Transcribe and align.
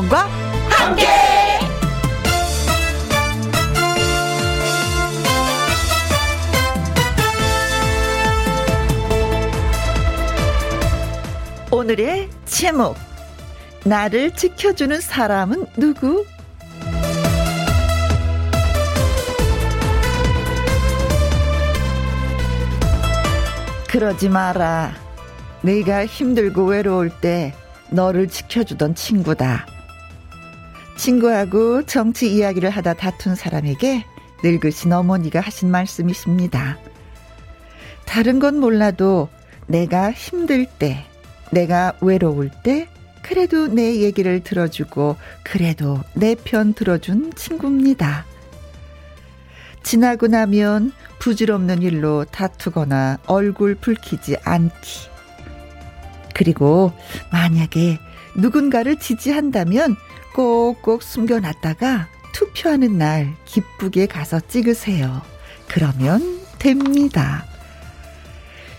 김혜영과 0.00 0.28
함께. 0.70 1.06
오늘의 11.70 12.28
제목 12.46 12.96
나를 13.84 14.34
지켜주는 14.34 15.00
사람은 15.00 15.66
누구? 15.76 16.24
그러지 23.88 24.28
마라. 24.28 24.94
내가 25.62 26.06
힘들고 26.06 26.64
외로울 26.64 27.10
때 27.10 27.54
너를 27.90 28.28
지켜주던 28.28 28.94
친구다. 28.94 29.66
친구하고 31.00 31.86
정치 31.86 32.30
이야기를 32.30 32.68
하다 32.68 32.92
다툰 32.92 33.34
사람에게 33.34 34.04
늙으신 34.44 34.92
어머니가 34.92 35.40
하신 35.40 35.70
말씀이십니다. 35.70 36.78
다른 38.04 38.38
건 38.38 38.60
몰라도 38.60 39.30
내가 39.66 40.12
힘들 40.12 40.66
때, 40.66 41.06
내가 41.52 41.94
외로울 42.02 42.50
때, 42.62 42.86
그래도 43.22 43.66
내 43.66 44.00
얘기를 44.00 44.40
들어주고, 44.40 45.16
그래도 45.42 46.00
내 46.14 46.34
편 46.34 46.74
들어준 46.74 47.32
친구입니다. 47.34 48.26
지나고 49.82 50.26
나면 50.26 50.92
부질없는 51.18 51.80
일로 51.80 52.26
다투거나 52.26 53.20
얼굴 53.26 53.74
붉히지 53.74 54.36
않기. 54.44 55.08
그리고 56.34 56.92
만약에 57.32 57.98
누군가를 58.36 58.96
지지한다면 58.96 59.96
꼭꼭 60.34 61.02
숨겨놨다가 61.02 62.08
투표하는 62.32 62.98
날 62.98 63.34
기쁘게 63.44 64.06
가서 64.06 64.40
찍으세요. 64.40 65.22
그러면 65.68 66.40
됩니다. 66.58 67.44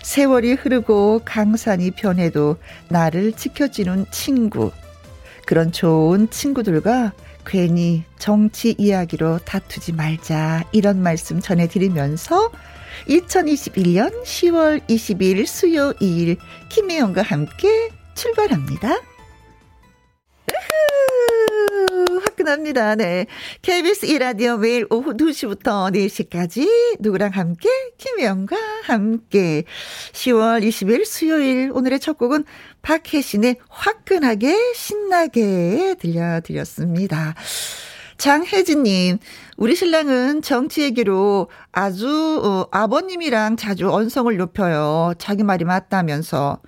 세월이 0.02 0.54
흐르고 0.54 1.22
강산이 1.24 1.92
변해도 1.92 2.56
나를 2.88 3.32
지켜주는 3.32 4.06
친구. 4.10 4.72
그런 5.46 5.72
좋은 5.72 6.28
친구들과 6.30 7.12
괜히 7.44 8.04
정치 8.18 8.74
이야기로 8.78 9.38
다투지 9.38 9.92
말자 9.92 10.64
이런 10.72 11.02
말씀 11.02 11.40
전해드리면서 11.40 12.50
2021년 13.08 14.22
10월 14.22 14.86
22일 14.88 15.46
수요일 15.46 16.36
김혜영과 16.68 17.22
함께 17.22 17.90
출발합니다. 18.14 19.00
화끈합니다. 22.42 22.96
네. 22.96 23.26
KBS 23.62 24.06
1라디오 24.06 24.58
매일 24.58 24.86
오후 24.90 25.14
2시부터 25.16 25.92
4시까지 25.94 26.98
누구랑 27.00 27.30
함께? 27.30 27.68
김혜영과 27.98 28.56
함께. 28.84 29.64
10월 30.12 30.66
20일 30.66 31.04
수요일 31.04 31.70
오늘의 31.72 32.00
첫 32.00 32.18
곡은 32.18 32.44
박혜신의 32.82 33.56
화끈하게 33.68 34.74
신나게 34.74 35.94
들려드렸습니다. 35.98 37.34
장혜진님, 38.18 39.18
우리 39.56 39.76
신랑은 39.76 40.42
정치 40.42 40.82
얘기로 40.82 41.48
아주, 41.72 42.40
어, 42.42 42.66
아버님이랑 42.70 43.56
자주 43.56 43.92
언성을 43.92 44.34
높여요. 44.36 45.12
자기 45.18 45.42
말이 45.42 45.64
맞다면서. 45.64 46.60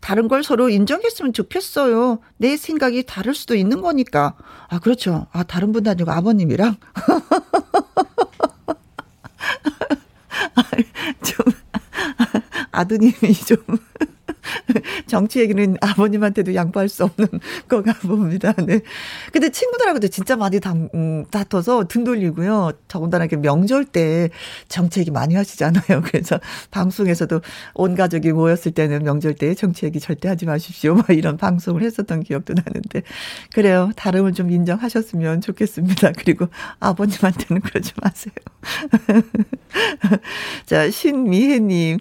다른 0.00 0.28
걸 0.28 0.42
서로 0.42 0.68
인정했으면 0.68 1.32
좋겠어요. 1.32 2.18
내 2.36 2.56
생각이 2.56 3.04
다를 3.04 3.34
수도 3.34 3.54
있는 3.54 3.80
거니까. 3.80 4.34
아, 4.68 4.78
그렇죠. 4.80 5.26
아, 5.32 5.44
다른 5.44 5.72
분도 5.72 5.90
아니고 5.90 6.10
아버님이랑. 6.10 6.76
좀, 11.22 11.46
아드님이 12.72 13.34
좀. 13.46 13.56
정치 15.06 15.40
얘기는 15.40 15.76
아버님한테도 15.80 16.54
양보할 16.54 16.88
수 16.88 17.04
없는 17.04 17.28
거가 17.68 17.92
봅니다. 18.00 18.52
네. 18.52 18.80
근데 19.32 19.50
친구들하고도 19.50 20.08
진짜 20.08 20.36
많이 20.36 20.60
다, 20.60 20.74
음, 20.94 21.24
다퉈서 21.30 21.84
등 21.84 22.04
돌리고요. 22.04 22.72
더군다나 22.88 23.24
이렇게 23.24 23.36
명절 23.36 23.84
때 23.84 24.30
정치 24.68 25.00
얘기 25.00 25.10
많이 25.10 25.34
하시잖아요. 25.34 26.02
그래서 26.04 26.40
방송에서도 26.70 27.40
온 27.74 27.94
가족이 27.94 28.32
모였을 28.32 28.72
때는 28.72 29.04
명절 29.04 29.34
때 29.34 29.54
정치 29.54 29.86
얘기 29.86 30.00
절대 30.00 30.28
하지 30.28 30.46
마십시오. 30.46 30.94
막 30.94 31.10
이런 31.10 31.36
방송을 31.36 31.82
했었던 31.82 32.22
기억도 32.22 32.54
나는데. 32.54 33.02
그래요. 33.54 33.90
다름을 33.96 34.32
좀 34.32 34.50
인정하셨으면 34.50 35.40
좋겠습니다. 35.40 36.12
그리고 36.18 36.48
아버님한테는 36.80 37.62
그러지 37.62 37.92
마세요. 38.00 38.34
자, 40.66 40.90
신미혜님. 40.90 41.98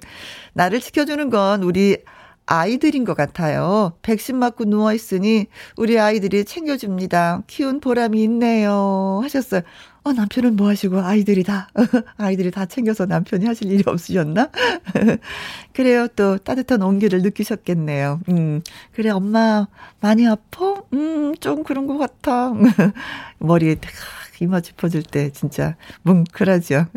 나를 0.53 0.81
지켜주는 0.81 1.29
건 1.29 1.63
우리 1.63 1.97
아이들인 2.45 3.05
것 3.05 3.15
같아요. 3.15 3.93
백신 4.01 4.37
맞고 4.37 4.65
누워있으니 4.65 5.47
우리 5.77 5.99
아이들이 5.99 6.43
챙겨줍니다. 6.43 7.43
키운 7.47 7.79
보람이 7.79 8.21
있네요. 8.23 9.21
하셨어요. 9.23 9.61
어, 10.03 10.13
남편은 10.13 10.55
뭐 10.55 10.67
하시고 10.67 10.99
아이들이 10.99 11.43
다, 11.43 11.69
아이들이 12.17 12.49
다 12.49 12.65
챙겨서 12.65 13.05
남편이 13.05 13.45
하실 13.45 13.71
일이 13.71 13.83
없으셨나? 13.85 14.49
그래요. 15.73 16.07
또 16.15 16.37
따뜻한 16.39 16.81
온기를 16.81 17.21
느끼셨겠네요. 17.21 18.19
음, 18.29 18.61
그래, 18.93 19.11
엄마 19.11 19.67
많이 19.99 20.27
아파? 20.27 20.81
음, 20.93 21.35
좀 21.39 21.63
그런 21.63 21.85
것 21.85 21.99
같아. 21.99 22.53
머리에 23.37 23.75
이마 24.39 24.59
짚어줄 24.59 25.03
때 25.03 25.29
진짜 25.31 25.75
뭉클하죠. 26.01 26.87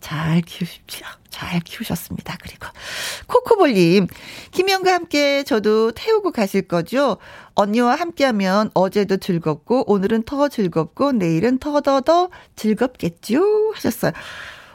잘 0.00 0.42
키우십시오. 0.42 1.06
잘 1.30 1.60
키우셨습니다. 1.60 2.36
그리고 2.42 2.66
코코볼님, 3.26 4.06
김영과 4.50 4.92
함께 4.92 5.42
저도 5.44 5.92
태우고 5.92 6.32
가실 6.32 6.62
거죠? 6.62 7.16
언니와 7.54 7.94
함께하면 7.94 8.70
어제도 8.74 9.16
즐겁고 9.16 9.90
오늘은 9.90 10.24
더 10.24 10.48
즐겁고 10.48 11.12
내일은 11.12 11.58
더더더 11.58 12.30
즐겁겠죠? 12.56 13.72
하셨어요. 13.74 14.12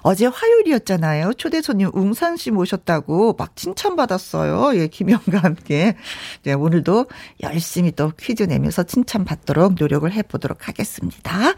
어제 0.08 0.28
화요일이었잖아요. 0.28 1.34
초대 1.34 1.64
손님 1.64 1.90
웅산 1.92 2.38
씨 2.38 2.52
모셨다고 2.52 3.34
막 3.40 3.56
칭찬받았어요. 3.56 4.80
예, 4.80 4.86
김영과 4.86 5.40
함께. 5.40 5.98
네, 6.44 6.54
오늘도 6.54 7.08
열심히 7.42 7.92
또 7.92 8.12
퀴즈 8.12 8.44
내면서 8.44 8.84
칭찬받도록 8.84 9.78
노력을 9.80 10.12
해보도록 10.12 10.68
하겠습니다. 10.68 11.56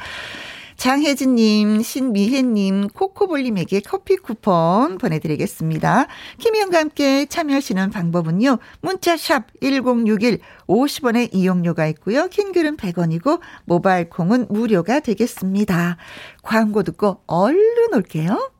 장혜진님, 0.77 1.81
신미혜님, 1.81 2.89
코코볼님에게 2.89 3.79
커피 3.81 4.15
쿠폰 4.15 4.99
보내드리겠습니다. 4.99 6.07
김희영과 6.38 6.77
함께 6.77 7.25
참여하시는 7.25 7.89
방법은요. 7.89 8.59
문자샵 8.81 9.47
1061 9.61 10.39
50원의 10.67 11.29
이용료가 11.33 11.87
있고요. 11.87 12.27
킹글은 12.27 12.77
100원이고 12.77 13.39
모바일 13.66 14.09
콩은 14.09 14.47
무료가 14.49 14.99
되겠습니다. 14.99 15.97
광고 16.43 16.83
듣고 16.83 17.21
얼른 17.25 17.93
올게요. 17.95 18.51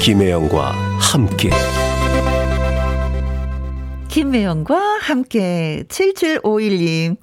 김혜영과 0.00 0.72
함께 0.98 1.50
김혜영과 4.08 4.98
함께 5.00 5.84
7751님 5.88 7.16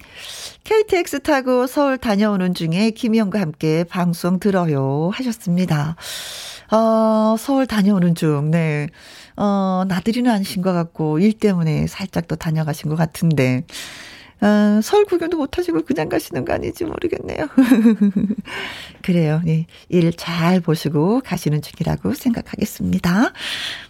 KTX 0.70 1.22
타고 1.22 1.66
서울 1.66 1.98
다녀오는 1.98 2.54
중에 2.54 2.92
김희영과 2.92 3.40
함께 3.40 3.82
방송 3.82 4.38
들어요 4.38 5.10
하셨습니다. 5.12 5.96
어, 6.70 7.34
서울 7.36 7.66
다녀오는 7.66 8.14
중, 8.14 8.52
네. 8.52 8.86
어, 9.36 9.82
나들이는 9.88 10.30
아니신 10.30 10.62
것 10.62 10.72
같고, 10.72 11.18
일 11.18 11.32
때문에 11.32 11.88
살짝 11.88 12.28
또 12.28 12.36
다녀가신 12.36 12.88
것 12.88 12.94
같은데, 12.94 13.64
어, 14.42 14.80
서울 14.82 15.04
구경도 15.04 15.36
못 15.36 15.58
하시고 15.58 15.82
그냥 15.82 16.08
가시는 16.08 16.44
거 16.44 16.54
아닌지 16.54 16.84
모르겠네요. 16.84 17.48
그래요. 19.02 19.40
네. 19.44 19.66
일잘 19.88 20.60
보시고 20.60 21.20
가시는 21.20 21.60
중이라고 21.60 22.14
생각하겠습니다. 22.14 23.32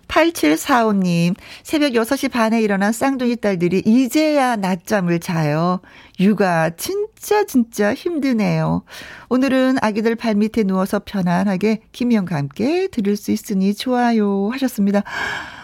8745님, 0.09 1.37
새벽 1.63 1.93
6시 1.93 2.33
반에 2.33 2.61
일어난 2.61 2.93
쌍둥이 2.93 3.37
딸들이 3.37 3.83
이제야 3.87 4.57
낮잠을 4.57 5.21
자요. 5.21 5.81
육아 6.19 6.71
진짜 6.71 7.45
진짜 7.45 7.95
힘드네요. 7.95 8.83
오늘은 9.29 9.77
아기들 9.81 10.17
발밑에 10.17 10.65
누워서 10.65 10.99
편안하게 10.99 11.83
김영과 11.93 12.35
함께 12.37 12.89
들을 12.89 13.17
수 13.17 13.31
있으니 13.31 13.73
좋아요 13.75 14.51
하셨습니다. 14.53 15.05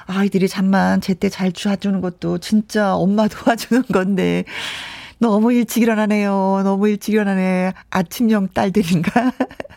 아이들이 0.07 0.49
잠만 0.49 1.01
제때 1.01 1.29
잘 1.29 1.53
주워주는 1.53 2.01
것도 2.01 2.39
진짜 2.39 2.95
엄마 2.95 3.29
도와주는 3.29 3.85
건데 3.93 4.45
너무 5.19 5.53
일찍 5.53 5.83
일어나네요. 5.83 6.61
너무 6.65 6.89
일찍 6.89 7.15
일어나네. 7.15 7.73
아침형 7.91 8.49
딸들인가? 8.55 9.33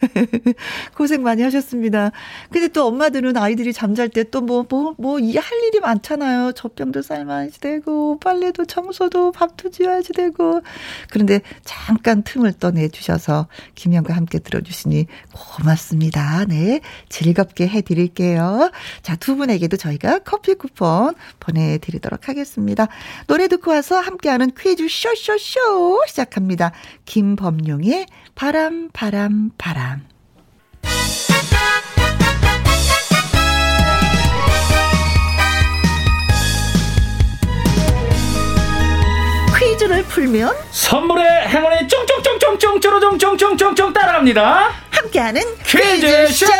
고생 0.96 1.22
많이 1.22 1.42
하셨습니다. 1.42 2.10
근데 2.50 2.68
또 2.68 2.86
엄마들은 2.86 3.36
아이들이 3.36 3.72
잠잘 3.72 4.08
때 4.08 4.22
또 4.24 4.40
뭐, 4.40 4.64
뭐, 4.68 4.94
뭐, 4.98 5.18
이 5.18 5.36
할 5.36 5.58
일이 5.64 5.80
많잖아요. 5.80 6.52
젖병도 6.52 7.02
삶아야지 7.02 7.60
되고, 7.60 8.18
빨래도 8.20 8.64
청소도 8.64 9.32
밥도 9.32 9.70
지어야지 9.70 10.12
되고. 10.12 10.60
그런데 11.10 11.40
잠깐 11.64 12.22
틈을 12.22 12.54
또 12.54 12.70
내주셔서 12.70 13.48
김영과 13.74 14.14
함께 14.14 14.38
들어주시니 14.38 15.06
고맙습니다. 15.32 16.44
네. 16.46 16.80
즐겁게 17.08 17.66
해드릴게요. 17.68 18.70
자, 19.02 19.16
두 19.16 19.36
분에게도 19.36 19.76
저희가 19.76 20.20
커피 20.20 20.54
쿠폰 20.54 21.14
보내드리도록 21.40 22.28
하겠습니다. 22.28 22.86
노래 23.26 23.48
듣고 23.48 23.70
와서 23.72 23.98
함께하는 23.98 24.52
퀴즈 24.58 24.86
쇼쇼쇼 24.88 26.04
시작합니다. 26.06 26.72
김범용의 27.04 28.06
바람, 28.34 28.88
바람, 28.92 29.50
바람. 29.56 30.06
퀴즈를 39.58 40.02
풀면 40.04 40.54
선물의 40.72 41.24
행운이 41.48 41.86
쫑쫑쫑쫑쫑 41.88 42.80
쪼로쫑쫑쫑쫑 42.80 43.92
따라합니다. 43.92 44.70
함께하는 44.90 45.40
퀴즈쇼! 45.64 46.46
퀴즈 46.46 46.52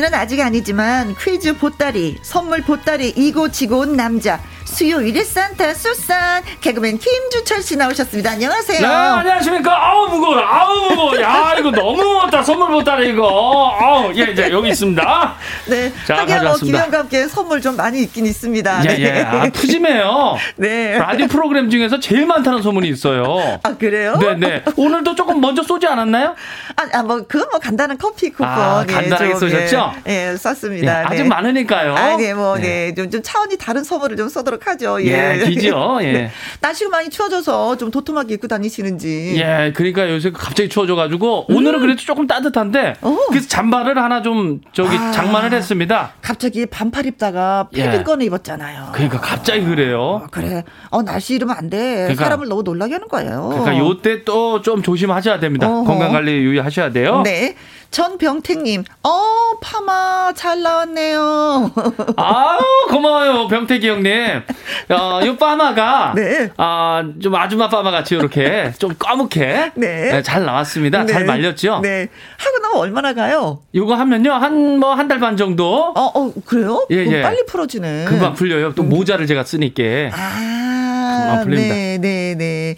마스는 0.00 0.14
아직 0.14 0.40
아니지만 0.40 1.14
퀴즈 1.20 1.56
보따리, 1.58 2.18
선물 2.22 2.62
보따리 2.62 3.10
이고 3.10 3.50
지고 3.50 3.80
온 3.80 3.96
남자 3.96 4.40
수요일에 4.70 5.24
산타 5.24 5.74
수산 5.74 6.42
개그맨 6.60 6.98
김주철 6.98 7.62
씨 7.62 7.76
나오셨습니다. 7.76 8.30
안녕하세요. 8.30 8.80
네, 8.80 8.86
안녕하십니까. 8.86 9.88
아우, 9.90 10.08
무거워. 10.08 10.38
아우, 10.38 10.90
무거워. 10.90 11.20
야, 11.20 11.54
이거 11.58 11.70
너무 11.70 11.96
무겁다. 12.02 12.42
선물 12.42 12.70
보따리 12.70 13.10
이거. 13.10 13.76
아우, 13.80 14.12
예, 14.14 14.30
이제 14.32 14.50
여기 14.50 14.68
있습니다. 14.70 15.34
네. 15.66 15.92
자, 16.06 16.14
뭐 16.14 16.26
가져왔습니다. 16.26 16.78
김영과 16.78 16.98
함께 17.00 17.26
선물 17.26 17.60
좀 17.60 17.76
많이 17.76 18.00
있긴 18.02 18.26
있습니다. 18.26 18.84
예, 18.90 18.98
예. 19.02 19.22
아, 19.22 19.50
푸짐해요. 19.52 20.36
네. 20.56 20.98
라디오 20.98 21.26
프로그램 21.26 21.68
중에서 21.68 21.98
제일 21.98 22.24
많다는 22.26 22.62
소문이 22.62 22.88
있어요. 22.88 23.58
아, 23.62 23.76
그래요? 23.76 24.16
네, 24.20 24.34
네. 24.36 24.62
오늘도 24.76 25.14
조금 25.16 25.40
먼저 25.40 25.62
쏘지 25.62 25.86
않았나요? 25.88 26.36
아, 26.76 26.98
아, 26.98 27.02
뭐, 27.02 27.22
그건 27.26 27.48
뭐 27.50 27.58
간단한 27.58 27.98
커피 27.98 28.30
쿠폰. 28.30 28.46
아, 28.48 28.84
간단하게 28.88 29.30
좀, 29.36 29.50
쏘셨죠? 29.50 29.92
예, 30.08 30.30
예, 30.30 30.36
썼습니다. 30.36 31.02
예, 31.02 31.04
아직 31.06 31.22
네. 31.22 31.28
많으니까요. 31.28 31.94
아, 31.96 32.16
네, 32.16 32.32
뭐, 32.34 32.56
네. 32.56 32.62
네. 32.62 32.94
좀, 32.94 33.10
좀 33.10 33.20
차원이 33.22 33.56
다른 33.58 33.82
선물을 33.82 34.16
좀 34.16 34.28
쏘도록 34.28 34.59
하죠. 34.66 35.02
예. 35.04 35.38
예, 35.40 35.44
기죠. 35.48 35.98
예. 36.02 36.12
네. 36.12 36.30
날씨가 36.60 36.90
많이 36.90 37.08
추워져서 37.10 37.76
좀 37.76 37.90
도톰하게 37.90 38.34
입고 38.34 38.48
다니시는지. 38.48 39.34
예, 39.36 39.72
그러니까 39.74 40.08
요새 40.10 40.30
갑자기 40.30 40.68
추워져가지고 40.68 41.46
오늘은 41.52 41.80
그래도 41.80 42.00
조금 42.00 42.26
따뜻한데 42.26 42.94
오. 43.02 43.16
그래서 43.28 43.48
잠바를 43.48 43.96
하나 43.98 44.22
좀 44.22 44.60
저기 44.72 44.96
아. 44.96 45.10
장만을 45.12 45.52
했습니다. 45.52 46.12
갑자기 46.22 46.66
반팔 46.66 47.06
입다가 47.06 47.68
패딩 47.74 48.00
예. 48.00 48.02
꺼내 48.02 48.24
입었잖아요. 48.26 48.90
그러니까 48.92 49.20
갑자기 49.20 49.64
그래요. 49.64 50.00
어, 50.00 50.26
그래. 50.30 50.64
어, 50.90 51.02
날씨 51.02 51.34
이러면 51.34 51.56
안 51.56 51.70
돼. 51.70 51.78
그러니까- 52.02 52.24
사람을 52.24 52.48
너무 52.48 52.62
놀라게 52.62 52.94
하는 52.94 53.08
거예요. 53.08 53.48
그러니까 53.50 53.78
요때 53.78 54.24
또 54.24 54.60
좀 54.62 54.82
조심하셔야 54.82 55.40
됩니다. 55.40 55.66
어허. 55.68 55.84
건강 55.84 56.12
관리 56.12 56.32
유의하셔야 56.32 56.90
돼요. 56.90 57.22
네. 57.24 57.54
전병택님, 57.90 58.84
어, 59.02 59.58
파마 59.60 60.32
잘 60.36 60.62
나왔네요. 60.62 61.72
아우 62.16 62.58
고마워요 62.88 63.48
병태기 63.48 63.88
형님. 63.88 64.42
어, 64.90 65.20
요 65.26 65.36
파마가 65.36 66.12
네. 66.16 66.50
아, 66.56 67.02
좀 67.20 67.34
아줌마 67.34 67.68
파마 67.68 67.90
같이 67.90 68.14
이렇게 68.14 68.72
좀 68.78 68.94
까맣게 68.98 69.72
네. 69.74 70.22
잘 70.22 70.44
나왔습니다. 70.44 71.04
잘 71.06 71.22
네. 71.22 71.26
말렸죠? 71.26 71.80
네. 71.82 72.06
하고 72.38 72.58
나면 72.62 72.78
얼마나 72.78 73.12
가요? 73.14 73.60
요거 73.74 73.94
하면요 73.96 74.32
한 74.34 74.78
뭐 74.78 74.94
한 74.94 75.08
달 75.08 75.18
반 75.18 75.36
정도 75.36 75.92
어, 75.96 76.00
어, 76.14 76.32
그래요? 76.46 76.86
예, 76.92 76.96
예. 77.06 77.22
빨리 77.22 77.44
풀어지네. 77.46 78.04
금방 78.04 78.34
풀려요. 78.34 78.72
또 78.74 78.82
모자를 78.84 79.26
제가 79.26 79.42
쓰니까. 79.44 79.82
아, 80.12 81.20
금방 81.22 81.44
풀립니다. 81.44 81.74
네, 81.74 81.98
네, 81.98 82.34
네. 82.36 82.76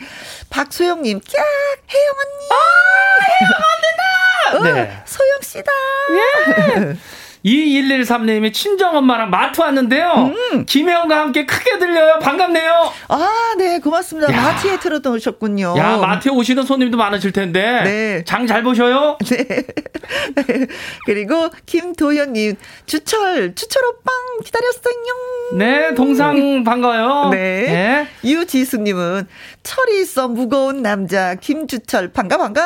박소영님, 0.49 1.21
깍! 1.21 1.45
혜영 1.93 2.13
언니! 2.19 2.49
어, 4.57 4.63
네. 4.63 4.93
소영 5.07 5.39
씨다. 5.43 5.73
2113님이 7.45 8.53
친정엄마랑 8.53 9.31
마트 9.31 9.61
왔는데요. 9.61 10.33
음. 10.53 10.65
김혜영과 10.65 11.19
함께 11.19 11.45
크게 11.45 11.79
들려요. 11.79 12.21
반갑네요. 12.21 12.93
아, 13.09 13.55
네, 13.59 13.81
고맙습니다. 13.81 14.33
야. 14.33 14.41
마트에 14.41 14.79
틀어놓으셨군요. 14.79 15.75
야, 15.77 15.97
마트에 15.97 16.31
오시는 16.31 16.63
손님도 16.63 16.97
많으실 16.97 17.33
텐데. 17.33 17.81
어. 17.81 17.83
네. 17.83 18.25
장 18.25 18.47
잘 18.47 18.63
보셔요. 18.63 19.19
네. 19.29 19.47
그리고 21.07 21.49
김도현님, 21.67 22.57
주철, 22.87 23.55
주철 23.55 23.83
오빵 23.87 24.15
기다렸어요. 24.45 24.83
네, 25.55 25.95
동상 25.95 26.65
반가워요. 26.65 27.31
네. 27.31 28.07
유지숙님은 28.25 29.27
철이 29.63 30.03
있어 30.03 30.27
무거운 30.29 30.83
남자 30.83 31.35
김주철 31.37 32.09
반가 32.09 32.37
반가. 32.37 32.63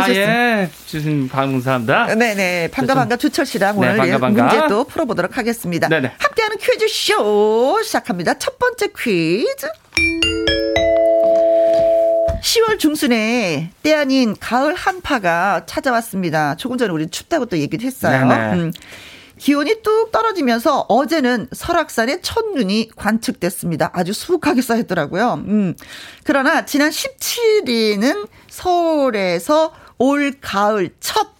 아. 0.00 0.08
예. 0.08 0.70
주신 0.86 1.28
감사합니다. 1.28 2.14
네네 2.14 2.68
반가 2.72 2.94
좀- 2.94 3.00
반가 3.00 3.16
주철 3.16 3.44
씨랑 3.44 3.78
네, 3.78 3.86
오늘 3.88 3.96
반가, 3.98 4.14
예, 4.14 4.18
반가. 4.18 4.42
문제 4.44 4.66
또 4.68 4.84
풀어보도록 4.84 5.36
하겠습니다. 5.36 5.88
네네. 5.88 6.12
함께하는 6.18 6.56
퀴즈 6.58 6.86
쇼 6.88 7.80
시작합니다. 7.82 8.34
첫 8.38 8.58
번째 8.58 8.88
퀴즈. 8.98 9.66
10월 12.42 12.78
중순에 12.78 13.70
때 13.82 13.94
아닌 13.94 14.34
가을 14.40 14.74
한파가 14.74 15.62
찾아왔습니다. 15.66 16.56
조금 16.56 16.76
전에 16.76 16.90
우리 16.92 17.06
춥다고 17.08 17.46
또 17.46 17.56
얘기를 17.58 17.84
했어요. 17.86 18.26
네네. 18.26 18.52
음. 18.54 18.72
기온이 19.42 19.82
뚝 19.82 20.12
떨어지면서 20.12 20.86
어제는 20.88 21.48
설악산에 21.50 22.20
첫눈이 22.20 22.90
관측됐습니다. 22.94 23.90
아주 23.92 24.12
수북하게 24.12 24.62
쌓였더라고요. 24.62 25.42
음. 25.48 25.74
그러나 26.22 26.64
지난 26.64 26.90
17일은 26.90 28.28
서울에서 28.48 29.72
올 29.98 30.34
가을 30.40 30.90
첫 31.00 31.32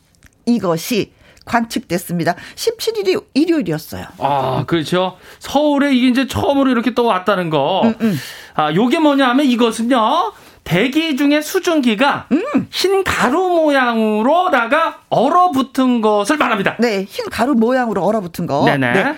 이것이 0.46 1.12
관측됐습니다. 1.44 2.34
17일이 2.56 3.24
일요일이었어요. 3.34 4.06
아, 4.18 4.64
그렇죠. 4.66 5.16
서울에 5.38 5.94
이게 5.94 6.08
이제 6.08 6.26
처음으로 6.26 6.70
이렇게 6.72 6.94
또 6.94 7.04
왔다는 7.04 7.50
거. 7.50 7.82
음, 8.00 8.18
아, 8.54 8.74
요게 8.74 8.98
뭐냐 8.98 9.28
하면 9.28 9.46
이것은요. 9.46 10.32
대기 10.64 11.16
중에 11.16 11.40
수증기가 11.40 12.26
음. 12.32 12.68
흰 12.70 13.04
가루 13.04 13.48
모양으로다가 13.48 15.00
얼어붙은 15.08 16.00
것을 16.00 16.36
말합니다. 16.36 16.76
네, 16.78 17.04
흰 17.04 17.28
가루 17.30 17.54
모양으로 17.54 18.02
얼어붙은 18.04 18.46
거. 18.46 18.64
네네. 18.64 18.92
네. 18.92 19.14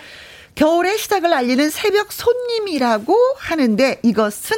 겨울의 0.54 0.98
시작을 0.98 1.32
알리는 1.32 1.68
새벽 1.70 2.12
손님이라고 2.12 3.16
하는데 3.38 4.00
이것은 4.02 4.56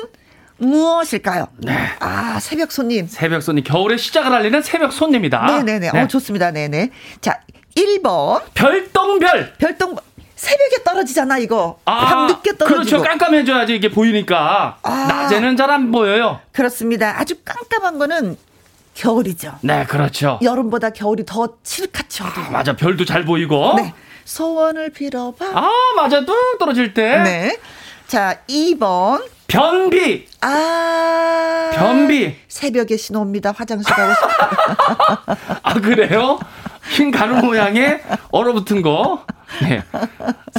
무엇일까요? 0.59 1.49
네. 1.59 1.77
아, 2.01 2.39
새벽 2.41 2.73
손님. 2.73 3.07
새벽 3.09 3.43
손님, 3.43 3.65
겨울의 3.65 3.99
시작을 3.99 4.33
알리는 4.33 4.63
새벽 4.63 4.93
손님이다. 4.93 5.45
네네네. 5.47 5.91
네. 5.93 6.01
어, 6.01 6.07
좋습니다. 6.09 6.51
네네. 6.51 6.91
자, 7.21 7.41
1번. 7.75 8.43
별똥별. 8.55 9.55
별똥, 9.59 9.97
새벽에 10.37 10.85
떨어지잖아, 10.85 11.39
이거. 11.39 11.79
밤 11.85 12.27
늦게 12.29 12.57
떨어지고. 12.59 12.85
그렇죠. 12.99 13.03
깜깜해져야지 13.03 13.75
이게 13.75 13.91
보이니까. 13.91 14.79
아. 14.83 15.07
낮에는 15.09 15.57
잘 15.57 15.71
안 15.71 15.91
보여요. 15.91 16.41
그렇습니다. 16.53 17.19
아주 17.19 17.35
깜깜한 17.45 17.99
거는 17.99 18.37
겨울이죠. 18.95 19.55
네, 19.63 19.85
그렇죠. 19.87 20.39
여름보다 20.43 20.91
겨울이 20.91 21.25
더 21.27 21.49
칠흑하죠. 21.65 22.25
아, 22.25 22.51
맞아. 22.51 22.77
별도 22.77 23.05
잘 23.05 23.25
보이고. 23.25 23.75
네. 23.77 23.93
소원을 24.25 24.91
빌어봐. 24.91 25.45
아, 25.55 25.71
맞아. 25.97 26.25
뚝 26.25 26.59
떨어질 26.59 26.95
때. 26.95 27.19
네. 27.19 27.59
자, 28.07 28.39
2번. 28.49 29.25
변비. 29.49 30.27
아. 30.41 31.71
변비. 31.75 32.37
새벽에 32.49 32.97
신호입니다. 32.97 33.53
화장실 33.53 33.95
가고 33.95 34.13
싶어. 34.15 35.37
아, 35.63 35.75
그래요? 35.75 36.39
흰 36.91 37.11
가루 37.11 37.37
모양의 37.37 38.03
얼어붙은 38.31 38.83
거. 38.83 39.25
네. 39.63 39.83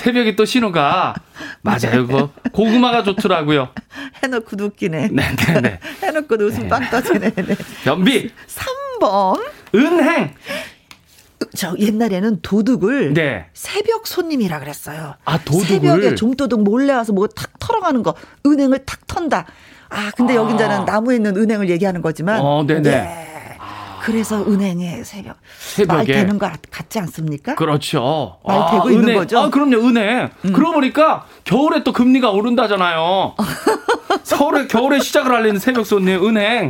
새벽에 0.01 0.35
또 0.35 0.45
신호가. 0.45 1.13
맞아요. 1.61 2.07
그거 2.07 2.29
고구마가 2.51 3.03
좋더라고요. 3.03 3.69
해놓고 4.23 4.55
웃기네. 4.59 5.09
네네네. 5.11 5.79
해놓고 6.03 6.35
웃음 6.35 6.67
빵 6.67 6.89
터지네. 6.89 7.31
네. 7.31 7.55
변비. 7.83 8.31
3번. 8.99 9.41
은행. 9.75 10.33
저 11.55 11.75
옛날에는 11.77 12.41
도둑을 12.41 13.13
네. 13.13 13.45
새벽 13.53 14.07
손님이라 14.07 14.59
그랬어요. 14.59 15.15
아, 15.25 15.37
도둑을? 15.37 15.65
새벽에 15.65 16.15
종도둑 16.15 16.63
몰래 16.63 16.93
와서 16.93 17.13
뭐 17.13 17.27
탁 17.27 17.51
털어가는 17.59 18.01
거, 18.03 18.15
은행을 18.45 18.85
탁 18.85 19.05
턴다. 19.07 19.45
아, 19.89 20.11
근데 20.17 20.33
아. 20.33 20.37
여긴 20.37 20.57
자는 20.57 20.85
나무에 20.85 21.15
있는 21.17 21.37
은행을 21.37 21.69
얘기하는 21.69 22.01
거지만. 22.01 22.39
어, 22.41 22.63
네네. 22.65 22.81
네. 22.81 23.36
그래서 24.01 24.41
은행에 24.45 25.03
새벽 25.03 25.37
새벽에. 25.59 25.95
말 25.97 26.05
되는 26.05 26.37
거 26.37 26.49
같지 26.71 26.99
않습니까? 26.99 27.55
그렇죠. 27.55 28.39
말 28.45 28.71
되고 28.71 28.89
있는 28.89 29.03
은행. 29.05 29.17
거죠? 29.19 29.39
음. 29.39 29.43
아, 29.45 29.49
그럼요, 29.49 29.77
은행. 29.87 30.29
그러고 30.53 30.73
보니까 30.73 31.25
겨울에 31.43 31.83
또 31.83 31.91
금리가 31.93 32.29
오른다잖아요. 32.31 33.35
서울에 34.23 34.67
겨울에 34.67 34.99
시작을 34.99 35.31
하려는 35.31 35.59
새벽 35.59 35.85
손님 35.85 36.25
은행. 36.27 36.69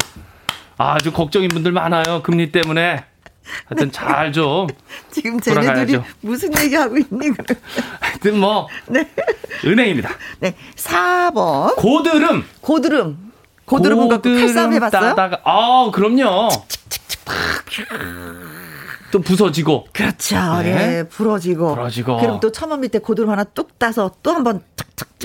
아주 0.77 1.11
걱정인 1.11 1.49
분들 1.49 1.71
많아요. 1.71 2.21
금리 2.23 2.51
때문에. 2.51 3.03
하여튼 3.65 3.91
잘 3.91 4.31
좀. 4.33 4.67
지금 5.09 5.39
쟤네들이. 5.39 5.99
무슨 6.21 6.51
얘기하고 6.59 6.97
있니? 6.97 7.31
하여튼 8.01 8.39
뭐 8.39 8.67
네. 8.87 9.09
은행입니다. 9.65 10.09
네. 10.39 10.53
4번. 10.75 11.75
고드름. 11.77 12.43
고드름. 12.61 13.26
고드름은 13.67 14.07
갖고 14.07 14.29
칼싸움 14.33 14.73
해봤어요? 14.73 15.01
따다가 15.01 15.41
아, 15.43 15.89
그럼요. 15.93 16.49
또 19.11 19.19
부서지고. 19.19 19.87
그렇죠. 19.93 20.35
네. 20.63 20.73
네. 20.73 21.03
부러지고. 21.03 21.75
부러지고. 21.75 22.17
그럼 22.17 22.39
또 22.39 22.51
처마 22.51 22.77
밑에 22.77 22.99
고드름 22.99 23.29
하나 23.29 23.43
뚝 23.43 23.77
따서 23.77 24.11
또 24.23 24.31
한번 24.31 24.61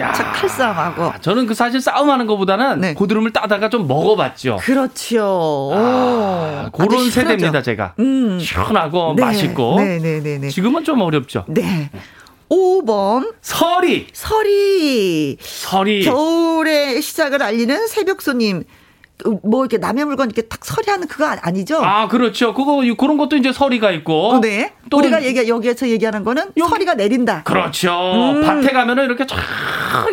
야. 0.01 0.13
착착착 0.13 0.35
칼싸움하고. 0.35 1.21
저는 1.21 1.47
그 1.47 1.55
사실 1.55 1.81
싸움하는 1.81 2.27
것보다는 2.27 2.81
네. 2.81 2.95
고드름을 2.95 3.33
따다가 3.33 3.69
좀 3.69 3.87
먹어봤죠. 3.87 4.59
그렇죠. 4.61 5.73
아, 5.75 6.71
오. 6.73 6.77
그런 6.77 7.11
세대입니다. 7.11 7.63
제가. 7.63 7.95
음. 7.99 8.39
시원하고 8.41 9.15
네. 9.17 9.25
맛있고. 9.25 9.81
네네네네. 9.81 10.49
지금은 10.49 10.85
좀 10.85 11.01
어렵죠. 11.01 11.45
네. 11.49 11.91
5번. 12.53 13.33
설이. 13.41 14.09
설이. 14.13 15.39
설이. 15.41 16.05
겨울의 16.05 17.01
시작을 17.01 17.43
알리는 17.43 17.87
새벽 17.87 18.21
손님. 18.21 18.65
뭐 19.45 19.63
이렇게 19.65 19.79
남의 19.79 20.05
물건 20.05 20.27
이렇게 20.31 20.43
탁 20.43 20.65
서리하는 20.65 21.07
그거 21.07 21.27
아니죠? 21.27 21.81
아, 21.83 22.09
그렇죠. 22.09 22.53
그거, 22.55 22.83
그런 22.99 23.17
것도 23.19 23.37
이제 23.37 23.53
설이가 23.53 23.93
있고. 23.93 24.31
어, 24.31 24.41
네. 24.41 24.73
또 24.91 24.99
우리가 24.99 25.23
얘기 25.23 25.49
여기에서 25.49 25.89
얘기하는 25.89 26.25
거는 26.25 26.51
여기- 26.57 26.69
서리가 26.69 26.95
내린다. 26.95 27.43
그렇죠. 27.45 27.91
음. 28.35 28.43
밭에 28.45 28.73
가면은 28.73 29.05
이렇게 29.05 29.25
쫙 29.27 29.37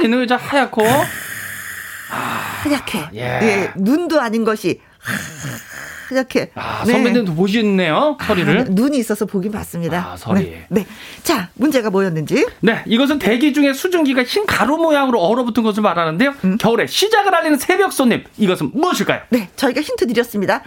있는 0.02 0.26
거 0.28 0.36
하얗고. 0.36 0.84
하얗게. 2.10 3.00
예. 3.16 3.20
예. 3.22 3.72
눈도 3.76 4.22
아닌 4.22 4.44
것이 4.44 4.80
하얗게. 6.10 6.52
아, 6.56 6.84
네. 6.86 6.94
선배님도 6.94 7.36
보시네요. 7.36 8.18
설이를. 8.22 8.60
아, 8.60 8.64
눈이 8.68 8.98
있어서 8.98 9.26
보긴 9.26 9.52
봤습니다. 9.52 10.12
아, 10.14 10.18
설이. 10.18 10.44
네. 10.44 10.66
네. 10.70 10.86
자, 11.24 11.50
문제가 11.56 11.90
뭐였는지. 11.90 12.46
네, 12.62 12.84
이것은 12.86 13.20
대기 13.20 13.54
중에 13.54 13.74
수증기가 13.74 14.24
흰 14.24 14.46
가루 14.46 14.78
모양으로 14.78 15.20
얼어붙은 15.20 15.64
것을 15.64 15.84
말하는데요. 15.84 16.34
음. 16.44 16.58
겨울에 16.58 16.88
시작을 16.88 17.34
알리는 17.34 17.58
새벽 17.58 17.94
손님. 17.94 18.24
이것은 18.38 18.72
무엇일까요? 18.74 19.22
네, 19.30 19.50
저희가 19.56 19.82
힌트 19.82 20.08
드렸습니다. 20.08 20.64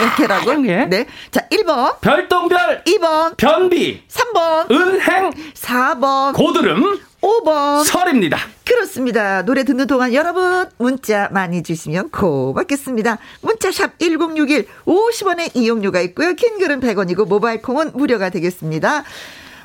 이렇게라고. 0.00 0.50
하얗게. 0.50 0.86
네. 0.86 1.06
자, 1.30 1.46
1번, 1.50 2.00
별똥별, 2.00 2.84
2번, 2.84 3.36
변비, 3.36 4.02
3번, 4.08 4.70
은행, 4.70 5.30
4번, 5.54 6.34
고드름, 6.34 6.98
5번. 7.20 7.84
설입니다. 7.84 8.38
그렇습니다. 8.64 9.42
노래 9.42 9.64
듣는 9.64 9.86
동안 9.86 10.12
여러분 10.12 10.66
문자 10.78 11.28
많이 11.30 11.62
주시면 11.62 12.10
고맙겠습니다. 12.10 13.18
문자샵 13.42 13.98
1061 13.98 14.66
50원의 14.84 15.54
이용료가 15.54 16.00
있고요. 16.00 16.34
긴 16.34 16.58
글은 16.58 16.80
100원이고 16.80 17.28
모바일 17.28 17.62
콩은 17.62 17.92
무료가 17.94 18.30
되겠습니다. 18.30 19.04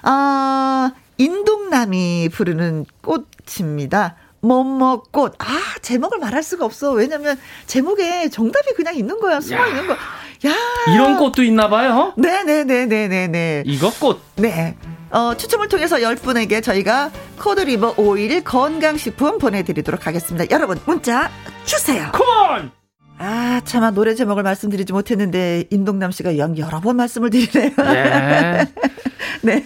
아, 0.03 0.91
인동남이 1.17 2.29
부르는 2.31 2.85
꽃입니다. 3.01 4.15
뭐뭐꽃. 4.41 5.35
아, 5.39 5.45
제목을 5.81 6.19
말할 6.19 6.43
수가 6.43 6.65
없어. 6.65 6.91
왜냐면 6.91 7.39
제목에 7.65 8.29
정답이 8.29 8.73
그냥 8.75 8.95
있는 8.95 9.19
거야. 9.19 9.41
숨어 9.41 9.59
야. 9.59 9.67
있는 9.67 9.87
거. 9.87 9.93
야. 9.93 10.53
이런 10.93 11.17
꽃도 11.17 11.43
있나 11.43 11.69
봐요. 11.69 12.13
네네네네네네. 12.17 13.63
이거 13.65 13.91
꽃. 13.99 14.21
네. 14.35 14.75
어, 15.09 15.35
추첨을 15.35 15.67
통해서 15.69 15.97
10분에게 15.97 16.61
저희가 16.61 17.11
코드리버 17.41 17.95
오일 17.97 18.43
건강식품 18.43 19.37
보내드리도록 19.39 20.05
하겠습니다. 20.05 20.45
여러분, 20.51 20.79
문자 20.85 21.31
주세요. 21.65 22.11
콘! 22.13 22.76
아, 23.19 23.61
차마 23.65 23.91
노래 23.91 24.13
제목을 24.13 24.43
말씀드리지 24.43 24.93
못했는데, 24.93 25.65
인동남 25.71 26.11
씨가 26.11 26.37
연 26.37 26.57
여러 26.57 26.79
번 26.79 26.97
말씀을 26.97 27.29
드리네요. 27.31 27.71
예. 27.79 28.67
네. 29.41 29.61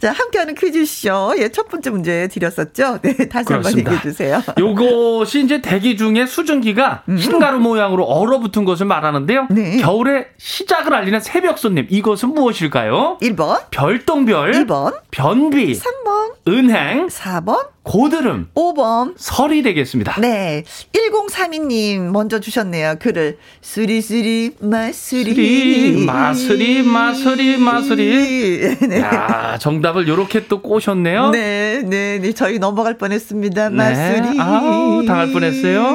자, 0.00 0.12
함께하는 0.12 0.54
퀴즈쇼. 0.54 1.34
예, 1.38 1.48
첫 1.48 1.68
번째 1.68 1.90
문제 1.90 2.28
드렸었죠? 2.28 2.98
네, 3.02 3.14
다시 3.28 3.52
한번 3.52 3.72
그렇습니다. 3.72 3.92
얘기해 3.92 4.02
주세요. 4.02 4.42
요것이 4.58 5.44
이제 5.44 5.60
대기 5.60 5.96
중에 5.96 6.26
수증기가 6.26 7.02
흰가루 7.08 7.58
모양으로 7.60 8.04
얼어붙은 8.04 8.64
것을 8.64 8.86
말하는데요. 8.86 9.48
음. 9.50 9.54
네. 9.54 9.76
겨울에 9.78 10.26
시작을 10.38 10.94
알리는 10.94 11.20
새벽 11.20 11.58
손님. 11.58 11.86
이것은 11.90 12.30
무엇일까요? 12.34 13.18
1번, 13.22 13.70
별똥별, 13.70 14.52
2번, 14.52 14.94
변비, 15.10 15.72
3번, 15.78 16.34
은행, 16.48 17.06
4번, 17.08 17.73
고드름, 17.84 18.48
5번. 18.54 19.12
설이 19.18 19.62
되겠습니다. 19.62 20.18
네. 20.20 20.64
1032님 20.92 22.10
먼저 22.10 22.40
주셨네요. 22.40 22.96
글을. 22.98 23.36
수리수리, 23.60 24.52
마수리. 24.58 25.34
수리, 25.34 26.04
마수리, 26.06 26.82
마수리, 26.82 27.56
마수리. 27.58 28.76
네. 28.88 29.00
야, 29.00 29.58
정답을 29.60 30.08
요렇게 30.08 30.48
또 30.48 30.62
꼬셨네요. 30.62 31.30
네, 31.30 31.82
네, 31.84 32.18
네. 32.18 32.32
저희 32.32 32.58
넘어갈 32.58 32.96
뻔 32.96 33.12
했습니다. 33.12 33.68
네. 33.68 33.76
마수리. 33.76 34.40
아우, 34.40 35.04
당할 35.04 35.30
뻔 35.30 35.44
했어요. 35.44 35.94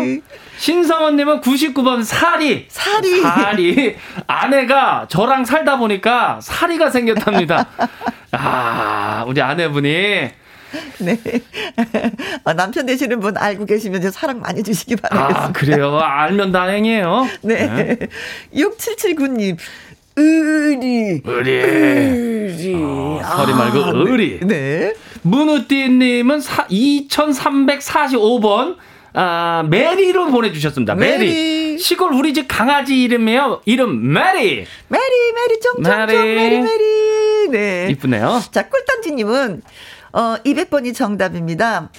신성원님은 0.59 1.41
99번 1.41 2.03
사리. 2.03 2.67
사리. 2.69 3.21
사리. 3.21 3.95
아내가 4.27 5.07
저랑 5.09 5.43
살다 5.43 5.77
보니까 5.77 6.39
사리가 6.41 6.91
생겼답니다. 6.91 7.65
아, 8.31 9.25
우리 9.27 9.41
아내분이. 9.41 10.29
네. 10.99 11.17
어, 12.43 12.53
남편 12.53 12.85
되시는 12.85 13.19
분 13.19 13.35
알고 13.37 13.65
계시면 13.65 13.99
이제 13.99 14.11
사랑 14.11 14.39
많이 14.39 14.61
주시기 14.63 14.95
바라겠습니다. 14.97 15.43
아, 15.43 15.51
그래요. 15.51 15.97
알면 15.99 16.51
다행이에요. 16.51 17.27
네. 17.43 17.97
6779님. 18.53 19.57
의리. 20.15 21.21
의리. 21.23 21.51
의리. 21.51 22.75
아, 23.23 23.37
서리 23.37 23.53
말고 23.53 24.09
의리. 24.09 24.39
네. 24.45 24.93
문우띠님은 25.21 26.39
2345번. 26.39 28.75
아, 29.13 29.65
메리로 29.69 30.27
보내주셨습니다. 30.27 30.95
메리. 30.95 31.17
메리. 31.17 31.77
시골 31.79 32.13
우리 32.13 32.33
집 32.33 32.47
강아지 32.47 33.01
이름이에요. 33.03 33.61
이름 33.65 34.11
메리. 34.11 34.65
메리, 34.89 35.31
메리, 35.33 35.59
쫑쫑쫑, 35.61 36.05
메리. 36.07 36.35
메리, 36.35 36.59
메리. 36.59 37.47
네. 37.49 37.87
이쁘네요. 37.91 38.41
자, 38.51 38.67
꿀단지님은, 38.67 39.61
어, 40.13 40.35
200번이 40.45 40.93
정답입니다. 40.95 41.89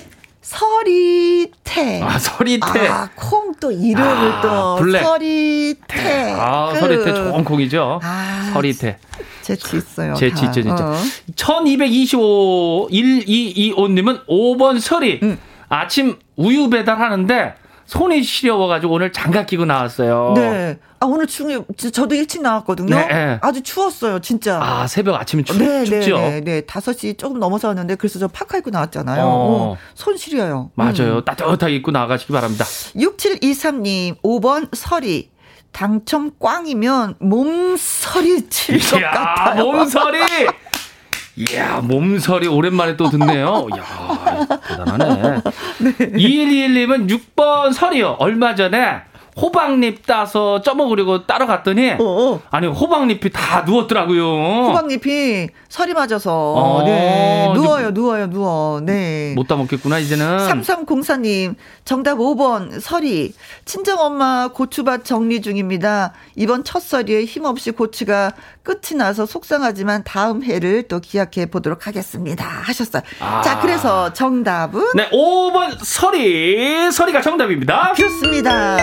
서리태. 0.40 2.02
아, 2.02 2.18
서리태. 2.18 2.88
아, 2.88 3.08
콩 3.14 3.50
또 3.60 3.70
이름을 3.70 4.02
아, 4.02 4.40
또. 4.40 4.76
black. 4.82 5.02
서리태. 5.02 6.34
아, 6.38 6.70
그. 6.72 6.78
서리태 6.80 7.12
좋은 7.14 7.44
콩이죠. 7.44 8.00
아, 8.02 8.50
서리태. 8.54 8.98
재치 9.42 9.76
있어요. 9.76 10.14
재치 10.14 10.40
다. 10.42 10.46
있죠, 10.46 10.62
진짜. 10.62 10.84
어. 10.86 10.94
1225, 11.36 12.88
1225님은 12.90 14.26
5번 14.26 14.80
서리. 14.80 15.20
음. 15.22 15.38
아침 15.68 16.16
우유 16.36 16.68
배달하는데 16.70 17.54
손이 17.86 18.22
시려워가지고 18.22 18.94
오늘 18.94 19.12
장갑 19.12 19.46
끼고 19.46 19.66
나왔어요. 19.66 20.32
네. 20.36 20.78
아, 21.02 21.06
오늘 21.06 21.26
중, 21.26 21.64
저도 21.76 22.14
일찍 22.14 22.42
나왔거든요. 22.42 22.94
네, 22.94 23.06
네. 23.08 23.38
아주 23.40 23.62
추웠어요, 23.62 24.18
진짜. 24.20 24.60
아, 24.62 24.86
새벽 24.86 25.14
아침에 25.18 25.42
추, 25.44 25.58
네, 25.58 25.84
춥죠? 25.84 26.18
네, 26.18 26.40
네, 26.40 26.40
네. 26.42 26.60
5시 26.62 27.16
조금 27.16 27.38
넘어서 27.40 27.68
왔는데, 27.68 27.94
그래서 27.94 28.18
저 28.18 28.28
파카 28.28 28.58
입고 28.58 28.68
나왔잖아요. 28.70 29.22
어. 29.24 29.26
어, 29.72 29.76
손 29.94 30.18
시려요. 30.18 30.70
맞아요. 30.74 31.16
음. 31.18 31.24
따뜻하게 31.24 31.74
입고 31.76 31.90
나가시기 31.90 32.32
바랍니다. 32.34 32.64
6723님, 32.66 34.20
5번 34.22 34.68
서리. 34.74 35.30
당첨 35.72 36.32
꽝이면 36.40 37.14
몸서리 37.20 38.48
칠 38.50 38.78
것 38.80 39.00
같아요. 39.00 39.64
몸서리! 39.64 40.18
이야, 41.36 41.80
몸서리 41.80 42.48
오랜만에 42.48 42.96
또 42.96 43.08
듣네요. 43.08 43.68
이야, 43.74 44.46
대단하네. 44.68 45.40
2121님은 45.88 47.08
6번 47.08 47.72
설이요. 47.72 48.16
얼마 48.18 48.54
전에 48.56 49.02
호박잎 49.36 50.06
따서 50.06 50.60
쪄먹으려고 50.62 51.26
따러 51.26 51.46
갔더니, 51.46 51.90
어, 51.92 51.96
어. 52.00 52.40
아니, 52.50 52.66
호박잎이 52.66 53.30
다 53.32 53.62
누웠더라고요. 53.66 54.66
호박잎이 54.68 55.48
설이 55.68 55.94
맞아서, 55.94 56.32
어, 56.54 56.82
네. 56.84 57.48
이제 57.50 57.60
누워요, 57.60 57.90
누워요, 57.92 58.28
누워. 58.28 58.80
네. 58.80 59.32
못 59.36 59.46
따먹겠구나, 59.46 59.98
이제는. 59.98 60.38
3304님, 60.48 61.54
정답 61.84 62.18
5번, 62.18 62.80
설이. 62.80 63.32
친정 63.64 64.00
엄마 64.00 64.48
고추밭 64.48 65.04
정리 65.04 65.40
중입니다. 65.40 66.12
이번 66.36 66.64
첫 66.64 66.82
설이에 66.82 67.24
힘없이 67.24 67.70
고추가 67.70 68.32
끝이 68.62 68.96
나서 68.98 69.26
속상하지만 69.26 70.02
다음 70.04 70.42
해를 70.42 70.88
또 70.88 71.00
기약해 71.00 71.46
보도록 71.46 71.86
하겠습니다. 71.86 72.44
하셨어요. 72.44 73.02
아. 73.20 73.42
자, 73.42 73.60
그래서 73.60 74.12
정답은? 74.12 74.84
네, 74.94 75.08
5번 75.10 75.78
서리, 75.82 76.90
서리가 76.92 77.20
정답입니다. 77.22 77.92
그렇습니다. 77.96 78.76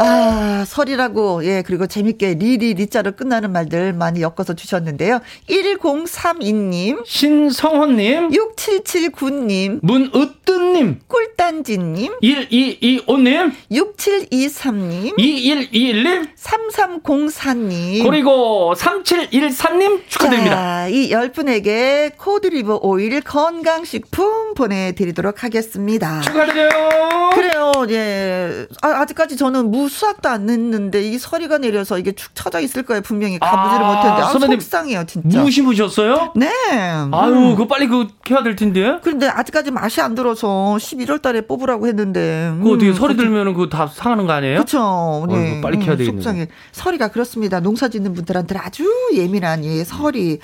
아, 0.00 0.64
서리라고, 0.66 1.44
예, 1.44 1.62
그리고 1.66 1.86
재밌게 1.88 2.34
리리 2.34 2.74
리자로 2.74 3.12
끝나는 3.12 3.50
말들 3.52 3.92
많이 3.92 4.22
엮어서 4.22 4.54
주셨는데요. 4.54 5.20
1032님, 5.48 7.04
신성원님, 7.04 8.30
6779님, 8.30 9.80
문으뜨님, 9.82 11.00
꿀단지님, 11.08 12.12
1225님, 12.22 13.52
6723님, 13.72 15.18
2121님, 15.18 16.28
3304님, 16.36 18.04
그리고 18.08 18.74
3714님 18.76 20.02
축하드립니다. 20.06 20.54
자, 20.54 20.88
이 20.88 21.10
10분에게 21.10 22.12
cod 22.16 22.40
liver 22.40 22.80
oil 22.82 23.20
건강식품 23.20 24.54
보내드리도록 24.54 25.42
하겠습니다. 25.42 26.20
축하드려요. 26.20 27.30
그래요, 27.34 27.72
예. 27.90 28.66
아, 28.82 29.06
직까지 29.08 29.36
저는 29.36 29.70
무 29.70 29.88
수확도 29.88 30.28
안 30.28 30.48
했는데 30.48 31.02
이 31.02 31.18
서리가 31.18 31.58
내려서 31.58 31.98
이게 31.98 32.12
축 32.12 32.34
처져 32.34 32.60
있을 32.60 32.84
거예요. 32.84 33.00
분명히 33.02 33.38
가보지를 33.38 33.84
아, 33.84 33.88
못했는데. 33.88 34.22
아, 34.22 34.28
선배님, 34.28 34.60
속상해요, 34.60 35.04
진짜. 35.06 35.40
무 35.42 35.50
심으셨어요? 35.50 36.32
네. 36.36 36.48
아유, 36.70 37.32
음. 37.32 37.50
그거 37.56 37.66
빨리 37.66 37.88
그 37.88 38.06
해야 38.30 38.42
될 38.42 38.54
텐데. 38.54 38.98
그런데 39.02 39.26
아직까지 39.26 39.70
맛이 39.70 40.00
안 40.00 40.14
들어서 40.14 40.76
11월 40.78 41.20
달에 41.20 41.40
뽑으라고 41.42 41.86
했는데. 41.88 42.52
그거 42.58 42.70
어떻게 42.74 42.90
음, 42.90 42.94
설이 42.94 43.16
들면은 43.16 43.54
그거 43.54 43.68
다 43.68 43.86
상하는 43.86 44.26
거 44.26 44.32
아니에요? 44.34 44.54
그렇죠. 44.56 45.26
네. 45.28 45.60
빨리 45.60 45.78
캐야 45.78 45.96
되겠네. 45.96 46.16
속상해. 46.22 46.48
설이가 46.72 47.08
그렇습니다. 47.08 47.60
농사 47.60 47.88
짓는 47.88 48.14
분들한테는 48.14 48.62
아주 48.64 48.84
예민한 49.14 49.64
예, 49.64 49.82
설이. 49.84 50.38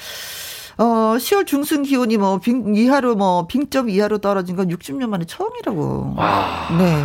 어, 0.76 1.14
10월 1.18 1.46
중순 1.46 1.84
기온이 1.84 2.16
뭐, 2.16 2.38
빙, 2.40 2.74
이하로 2.74 3.14
뭐, 3.14 3.46
빙점 3.46 3.88
이하로 3.88 4.18
떨어진 4.18 4.56
건 4.56 4.68
60년 4.70 5.06
만에 5.08 5.24
처음이라고. 5.24 6.14
와. 6.16 6.68
네. 6.76 7.04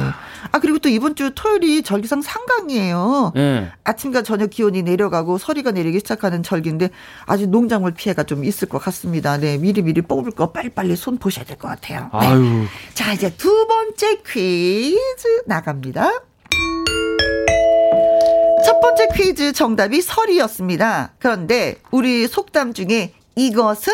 아, 0.52 0.60
그리고 0.60 0.80
또 0.80 0.90
이번 0.90 1.16
주 1.16 1.32
토요일이 1.36 1.84
절기상 1.84 2.22
상강이에요. 2.22 3.34
예. 3.38 3.72
아침과 3.84 4.24
저녁 4.24 4.50
기온이 4.50 4.82
내려가고 4.84 5.38
서리가 5.38 5.72
내리기 5.72 6.00
시작하는 6.00 6.42
절기인데 6.44 6.90
아주 7.26 7.48
농작물 7.48 7.94
피해가 7.94 8.24
좀 8.24 8.44
있을 8.44 8.68
것 8.68 8.80
같습니다. 8.80 9.38
네, 9.38 9.58
미리 9.58 9.82
미리 9.82 10.02
뽑을 10.02 10.32
거 10.32 10.52
빨리빨리 10.52 10.96
손 10.96 11.18
보셔야 11.18 11.46
될 11.46 11.58
것 11.58 11.68
같아요. 11.68 12.10
네. 12.20 12.28
아유. 12.28 12.66
자, 12.94 13.14
이제 13.14 13.34
두 13.38 13.68
번째 13.68 14.22
퀴즈 14.26 15.44
나갑니다. 15.46 16.10
첫 18.66 18.80
번째 18.82 19.08
퀴즈 19.16 19.54
정답이 19.54 20.02
설이었습니다. 20.02 21.14
그런데 21.20 21.76
우리 21.92 22.28
속담 22.28 22.74
중에 22.74 23.14
이것은 23.36 23.94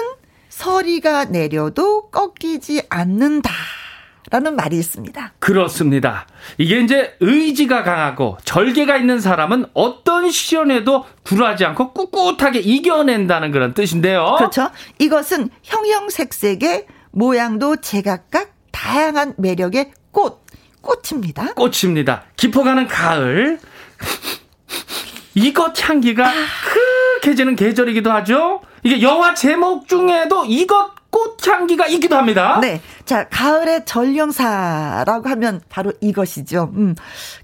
서리가 0.50 1.26
내려도 1.26 2.10
꺾이지 2.10 2.84
않는다. 2.90 3.52
라는 4.32 4.56
말이 4.56 4.78
있습니다. 4.78 5.34
그렇습니다. 5.40 6.26
이게 6.58 6.80
이제 6.80 7.16
의지가 7.20 7.84
강하고 7.84 8.38
절개가 8.44 8.98
있는 8.98 9.20
사람은 9.20 9.66
어떤 9.74 10.32
시련에도 10.32 11.06
굴하지 11.24 11.66
않고 11.66 11.94
꿋꿋하게 11.94 12.60
이겨낸다는 12.60 13.52
그런 13.52 13.74
뜻인데요. 13.74 14.36
그렇죠. 14.38 14.72
이것은 15.00 15.50
형형색색의 15.64 16.88
모양도 17.12 17.78
제각각 17.78 18.54
다양한 18.72 19.36
매력의 19.38 19.92
꽃, 20.12 20.44
꽃입니다. 20.82 21.54
꽃입니다. 21.54 22.24
깊어가는 22.36 22.88
가을. 22.88 23.60
이것 25.36 25.88
향기가 25.88 26.32
크게 27.22 27.36
지는 27.36 27.56
계절이기도 27.56 28.12
하죠. 28.12 28.62
이게 28.84 29.02
영화 29.02 29.34
제목 29.34 29.88
중에도 29.88 30.46
이것 30.46 30.92
꽃 31.16 31.48
향기가 31.48 31.88
있기도 31.88 32.18
합니다. 32.18 32.60
네. 32.60 32.82
자, 33.06 33.30
가을의 33.30 33.86
전령사라고 33.86 35.30
하면 35.30 35.62
바로 35.70 35.94
이것이죠. 36.02 36.74
음. 36.76 36.94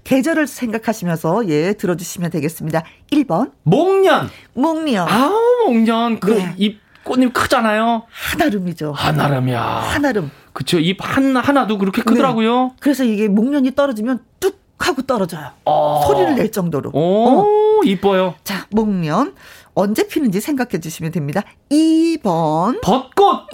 계절을 0.04 0.46
생각하시면서 0.46 1.48
예, 1.48 1.72
들어 1.72 1.96
주시면 1.96 2.30
되겠습니다. 2.32 2.84
1번. 3.10 3.52
목련. 3.62 4.28
목련. 4.52 5.08
아우, 5.08 5.32
목련. 5.66 6.20
그 6.20 6.32
네. 6.32 6.54
잎 6.58 6.80
꽃잎 7.02 7.32
크잖아요. 7.32 8.02
한아름이죠. 8.10 8.92
한아름이야. 8.92 9.62
한아름. 9.62 10.30
그쵸. 10.52 10.78
잎 10.78 10.98
한, 11.00 11.34
하나도 11.34 11.78
그렇게 11.78 12.02
크더라고요. 12.02 12.72
그래서 12.78 13.04
이게 13.04 13.26
목련이 13.26 13.74
떨어지면 13.74 14.18
뚝 14.38 14.60
하고 14.78 15.00
떨어져요. 15.00 15.52
어. 15.64 16.02
소리를 16.06 16.34
낼 16.34 16.52
정도로. 16.52 16.90
오, 16.92 17.40
어. 17.40 17.80
이뻐요. 17.84 18.34
자, 18.44 18.66
목련. 18.70 19.34
언제 19.74 20.06
피는지 20.06 20.40
생각해 20.40 20.80
주시면 20.80 21.12
됩니다. 21.12 21.42
2번. 21.70 22.80
벚꽃. 22.82 23.46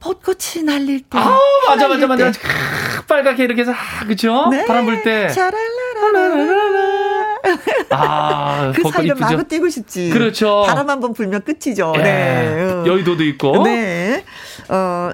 벚꽃이 0.00 0.64
날릴 0.64 1.02
때. 1.02 1.18
아, 1.18 1.36
맞아, 1.68 1.88
맞아, 1.88 2.06
맞아. 2.06 2.30
때. 2.30 2.38
크, 2.38 3.06
빨갛게 3.06 3.44
이렇게 3.44 3.62
해서, 3.62 3.72
아, 3.72 4.04
그죠? 4.06 4.46
네. 4.50 4.64
바람 4.64 4.84
불 4.86 5.02
때. 5.02 5.28
샤랄라라라라. 5.28 6.88
아, 7.90 8.72
그 8.76 8.80
이쁘죠? 8.82 9.14
마구 9.18 9.44
뛰고 9.44 9.68
싶지. 9.68 10.10
그렇죠. 10.10 10.64
바람 10.66 10.88
한 10.88 11.00
번 11.00 11.12
불면 11.12 11.42
끝이죠. 11.42 11.92
예, 11.96 12.02
네. 12.02 12.82
여의도도 12.86 13.24
있고. 13.24 13.62
네. 13.64 14.24
어, 14.68 15.10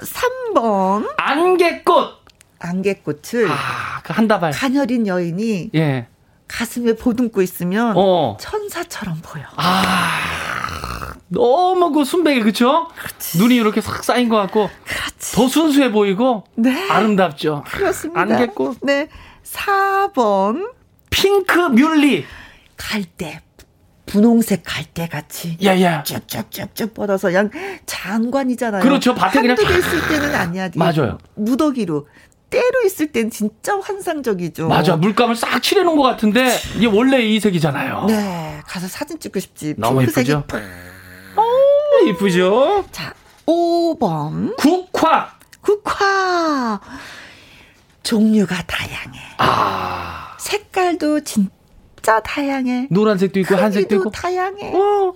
3번. 0.55 1.09
안개꽃. 1.17 2.25
안개꽃을 2.61 3.49
아, 3.51 4.01
그 4.03 4.13
한 4.13 4.27
다발. 4.29 4.53
가녀린 4.53 5.07
여인이 5.07 5.71
예. 5.75 6.07
가슴에 6.49 6.95
보듬고 6.95 7.43
있으면 7.43 7.95
어. 7.97 8.37
천사처럼 8.41 9.19
보여. 9.23 9.45
아. 9.57 11.15
너무 11.29 11.91
그 11.93 12.05
순백이, 12.05 12.41
그쵸? 12.43 12.89
눈이 13.39 13.57
이렇게 13.57 13.81
싹 13.81 14.05
쌓인 14.05 14.29
것 14.29 14.37
같고. 14.37 14.71
그렇지. 14.87 15.35
더 15.35 15.49
순수해 15.49 15.91
보이고. 15.91 16.45
네. 16.55 16.89
아름답죠. 16.91 17.65
그렇습니다. 17.67 18.21
안개꽃. 18.21 18.79
네. 18.83 19.09
4번. 19.45 20.71
핑크 21.11 21.59
뮬리. 21.59 22.25
갈대. 22.77 23.41
분홍색 24.07 24.63
갈대 24.65 25.09
같이. 25.09 25.57
야, 25.65 25.81
야. 25.81 26.03
쭉쭉쭉쭉 26.03 26.95
뻗어서 26.95 27.29
그냥 27.29 27.51
장관이잖아요. 27.87 28.83
그렇죠. 28.83 29.15
밭에 29.15 29.41
그냥 29.41 29.57
한두 29.57 29.67
개 29.67 29.79
있을 29.79 30.09
때는 30.09 30.35
아니야. 30.35 30.67
이 30.67 30.71
맞아요. 30.77 31.19
무더기로. 31.35 32.07
때로 32.55 32.83
있을 32.87 33.11
땐 33.11 33.31
진짜 33.31 33.77
환상적이죠. 33.81 34.69
맞아. 34.69 34.95
물감을 34.97 35.35
싹 35.35 35.61
칠해놓은 35.61 35.97
것 35.97 36.03
같은데, 36.05 36.57
이게 36.77 36.87
원래 36.87 37.21
이 37.21 37.41
색이잖아요. 37.41 38.05
네. 38.07 38.61
가서 38.65 38.87
사진 38.87 39.19
찍고 39.19 39.41
싶지. 39.41 39.75
너무 39.77 40.03
예쁘죠? 40.03 40.45
팍. 40.47 40.63
어, 41.37 41.43
이쁘죠? 42.09 42.85
자, 42.93 43.13
5번. 43.47 44.57
국화. 44.57 45.33
국화. 45.61 46.81
종류가 48.05 48.63
다양해. 48.67 49.19
아. 49.39 50.37
색깔도 50.39 51.21
진짜 51.25 52.21
다양해. 52.21 52.87
노란색도 52.91 53.41
있고, 53.41 53.57
한색도 53.57 53.97
있고. 53.97 54.11
다양해. 54.11 54.73
어, 54.75 54.79
어, 54.79 55.15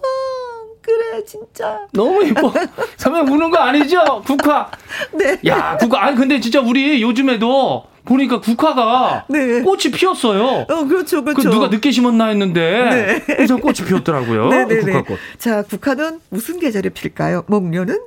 그래, 0.89 1.25
진짜. 1.25 1.81
너무 1.93 2.25
예뻐. 2.27 2.53
선배 2.97 3.21
우는 3.21 3.51
거 3.51 3.59
아니죠? 3.59 4.23
국화. 4.27 4.71
네. 5.13 5.39
야, 5.47 5.77
국화. 5.77 6.05
아니, 6.05 6.17
근데 6.17 6.41
진짜 6.41 6.61
우리 6.61 7.03
요즘에도 7.03 7.85
보니까 8.07 8.41
국화가 8.41 9.27
네. 9.29 9.61
꽃이 9.61 9.93
피었어요. 9.93 10.65
어, 10.69 10.85
그렇죠, 10.87 11.23
그 11.23 11.35
그렇죠. 11.35 11.51
누가 11.51 11.69
늦게 11.69 11.91
심었나 11.91 12.29
했는데 12.29 13.23
네. 13.27 13.47
꽃이 13.47 13.87
피었더라고요. 13.87 14.49
네네네. 14.49 14.81
국화꽃. 14.93 15.19
자, 15.39 15.63
국화는 15.63 16.21
무슨 16.31 16.59
계절에 16.59 16.89
필까요? 16.89 17.45
목련은? 17.49 17.99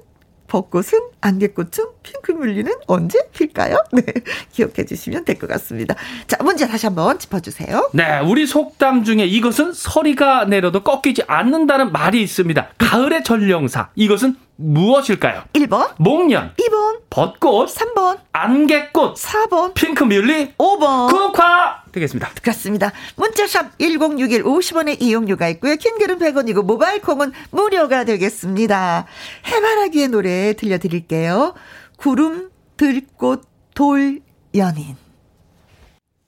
벚꽃은? 0.52 1.00
안개꽃은? 1.22 1.88
핑크뮬리는 2.04 2.70
언제 2.88 3.18
필까요? 3.32 3.78
네. 3.94 4.04
기억해 4.52 4.86
주시면 4.86 5.24
될 5.24 5.40
것 5.40 5.48
같습니다. 5.48 5.96
자, 6.28 6.38
문제 6.44 6.68
다시 6.68 6.88
한번 6.88 7.18
짚어주세요. 7.18 7.92
네, 7.94 8.20
우리 8.20 8.46
속담 8.46 9.06
중에 9.06 9.26
이것은 9.26 9.72
서리가 9.72 10.46
내려도 10.46 10.84
꺾이지 10.84 11.24
않는다는 11.26 11.94
말이 11.94 12.22
있습니다. 12.22 12.68
가을의 12.78 13.24
전령사. 13.24 13.90
이것은 13.96 14.36
무엇일까요? 14.62 15.44
1번, 15.54 15.94
목련, 15.98 16.54
2번, 16.56 17.02
벚꽃, 17.10 17.74
3번, 17.74 18.20
안개꽃, 18.32 19.16
4번, 19.16 19.74
핑크뮬리, 19.74 20.54
5번. 20.58 21.10
국화 21.10 21.84
되겠습니다. 21.92 22.30
그렇습니다. 22.42 22.92
문자샵 23.16 23.80
1061 23.80 24.44
50원의 24.44 25.02
이용료가 25.02 25.48
있고요. 25.50 25.76
킹글은 25.76 26.20
100원이고 26.20 26.64
모바일 26.64 27.02
콩은 27.02 27.34
무료가 27.52 28.04
되겠습니다. 28.06 29.06
해바라기의 29.48 30.08
노래 30.10 30.54
들려드릴게요. 30.54 31.54
구름, 31.98 32.50
들꽃, 32.78 33.44
돌, 33.74 34.20
연인. 34.56 34.96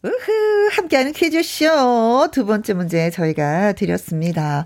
우후, 0.06 0.70
함께하는 0.74 1.14
퀴즈쇼. 1.14 2.28
두 2.34 2.46
번째 2.46 2.74
문제 2.74 3.10
저희가 3.10 3.72
드렸습니다. 3.72 4.66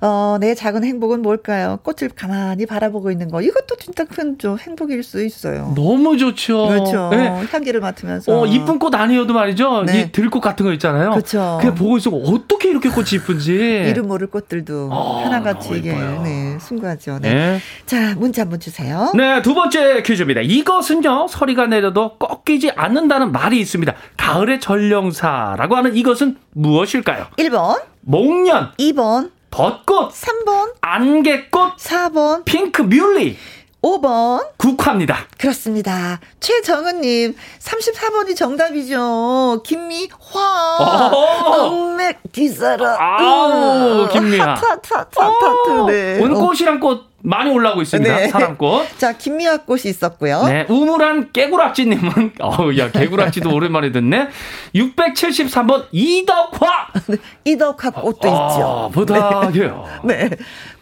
어, 0.00 0.36
내 0.40 0.54
작은 0.54 0.84
행복은 0.84 1.22
뭘까요? 1.22 1.80
꽃을 1.82 2.12
가만히 2.14 2.66
바라보고 2.66 3.10
있는 3.10 3.28
거. 3.28 3.42
이것도 3.42 3.74
진짜 3.80 4.04
큰 4.04 4.36
좀 4.38 4.58
행복일 4.58 5.02
수 5.02 5.24
있어요. 5.24 5.72
너무 5.74 6.16
좋죠. 6.18 6.68
그렇죠. 6.68 7.08
네. 7.10 7.26
향기를 7.50 7.80
맡으면서. 7.80 8.32
어, 8.42 8.46
이쁜 8.46 8.78
꽃 8.78 8.94
아니어도 8.94 9.32
말이죠. 9.32 9.82
네. 9.84 10.02
이 10.02 10.12
들꽃 10.12 10.42
같은 10.42 10.66
거 10.66 10.72
있잖아요. 10.74 11.10
그렇죠. 11.10 11.56
그냥 11.60 11.74
보고 11.74 11.96
있으면 11.96 12.20
어떻게 12.26 12.68
이렇게 12.68 12.88
꽃이 12.90 13.08
이쁜지. 13.14 13.52
이름 13.90 14.06
모를 14.08 14.26
꽃들도 14.28 14.90
어, 14.92 15.22
하나같이 15.24 15.70
이게. 15.78 15.92
네, 15.94 16.58
순구하죠. 16.60 17.18
네. 17.22 17.34
네. 17.34 17.60
자, 17.86 18.14
문자 18.16 18.42
한번 18.42 18.60
주세요. 18.60 19.10
네, 19.16 19.40
두 19.42 19.54
번째 19.54 20.02
퀴즈입니다. 20.02 20.42
이것은요, 20.42 21.26
서리가 21.28 21.66
내려도 21.66 22.18
꺾이지 22.18 22.72
않는다는 22.76 23.32
말이 23.32 23.58
있습니다. 23.58 23.94
가을의 24.16 24.60
전 24.60 24.75
전령사라고 24.76 25.76
하는 25.76 25.96
이것은 25.96 26.36
무엇일까요? 26.52 27.26
1번, 27.38 27.82
목련, 28.02 28.72
2번, 28.78 29.30
벚꽃, 29.50 30.12
3번, 30.12 30.74
안개꽃, 30.82 31.76
4번, 31.78 32.44
핑크 32.44 32.82
뮬리, 32.82 33.36
5번. 33.82 34.44
국화입니다. 34.58 35.16
그렇습니다. 35.38 36.20
최정은님, 36.40 37.34
34번이 37.60 38.36
정답이죠. 38.36 39.62
김미화. 39.64 40.08
어. 40.80 41.66
엉맥 41.68 42.20
기사라. 42.32 42.96
아우, 42.98 44.08
김미화. 44.08 44.54
하트, 44.54 44.66
하트, 44.66 44.94
하트, 44.94 45.18
하트. 45.20 45.90
네. 45.90 46.18
오늘 46.20 46.36
어. 46.36 46.40
꽃이랑 46.40 46.80
꽃 46.80 47.15
많이 47.26 47.50
올라오고 47.50 47.82
있습니다. 47.82 48.16
네. 48.16 48.28
사랑꽃. 48.28 48.86
자, 48.98 49.12
김미화 49.12 49.58
꽃이 49.58 49.82
있었고요. 49.86 50.44
네, 50.44 50.64
우물한 50.68 51.32
깨구락지님은, 51.32 52.34
어우, 52.40 52.78
야, 52.78 52.90
깨구락지도 52.90 53.52
오랜만에 53.52 53.90
듣네. 53.90 54.28
673번 54.74 55.86
이덕화! 55.90 56.88
이덕화 57.44 57.90
꽃도 57.90 58.28
있죠. 58.28 58.30
아, 58.30 58.88
부탁해요. 58.92 59.86
네. 60.04 60.30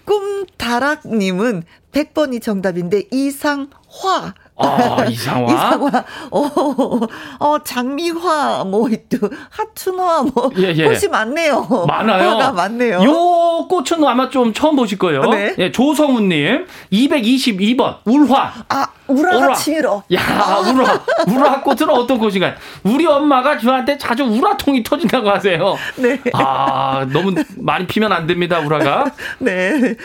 꿈다락님은 0.04 1.62
100번이 1.92 2.42
정답인데, 2.42 3.04
이상화. 3.10 4.34
아, 4.56 5.04
이상화? 5.08 5.50
이상화, 5.52 6.04
어, 6.30 6.50
어, 7.40 7.58
장미화, 7.64 8.64
뭐, 8.64 8.88
또, 9.08 9.28
하춘화, 9.50 10.22
뭐, 10.22 10.50
예, 10.58 10.72
예. 10.76 10.84
꽃이 10.84 11.08
많네요. 11.10 11.86
많아요. 11.88 12.30
화가 12.30 12.52
많네요. 12.52 13.02
요 13.02 13.66
꽃은 13.68 14.04
아마 14.06 14.30
좀 14.30 14.52
처음 14.52 14.76
보실 14.76 14.98
거예요. 14.98 15.22
네. 15.24 15.54
예, 15.58 15.72
조성훈님, 15.72 16.66
222번, 16.92 17.96
울화. 18.04 18.52
아, 18.68 18.86
우라가 19.08 19.36
우라. 19.38 19.54
치밀어. 19.54 20.02
야, 20.14 20.20
우라. 20.72 21.04
우라 21.28 21.60
꽃은 21.60 21.90
어떤 21.90 22.18
꽃인가요? 22.18 22.54
우리 22.84 23.06
엄마가 23.06 23.58
저한테 23.58 23.98
자주 23.98 24.22
우라통이 24.24 24.82
터진다고 24.82 25.28
하세요. 25.30 25.76
네. 25.96 26.20
아, 26.32 27.06
너무 27.12 27.34
많이 27.56 27.86
피면 27.86 28.12
안 28.12 28.26
됩니다, 28.26 28.60
우라가. 28.60 29.10
네. 29.40 29.96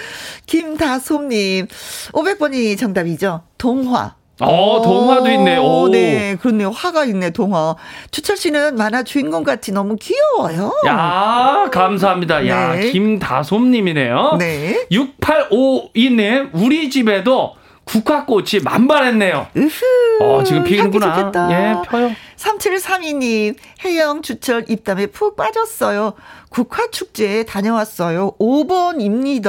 김다솜님, 0.47 1.67
500번이 2.13 2.77
정답이죠. 2.77 3.41
동화. 3.57 4.18
어, 4.45 4.81
동화도 4.81 5.29
있네. 5.29 5.57
오. 5.57 5.87
네, 5.89 6.35
그렇네요. 6.41 6.69
화가 6.71 7.05
있네, 7.05 7.31
동화. 7.31 7.75
추철 8.11 8.37
씨는 8.37 8.75
만화 8.75 9.03
주인공 9.03 9.43
같이 9.43 9.71
너무 9.71 9.95
귀여워요. 9.99 10.71
야, 10.87 11.67
감사합니다. 11.71 12.47
야, 12.47 12.75
네. 12.75 12.91
김다솜님이네요. 12.91 14.35
네. 14.39 14.85
6852님, 14.91 16.49
우리 16.53 16.89
집에도 16.89 17.55
국화꽃이 17.89 18.61
만발했네요. 18.63 19.47
으흐. 19.57 19.85
어, 20.21 20.43
지금 20.43 20.63
피는구나. 20.63 21.31
예, 21.51 21.89
펴요. 21.89 22.11
3732님, 22.35 23.55
해영 23.83 24.21
주철 24.21 24.65
입담에 24.69 25.07
푹 25.07 25.35
빠졌어요. 25.35 26.13
국화축제에 26.49 27.43
다녀왔어요. 27.43 28.33
5번입니다. 28.39 29.47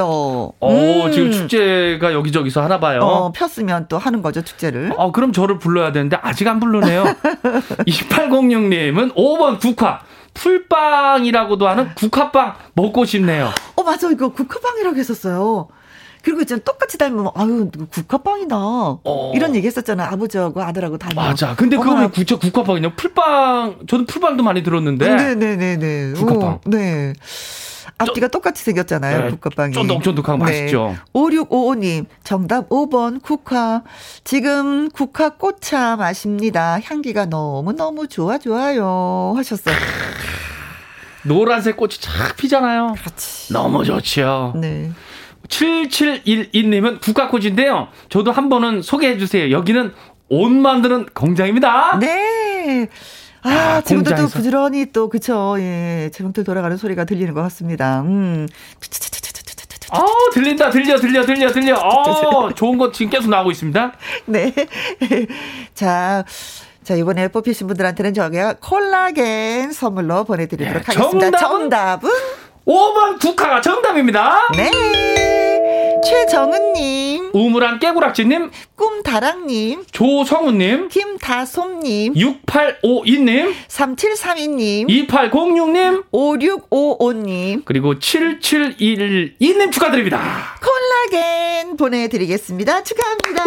어, 0.59 1.09
지금 1.11 1.31
축제가 1.31 2.13
여기저기서 2.13 2.63
하나 2.63 2.79
봐요. 2.79 2.99
음. 2.99 3.03
어, 3.03 3.31
폈으면 3.31 3.85
또 3.89 3.97
하는 3.97 4.21
거죠, 4.21 4.41
축제를. 4.41 4.93
어, 4.97 5.11
그럼 5.11 5.33
저를 5.33 5.59
불러야 5.59 5.91
되는데 5.91 6.17
아직 6.21 6.47
안 6.47 6.59
부르네요. 6.59 7.03
2806님은 7.87 9.13
5번 9.15 9.59
국화. 9.59 10.01
풀빵이라고도 10.33 11.67
하는 11.67 11.89
국화빵 11.95 12.55
먹고 12.73 13.03
싶네요. 13.05 13.49
어, 13.75 13.83
맞아. 13.83 14.09
이거 14.09 14.29
국화빵이라고 14.29 14.95
했었어요. 14.95 15.67
그리고 16.21 16.41
있잖아, 16.41 16.61
똑같이 16.63 16.97
닮으면, 16.97 17.31
아유, 17.35 17.69
국화빵이다. 17.91 18.55
이런 19.33 19.55
얘기 19.55 19.67
했었잖아. 19.67 20.05
아버지하고 20.11 20.61
아들하고 20.61 20.97
닮아. 20.97 21.21
어. 21.21 21.25
맞아. 21.29 21.55
근데 21.55 21.77
그거 21.77 21.95
왜 21.95 22.07
구체 22.07 22.35
국화빵이냐? 22.35 22.95
풀빵, 22.95 23.79
저는 23.87 24.05
풀빵도 24.05 24.43
많이 24.43 24.63
들었는데. 24.63 25.15
네네네네. 25.15 26.13
국화빵. 26.13 26.43
어, 26.43 26.59
네. 26.65 27.13
앞뒤가 27.97 28.27
똑같이 28.29 28.63
생겼잖아요, 28.63 29.23
네, 29.25 29.29
국화빵이. 29.31 29.73
쫀득쫀득하고 29.73 30.37
맛있죠. 30.39 30.95
5655님, 31.13 32.05
정답 32.23 32.69
5번 32.69 33.21
국화. 33.21 33.83
지금 34.23 34.89
국화 34.89 35.29
꽃차 35.29 35.97
마십니다. 35.97 36.79
향기가 36.83 37.25
너무너무 37.25 38.07
좋아, 38.07 38.37
좋아요. 38.37 39.33
하셨어요. 39.35 39.75
노란색 41.23 41.77
꽃이 41.77 41.93
착 41.99 42.35
피잖아요. 42.37 42.95
그렇지. 42.99 43.53
너무 43.53 43.83
좋지요. 43.85 44.53
네. 44.55 44.91
7712님은 45.51 47.01
국화꽃인데요. 47.01 47.89
저도 48.09 48.31
한 48.31 48.49
번은 48.49 48.81
소개해 48.81 49.17
주세요. 49.17 49.51
여기는 49.51 49.93
옷 50.29 50.49
만드는 50.49 51.07
공장입니다. 51.13 51.99
네. 51.99 52.87
아, 53.43 53.49
아, 53.49 53.81
지금도 53.81 54.11
또 54.11 54.15
공장에서. 54.15 54.37
부지런히 54.37 54.85
또, 54.93 55.09
그쵸. 55.09 55.55
예. 55.59 56.09
제목들 56.13 56.43
돌아가는 56.43 56.75
소리가 56.77 57.05
들리는 57.05 57.33
것 57.33 57.41
같습니다. 57.43 58.01
음. 58.01 58.47
아 59.93 59.99
들린다, 60.31 60.69
들려, 60.69 60.97
들려, 60.97 61.25
들려, 61.25 61.51
들려. 61.51 61.75
어, 61.75 62.49
좋은 62.55 62.77
것 62.77 62.93
지금 62.93 63.09
계속 63.11 63.29
나오고 63.29 63.51
있습니다. 63.51 63.91
네. 64.27 64.53
자. 65.73 66.23
자, 66.83 66.95
이번에 66.95 67.27
뽑히신 67.27 67.67
분들한테는 67.67 68.13
저기요, 68.15 68.53
콜라겐 68.59 69.71
선물로 69.71 70.23
보내드리도록 70.23 70.81
네, 70.83 70.93
하겠습니다. 70.95 71.37
정답은? 71.37 71.59
정답은? 71.59 72.09
5번 72.65 73.19
국화가 73.19 73.61
정답입니다. 73.61 74.47
네. 74.55 74.71
최정은님, 76.03 77.31
우물한 77.33 77.79
깨구락지님, 77.79 78.51
꿈다랑님, 78.75 79.85
조성우님, 79.91 80.89
김다솜님, 80.89 82.13
6852님, 82.15 83.53
3732님, 83.67 84.87
2806님, 84.89 86.03
5655님, 86.11 87.63
그리고 87.65 87.95
7712님 87.95 89.71
축하드립니다. 89.71 90.19
콜라겐 90.61 91.77
보내드리겠습니다. 91.77 92.83
축하합니다. 92.83 93.43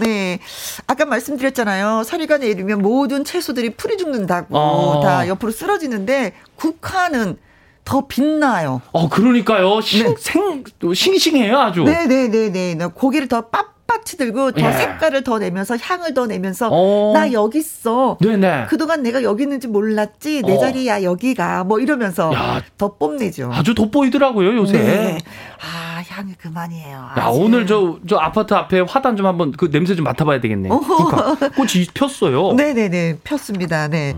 네. 0.00 0.38
아까 0.86 1.04
말씀드렸잖아요. 1.04 2.02
서리가 2.04 2.38
내리면 2.38 2.80
모든 2.80 3.24
채소들이 3.24 3.70
풀이 3.70 3.96
죽는다고 3.96 4.56
어. 4.56 5.00
다 5.02 5.28
옆으로 5.28 5.50
쓰러지는데 5.52 6.32
국화는 6.56 7.36
더 7.84 8.06
빛나요. 8.06 8.80
어, 8.92 9.08
그러니까요. 9.08 9.80
신, 9.80 10.14
생, 10.18 10.64
또 10.78 10.94
싱싱해요, 10.94 11.58
아주. 11.58 11.82
네. 11.84 12.06
네네네네. 12.06 12.86
고기를 12.94 13.26
더 13.28 13.48
빳빳이 13.50 14.18
들고 14.18 14.52
더 14.52 14.68
예. 14.68 14.72
색깔을 14.72 15.24
더 15.24 15.38
내면서 15.38 15.76
향을 15.76 16.14
더 16.14 16.26
내면서 16.26 16.68
어. 16.70 17.12
나 17.12 17.32
여기 17.32 17.58
있어. 17.58 18.18
네네. 18.20 18.66
그동안 18.68 19.02
내가 19.02 19.22
여기 19.24 19.42
있는지 19.42 19.66
몰랐지. 19.66 20.42
내 20.42 20.56
어. 20.56 20.58
자리야 20.60 21.02
여기가 21.02 21.64
뭐 21.64 21.80
이러면서 21.80 22.32
야. 22.32 22.62
더 22.78 22.94
뽐내죠. 22.94 23.50
아주 23.52 23.74
돋보이더라고요, 23.74 24.54
요새. 24.56 24.78
네. 24.78 25.18
아 25.60 26.02
향이 26.08 26.34
그만이에요. 26.34 26.96
야, 26.96 27.12
아주. 27.16 27.38
오늘 27.40 27.66
저, 27.66 27.98
저 28.08 28.16
아파트 28.16 28.54
앞에 28.54 28.80
화단 28.80 29.16
좀 29.16 29.26
한번 29.26 29.50
그 29.52 29.70
냄새 29.70 29.94
좀 29.96 30.04
맡아봐야 30.04 30.40
되겠네. 30.40 30.68
국화. 30.68 31.34
꽃이 31.56 31.86
폈어요. 31.94 32.52
네네네 32.52 33.18
폈습니다. 33.24 33.88
네. 33.88 34.14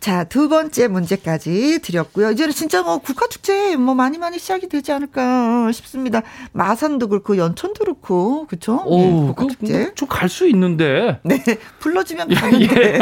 자, 0.00 0.22
두 0.24 0.48
번째 0.48 0.86
문제까지 0.88 1.80
드렸고요. 1.82 2.30
이제는 2.30 2.52
진짜 2.52 2.82
뭐 2.82 2.98
국화축제 2.98 3.76
뭐 3.76 3.94
많이 3.94 4.16
많이 4.16 4.38
시작이 4.38 4.68
되지 4.68 4.92
않을까 4.92 5.72
싶습니다. 5.72 6.22
마산도 6.52 7.08
그렇고 7.08 7.36
연천도 7.36 7.80
그렇고 7.84 8.46
그쵸? 8.46 8.80
오, 8.86 8.96
네, 8.98 9.10
그, 9.10 9.34
국화축제. 9.34 9.94
좀갈 9.94 10.28
수 10.28 10.46
있는데. 10.48 11.18
네, 11.24 11.42
불러주면 11.80 12.28
가는데 12.32 12.98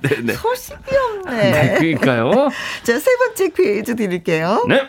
네네. 0.00 0.32
소식이 0.34 0.96
없네. 0.96 1.50
네, 1.50 1.74
그러니까요. 1.78 2.48
자, 2.82 2.98
세 2.98 3.16
번째 3.16 3.48
퀴즈 3.50 3.94
드릴게요. 3.94 4.64
네. 4.68 4.82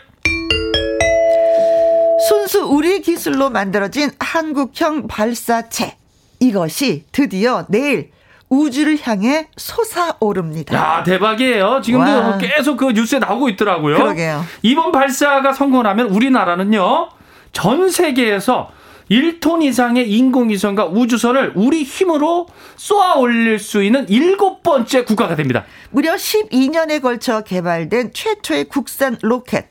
순수 2.28 2.66
우리 2.66 3.02
기술로 3.02 3.52
만들어진 3.52 4.10
한국형 4.20 5.08
발사체. 5.08 5.98
이것이 6.40 7.06
드디어 7.12 7.66
내일 7.70 8.10
우주를 8.56 8.98
향해 9.04 9.48
솟아오릅니다. 9.58 10.76
야, 10.76 11.04
대박이에요. 11.04 11.82
지금도 11.84 12.10
와. 12.12 12.38
계속 12.38 12.78
그 12.78 12.92
뉴스에 12.92 13.20
나오고 13.20 13.50
있더라고요. 13.50 13.98
그러게요. 13.98 14.44
이번 14.62 14.92
발사가 14.92 15.54
성공하면 15.54 16.08
우리나라는요, 16.08 17.10
전 17.52 17.90
세계에서 17.90 18.72
1톤 19.12 19.62
이상의 19.62 20.10
인공위성과 20.10 20.88
우주선을 20.88 21.54
우리 21.56 21.84
힘으로 21.84 22.48
쏘아 22.76 23.16
올릴 23.16 23.60
수 23.60 23.84
있는 23.84 24.08
일곱 24.10 24.64
번째 24.64 25.04
국가가 25.04 25.36
됩니다. 25.36 25.64
무려 25.92 26.16
12년에 26.16 27.02
걸쳐 27.02 27.42
개발된 27.42 28.14
최초의 28.14 28.66
국산 28.66 29.18
로켓. 29.22 29.68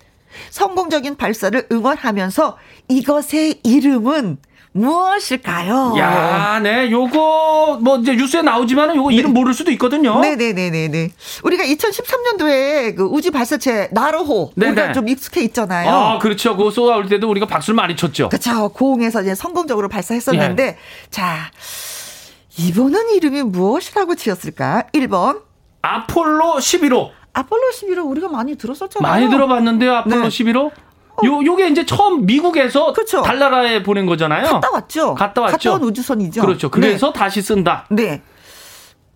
성공적인 0.50 1.16
발사를 1.16 1.66
응원하면서 1.70 2.58
이것의 2.88 3.60
이름은 3.64 4.38
무엇일까요? 4.76 5.94
야, 5.98 6.58
네, 6.60 6.90
요거, 6.90 7.78
뭐, 7.80 7.98
이제 7.98 8.14
뉴스에 8.16 8.42
나오지만은 8.42 8.96
요거 8.96 9.12
이름 9.12 9.32
모를 9.32 9.54
수도 9.54 9.70
있거든요. 9.72 10.18
네 10.20 10.34
네 10.34 10.52
네 10.52 10.68
네 10.70 10.88
네. 10.88 11.10
우리가 11.44 11.62
2013년도에 11.64 12.96
그 12.96 13.04
우주 13.04 13.30
발사체 13.30 13.88
나로호 13.92 14.52
네네. 14.56 14.72
우리가 14.72 14.92
좀 14.92 15.08
익숙해 15.08 15.42
있잖아요. 15.44 15.90
아, 15.90 16.18
그렇죠. 16.18 16.56
그거 16.56 16.70
쏘아 16.72 16.96
올 16.96 17.08
때도 17.08 17.30
우리가 17.30 17.46
박수를 17.46 17.76
많이 17.76 17.94
쳤죠. 17.94 18.28
그렇죠. 18.30 18.68
고흥에서 18.70 19.22
이제 19.22 19.34
성공적으로 19.36 19.88
발사했었는데 19.88 20.62
예. 20.66 20.76
자 21.08 21.50
이번은 22.58 23.10
이름이 23.14 23.42
무엇이라고 23.42 24.16
지었을까? 24.16 24.84
1번 24.92 25.40
아폴로 25.82 26.54
11호. 26.58 27.10
아폴로 27.32 27.62
11호 27.72 28.08
우리가 28.10 28.28
많이 28.28 28.56
들었었잖아요. 28.56 29.12
많이 29.12 29.28
들어봤는데요, 29.28 29.92
아폴로 29.96 30.22
네. 30.22 30.28
11호? 30.28 30.70
요, 31.24 31.44
요게 31.44 31.68
이제 31.68 31.86
처음 31.86 32.26
미국에서 32.26 32.92
그쵸. 32.92 33.22
달나라에 33.22 33.82
보낸 33.82 34.06
거잖아요. 34.06 34.44
갔다 34.44 34.70
왔죠. 34.72 35.14
갔다 35.14 35.42
왔죠. 35.42 35.56
갔다 35.56 35.72
온 35.74 35.82
우주선이죠. 35.84 36.40
그렇죠. 36.40 36.70
그래서 36.70 37.12
다시 37.12 37.40
쓴다. 37.42 37.86
네. 37.90 38.02
네. 38.04 38.22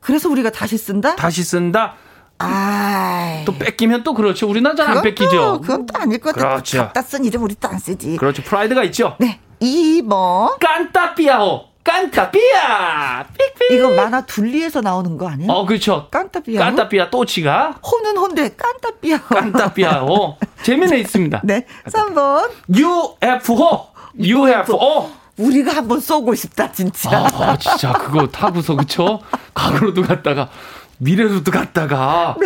그래서 0.00 0.28
우리가 0.28 0.50
다시 0.50 0.78
쓴다? 0.78 1.16
다시 1.16 1.42
쓴다. 1.42 1.94
아. 2.38 3.42
또 3.44 3.52
뺏기면 3.58 4.04
또 4.04 4.14
그렇죠. 4.14 4.48
우리나라 4.48 4.76
잘안 4.76 4.94
그건 4.94 5.02
뺏기죠. 5.02 5.30
또, 5.36 5.60
그건 5.60 5.86
또 5.86 5.98
아닐 5.98 6.18
것 6.18 6.34
같아. 6.34 6.48
그렇죠. 6.50 6.78
갖다 6.78 7.02
쓴 7.02 7.24
이름 7.24 7.42
우리 7.42 7.54
또 7.56 7.68
안 7.68 7.78
쓰지. 7.78 8.16
그렇죠. 8.16 8.42
프라이드가 8.42 8.84
있죠. 8.84 9.16
네. 9.18 9.40
2번. 9.60 10.58
깐따삐아호. 10.60 11.67
깐따삐아. 11.88 13.24
삑삑. 13.38 13.70
이거 13.78 13.90
만화 13.90 14.20
둘리에서 14.20 14.82
나오는 14.82 15.16
거 15.16 15.26
아니에요? 15.28 15.50
어, 15.50 15.64
그렇죠. 15.64 16.08
깐따삐아. 16.10 16.62
깐따삐아 16.62 17.10
또치가 17.10 17.78
호는 17.82 18.16
혼데 18.18 18.54
깐따삐아. 18.56 19.20
깐따삐아호. 19.22 20.36
재미는 20.62 20.98
있습니다. 20.98 21.40
네. 21.44 21.64
3번. 21.86 22.50
UFO. 22.76 23.86
UFO. 24.18 25.10
우리가 25.38 25.76
한번 25.76 26.00
쏘고 26.00 26.34
싶다, 26.34 26.70
진짜. 26.72 27.10
아, 27.32 27.56
진짜 27.56 27.92
그거 27.92 28.26
타고서 28.26 28.76
그쵸? 28.76 29.20
과거로도 29.54 30.02
갔다가 30.02 30.50
미래로도 30.98 31.50
갔다가. 31.50 32.36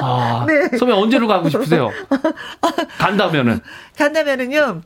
아, 0.00 0.44
네. 0.48 0.76
선배 0.78 0.92
언제로 0.94 1.28
가고 1.28 1.48
싶으세요? 1.50 1.90
간다면은. 2.98 3.60
간다면은요, 3.98 4.80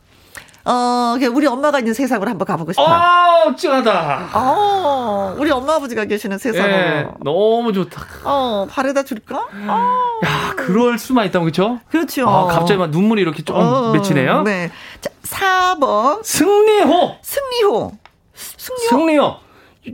어, 0.70 1.16
우리 1.33 1.46
엄마가 1.46 1.80
있는 1.80 1.94
세상으로 1.94 2.30
한번 2.30 2.46
가보고 2.46 2.72
싶어요. 2.72 2.87
아, 2.88 3.54
찡하다. 3.56 4.30
어, 4.35 5.35
우리 5.37 5.50
엄마 5.50 5.74
아버지가 5.74 6.04
계시는 6.04 6.38
세상으로. 6.38 6.72
예, 6.72 7.09
너무 7.24 7.72
좋다. 7.72 8.02
어, 8.24 8.66
바래다 8.70 9.02
줄까? 9.02 9.46
어, 9.66 10.20
야, 10.24 10.54
그럴 10.56 10.98
수만 10.98 11.26
있다면 11.26 11.46
그쵸? 11.46 11.80
그렇죠. 11.90 12.28
아, 12.28 12.46
갑자기 12.46 12.78
막 12.78 12.90
눈물이 12.90 13.20
이렇게 13.20 13.42
좀 13.42 13.56
어, 13.56 13.92
맺히네요. 13.92 14.42
네. 14.42 14.70
자, 15.00 15.11
4번. 15.24 16.22
승리호. 16.22 17.16
승리호. 17.22 17.92
승리호. 18.35 18.88
승리호. 18.88 19.37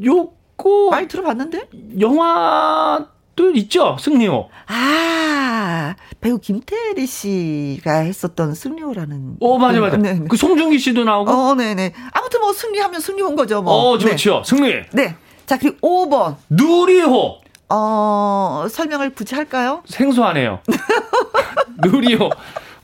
요거 0.04 0.90
많이 0.90 1.08
들어봤는데? 1.08 1.68
영화도 1.98 3.50
있죠? 3.54 3.96
승리호. 3.98 4.50
아, 4.66 5.94
배우 6.26 6.40
김태리 6.40 7.06
씨가 7.06 7.98
했었던 7.98 8.52
승리호라는. 8.52 9.36
어, 9.38 9.58
맞아, 9.58 9.78
맞아. 9.78 9.96
네, 9.96 10.14
네. 10.14 10.26
그 10.28 10.36
송중기 10.36 10.76
씨도 10.76 11.04
나오고. 11.04 11.30
어, 11.30 11.54
네네. 11.54 11.92
아무튼 12.10 12.40
뭐 12.40 12.52
승리하면 12.52 13.00
승리호인 13.00 13.36
거죠, 13.36 13.62
뭐. 13.62 13.72
어, 13.72 13.96
좋죠. 13.96 14.42
승리. 14.44 14.72
네. 14.72 14.86
네. 14.90 15.16
자, 15.46 15.56
그리고 15.56 15.76
5번. 16.08 16.34
누리호. 16.50 17.38
어, 17.68 18.66
설명을 18.68 19.10
굳이 19.14 19.36
할까요? 19.36 19.84
생소하네요. 19.86 20.58
누리호. 21.84 22.30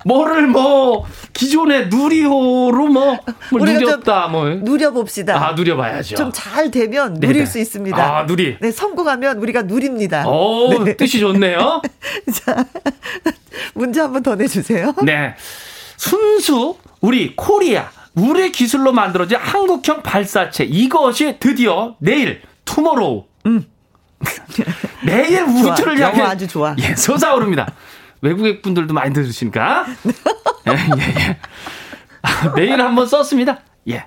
뭐를 0.05 0.47
뭐 0.49 1.07
기존의 1.33 1.89
누리호로 1.89 2.87
뭐, 2.89 3.19
뭐 3.51 3.61
누렸다 3.65 4.29
뭐. 4.29 4.47
누려봅시다. 4.49 5.37
아, 5.49 5.53
누려봐야죠. 5.53 6.17
좀 6.17 6.33
잘 6.33 6.71
되면 6.71 7.15
네네. 7.15 7.27
누릴 7.33 7.47
수 7.47 7.59
있습니다. 7.59 7.97
아, 8.19 8.27
누리. 8.27 8.57
네, 8.61 8.71
성공하면 8.73 9.39
우리가 9.39 9.63
누립니다. 9.63 10.27
오, 10.27 10.83
네. 10.85 10.97
뜻이 10.97 11.19
좋네요. 11.21 11.81
자, 12.33 12.65
문제 13.75 14.01
한 14.01 14.13
번 14.13 14.23
더 14.23 14.35
내주세요. 14.35 14.95
네. 15.03 15.35
순수 15.97 16.77
우리 17.01 17.35
코리아 17.37 17.91
우리 18.15 18.53
기술로 18.53 18.93
만들어진 18.93 19.39
한국형 19.41 20.03
발사체 20.03 20.65
이것이 20.65 21.37
드디어 21.41 21.97
내일 21.99 22.43
tomorrow 22.65 23.25
내일 25.05 25.43
우주를 25.45 25.97
좋아. 25.97 26.07
향해 26.09 26.23
아주 26.23 26.47
좋아. 26.47 26.75
예, 26.79 26.95
솟아오릅니다. 26.95 27.73
외국인 28.23 28.63
분들도 28.63 28.95
많이 28.95 29.13
들으시니까 29.13 29.85
예, 30.69 30.73
예, 30.73 31.29
예. 31.29 31.39
아, 32.23 32.55
내일 32.55 32.81
한번 32.81 33.07
썼습니다. 33.07 33.61
예. 33.89 34.07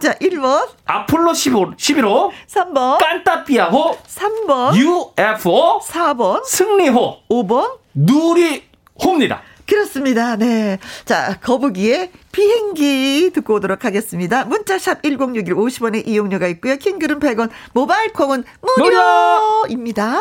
자, 0.00 0.14
1번, 0.14 0.68
아폴로 0.84 1.32
15, 1.32 1.72
11호, 1.72 2.30
3번, 2.48 2.98
깐따삐아호, 2.98 3.98
3번, 3.98 4.76
UFO, 4.76 5.80
4번, 5.80 6.44
승리호, 6.44 7.18
5번. 7.28 7.78
누리호입니다. 7.94 9.42
그렇습니다. 9.66 10.36
네. 10.36 10.78
자, 11.04 11.38
거북이의 11.40 12.10
비행기 12.32 13.30
듣고 13.34 13.54
오도록 13.54 13.84
하겠습니다. 13.84 14.44
문자샵 14.44 15.02
1061 15.02 15.54
50원의 15.54 16.06
이용료가 16.06 16.46
있고요. 16.48 16.76
킹글은 16.76 17.20
100원, 17.20 17.50
모바일 17.72 18.12
콩은 18.12 18.44
무료입니다. 18.60 20.20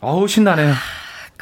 어우, 0.00 0.26
신나네요. 0.26 0.74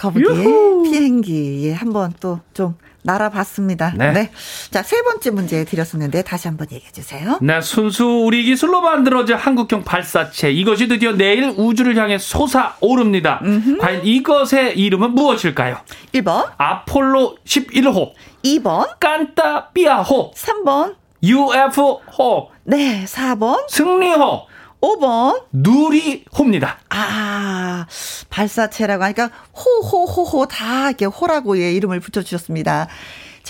거북이의 0.01 0.45
유후. 0.45 0.83
비행기 0.83 1.69
예, 1.69 1.73
한번 1.75 2.13
또 2.21 2.41
좀 2.55 2.75
날아봤습니다. 3.03 3.95
네. 3.97 4.31
자, 4.71 4.83
세 4.83 5.03
번째 5.03 5.31
문제 5.31 5.65
드렸었는데 5.65 6.23
다시 6.23 6.49
한번 6.49 6.67
얘기해 6.71 6.93
주세요. 6.93 7.39
네, 7.41 7.61
순수 7.61 8.05
우리 8.27 8.43
기술로 8.45 8.81
만들어진 8.83 9.37
한국형 9.37 9.85
발사체. 9.85 10.51
이것이 10.53 10.89
드디어 10.89 11.13
내일 11.13 11.55
우주를 11.57 11.97
향해 11.97 12.19
솟아오릅니다. 12.19 13.41
과연 13.81 14.05
이것의 14.05 14.79
이름은 14.79 15.13
무엇일까요? 15.15 15.79
1번, 16.13 16.51
아폴로 16.59 17.37
11호, 17.47 18.13
2번, 18.45 18.99
깐따삐아호, 19.01 20.33
3번, 20.35 20.97
UFO, 21.23 22.51
네, 22.65 23.05
4번, 23.07 23.65
승리호, 23.69 24.43
5번. 24.81 25.43
누리호입니다. 25.53 26.79
아, 26.89 27.87
발사체라고 28.31 29.05
하니까 29.05 29.31
호호호호 29.55 30.47
다 30.47 30.89
이렇게 30.89 31.05
호라고 31.05 31.59
예, 31.59 31.73
이름을 31.73 32.01
붙여주셨습니다. 32.01 32.89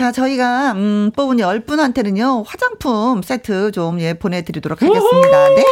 자, 0.01 0.13
저희가, 0.13 0.73
음, 0.73 1.11
뽑은 1.15 1.37
10분한테는요, 1.37 2.45
화장품 2.47 3.21
세트 3.21 3.71
좀, 3.73 4.01
예, 4.01 4.15
보내드리도록 4.15 4.81
하겠습니다. 4.81 5.49
네. 5.51 5.63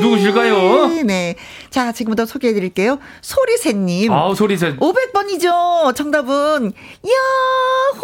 누구실까요? 0.00 0.88
네. 1.04 1.36
자, 1.70 1.92
지금부터 1.92 2.26
소개해드릴게요. 2.26 2.98
소리새님. 3.20 4.12
아우, 4.12 4.34
소리새. 4.34 4.74
500번이죠. 4.74 5.94
정답은, 5.94 6.72
야호! 7.06 8.02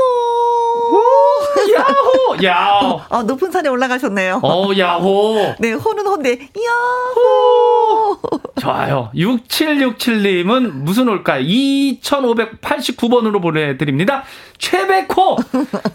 야호! 1.75 2.45
야호! 2.45 3.01
어, 3.11 3.23
높은 3.25 3.51
산에 3.51 3.69
올라가셨네요. 3.69 4.39
어, 4.41 4.71
야호! 4.79 5.55
네, 5.59 5.73
호는 5.73 6.07
혼데, 6.07 6.49
야호! 6.65 8.21
좋아요. 8.61 9.11
6767님은 9.17 10.75
무슨 10.75 11.09
올까요? 11.09 11.43
2589번으로 11.43 13.43
보내드립니다. 13.43 14.23
최백호! 14.59 15.39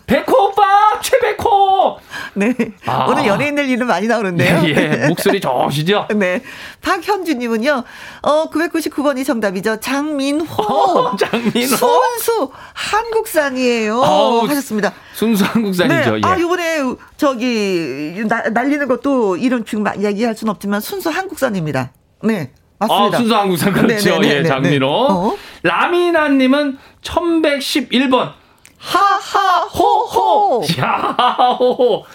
백호 0.08 0.46
오빠! 0.48 1.00
최백호! 1.02 2.00
네. 2.34 2.54
아. 2.86 3.06
오늘 3.10 3.26
연예인들 3.26 3.70
이름 3.70 3.88
많이 3.88 4.08
나오는데요. 4.08 4.62
예, 4.66 5.02
예. 5.04 5.08
목소리 5.08 5.40
좋으시죠? 5.40 6.08
네. 6.16 6.42
박현주님은요, 6.82 7.84
어, 8.24 8.50
999번이 8.50 9.26
정답이죠. 9.26 9.80
장민호. 9.80 10.46
어, 10.46 11.16
장민호. 11.16 11.76
순수 11.76 12.52
한국산이에요. 12.74 14.04
아우, 14.04 14.48
하셨습니다. 14.48 14.94
순수 15.14 15.44
한국산이죠. 15.46 16.12
네. 16.12 16.18
예. 16.18 16.28
아, 16.28 16.40
요번에 16.40 16.78
저기, 17.18 18.24
나, 18.28 18.42
날리는 18.50 18.88
것도 18.88 19.38
이름 19.38 19.66
지금 19.66 19.84
막 19.84 20.00
이야기할 20.00 20.36
수는 20.36 20.52
없지만 20.52 20.82
순수 20.82 21.10
한국산입니다. 21.10 21.92
네. 22.24 22.52
맞습니다. 22.80 23.18
아, 23.18 23.20
순수 23.20 23.36
한국산 23.36 23.74
그렇죠. 23.74 24.20
네네네네. 24.20 24.36
예, 24.40 24.44
장민호. 24.44 24.88
어? 24.88 25.38
라미나님은 25.64 26.78
1111번. 27.02 28.34
하하호호. 28.78 30.64
야호호. 30.78 32.06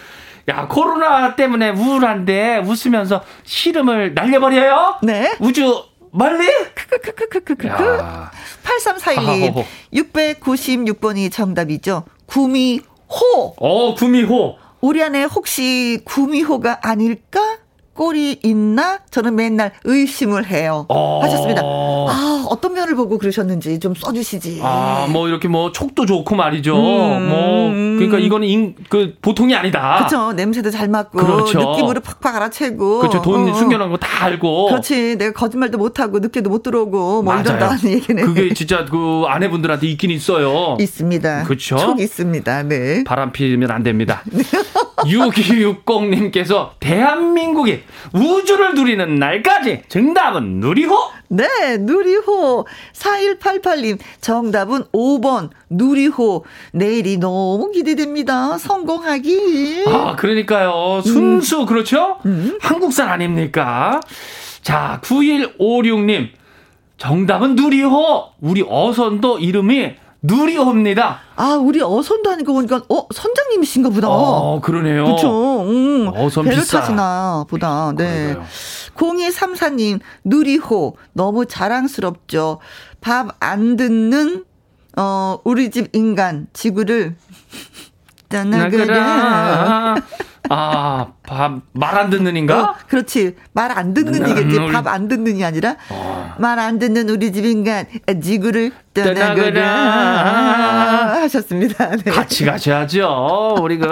야, 0.49 0.67
코로나 0.69 1.37
때문에 1.37 1.71
우울한데 1.71 2.59
웃으면서 2.67 3.23
시름을 3.45 4.15
날려버려요? 4.15 4.97
네. 5.03 5.37
우주 5.41 5.85
멀리? 6.11 6.47
크크크크크크크. 6.75 7.69
야. 7.69 8.31
8341님. 8.65 9.17
하하호호. 9.17 9.65
696번이 9.95 11.31
정답이죠. 11.33 12.05
구미호. 12.27 13.55
어, 13.57 13.95
구미호. 13.95 14.57
우리 14.81 15.03
안에 15.03 15.25
혹시 15.25 16.01
구미호가 16.05 16.81
아닐까? 16.83 17.59
꼴이 17.95 18.41
있나? 18.43 18.99
저는 19.11 19.35
맨날 19.35 19.73
의심을 19.85 20.47
해요. 20.47 20.87
어. 20.89 21.21
하셨습니다. 21.23 21.61
아, 21.63 22.47
어떤 22.49 22.73
면을 22.75 22.95
보고 22.95 23.19
그러셨는지 23.19 23.79
좀 23.81 23.95
써주시지. 23.95 24.61
아, 24.63 25.07
뭐 25.11 25.29
이렇게 25.29 25.49
뭐 25.49 25.73
촉도 25.73 26.07
좋고 26.07 26.35
말이죠. 26.35 26.75
음. 26.77 27.29
뭐 27.29 27.71
그러니까 27.99 28.19
이거는 28.19 28.49
인, 28.49 28.75
그 28.89 29.15
보통이 29.21 29.55
아니다. 29.55 30.03
그쵸. 30.05 30.33
냄새도 30.33 30.71
잘 30.71 30.89
맡고. 30.89 31.19
그렇죠. 31.19 31.59
느낌으로 31.73 32.01
팍팍 32.01 32.37
알아채고. 32.37 32.99
그렇죠. 33.01 33.21
돈 33.23 33.49
어, 33.49 33.51
어. 33.51 33.55
숨겨놓은 33.55 33.91
거 33.91 33.97
다 34.03 34.25
알고. 34.25 34.67
그렇지. 34.71 35.17
내가 35.17 35.33
거짓말도 35.33 35.79
못하고, 35.79 36.19
늦게도 36.19 36.51
못 36.51 36.63
들어오고, 36.63 37.23
뭐 37.23 37.35
맞아요. 37.35 37.43
이런다는 37.43 37.85
얘기네. 37.91 38.23
그게 38.23 38.53
진짜 38.55 38.85
그 38.85 39.25
아내분들한테 39.29 39.87
있긴 39.89 40.11
있어요. 40.11 40.77
있습니다. 40.81 41.45
그쵸? 41.45 41.77
촉 41.77 42.01
있습니다. 42.01 42.63
네. 42.65 43.05
바람 43.05 43.31
피면 43.33 43.71
안 43.71 43.83
됩니다. 43.83 44.23
6260님께서 44.97 46.71
대한민국이 46.81 47.83
우주를 48.13 48.75
누리는 48.75 49.17
날까지 49.17 49.83
정답은 49.89 50.61
누리호? 50.61 50.97
네, 51.29 51.79
누리호. 51.79 52.67
4188님, 52.93 53.99
정답은 54.21 54.85
5번, 54.93 55.51
누리호. 55.71 56.45
내일이 56.73 57.17
너무 57.17 57.71
기대됩니다. 57.71 58.59
성공하기. 58.59 59.85
아, 59.89 60.17
그러니까요. 60.17 61.01
순수, 61.03 61.63
음. 61.63 61.67
그렇죠? 61.67 62.19
음. 62.27 62.59
한국산 62.61 63.09
아닙니까? 63.09 64.01
자, 64.61 65.01
9156님, 65.03 66.29
정답은 66.99 67.55
누리호. 67.57 68.33
우리 68.41 68.63
어선도 68.69 69.39
이름이 69.39 69.95
누리호입니다. 70.23 71.19
아, 71.37 71.55
우리 71.55 71.83
어선도 71.83 72.31
아니고 72.31 72.53
보니까 72.55 72.83
어 72.89 73.07
선장님이신가 73.13 73.91
보다. 73.91 74.09
어, 74.09 74.61
그러네요. 74.61 75.05
그렇죠. 75.05 75.63
음, 75.65 76.11
어선 76.15 76.45
배를 76.45 76.61
비싸. 76.61 76.81
타시나 76.81 77.45
보다. 77.49 77.93
네. 77.97 78.37
0234님 78.95 80.01
누리호 80.25 80.97
너무 81.13 81.47
자랑스럽죠. 81.47 82.61
밥 83.01 83.37
안 83.41 83.77
듣는 83.77 84.45
어 84.97 85.39
우리 85.45 85.71
집 85.71 85.89
인간 85.95 86.47
지구를 86.53 87.17
떠나그라. 88.29 89.97
아, 90.49 91.07
밥, 91.23 91.61
말 91.73 91.97
안 91.99 92.11
듣는 92.11 92.37
인가? 92.37 92.63
어, 92.63 92.75
그렇지. 92.89 93.37
말 93.53 93.71
안 93.71 93.95
듣는 93.95 94.29
이겠지. 94.29 94.59
음, 94.59 94.73
밥안 94.73 95.09
듣는 95.09 95.37
이 95.37 95.45
아니라. 95.45 95.77
어. 95.91 96.35
말안 96.39 96.79
듣는 96.79 97.09
우리 97.09 97.33
집 97.33 97.45
인간, 97.45 97.87
지구를 98.23 98.73
떠나거라. 98.93 99.63
하셨습니다. 101.23 101.91
네. 101.97 102.11
같이 102.11 102.45
가셔야죠. 102.45 103.57
우리 103.61 103.79
그, 103.79 103.87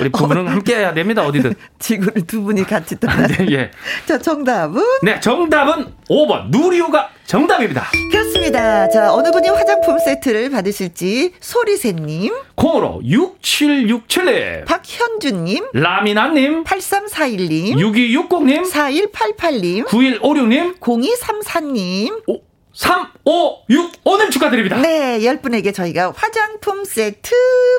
우리 0.00 0.08
부부는 0.10 0.46
어, 0.46 0.50
함께 0.50 0.76
해야 0.76 0.94
됩니다. 0.94 1.24
어디든. 1.26 1.54
지구를 1.78 2.26
두 2.26 2.42
분이 2.42 2.64
같이 2.64 2.98
떠나. 2.98 3.26
네, 3.28 3.46
예. 3.50 3.70
자, 4.06 4.18
정답은? 4.18 4.82
네, 5.02 5.20
정답은 5.20 5.86
5번. 6.08 6.48
누리호가 6.50 7.10
정답입니다. 7.26 7.86
그렇습니다. 8.10 8.88
자, 8.88 9.12
어느 9.12 9.30
분이 9.30 9.48
화장품 9.48 9.98
세트를 9.98 10.50
받으실지 10.50 11.32
소리새님. 11.40 12.32
콩으로 12.54 13.00
6767님. 13.04 14.64
박현주님. 14.66 15.66
라미나님. 15.72 16.64
8341님. 16.64 17.74
6260님. 17.76 18.70
4188님. 18.70 19.86
9156님. 19.86 20.78
0234님. 20.80 22.22
오. 22.28 22.51
3565님 22.74 24.30
축하드립니다. 24.30 24.76
네, 24.76 25.18
10분에게 25.20 25.74
저희가 25.74 26.12
화장품 26.16 26.84
세트 26.84 27.34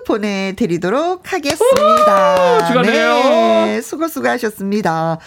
보내드리도록 0.06 1.34
하겠습니다. 1.34 2.68
축하드려요. 2.68 3.66
네, 3.66 3.82
수고 3.82 4.08
수고하셨습니다. 4.08 5.18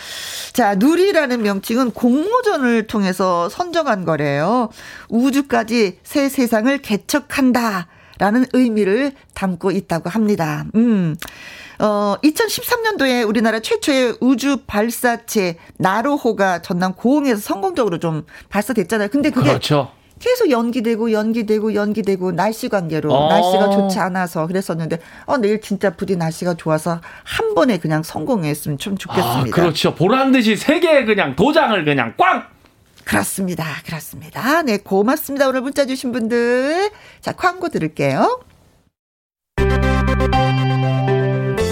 자, 0.53 0.75
누리라는 0.77 1.43
명칭은 1.43 1.91
공모전을 1.93 2.87
통해서 2.87 3.49
선정한 3.49 4.05
거래요. 4.05 4.71
우주까지 5.09 5.99
새 6.03 6.29
세상을 6.29 6.79
개척한다. 6.79 7.89
라는 8.19 8.45
의미를 8.53 9.13
담고 9.35 9.71
있다고 9.71 10.11
합니다. 10.11 10.65
음. 10.75 11.17
어, 11.79 12.17
2013년도에 12.23 13.29
우리나라 13.29 13.61
최초의 13.61 14.17
우주 14.21 14.59
발사체 14.67 15.59
나로호가 15.79 16.63
전남 16.63 16.95
고흥에서 16.95 17.41
성공적으로 17.41 17.99
좀 17.99 18.25
발사됐잖아요. 18.49 19.09
근데 19.09 19.31
그게 19.31 19.49
그렇죠. 19.51 19.91
계속 20.19 20.51
연기되고 20.51 21.13
연기되고 21.13 21.75
연기되고 21.75 22.33
날씨 22.33 22.69
관계로 22.71 23.13
어. 23.13 23.29
날씨가 23.29 23.71
좋지 23.71 23.99
않아서 23.99 24.47
그랬었는데 24.47 24.99
어 25.27 25.37
내일 25.37 25.61
진짜 25.61 25.91
부디 25.91 26.17
날씨가 26.17 26.55
좋아서 26.55 27.01
한 27.23 27.55
번에 27.55 27.77
그냥 27.79 28.03
성공했으면 28.03 28.79
좀 28.79 28.97
좋겠습니다. 28.97 29.41
아, 29.41 29.45
그렇죠. 29.45 29.95
보란 29.95 30.33
듯이 30.33 30.57
세계 30.57 31.05
그냥 31.05 31.37
도장을 31.37 31.85
그냥 31.85 32.15
꽝 32.17 32.45
그렇습니다. 33.07 33.65
그렇습니다. 33.85 34.63
네, 34.63 34.79
고맙습니다. 34.79 35.49
오늘 35.49 35.61
문자 35.61 35.87
주신 35.87 36.11
분들. 36.11 36.91
자, 37.21 37.33
광고 37.33 37.69
들을게요. 37.69 38.41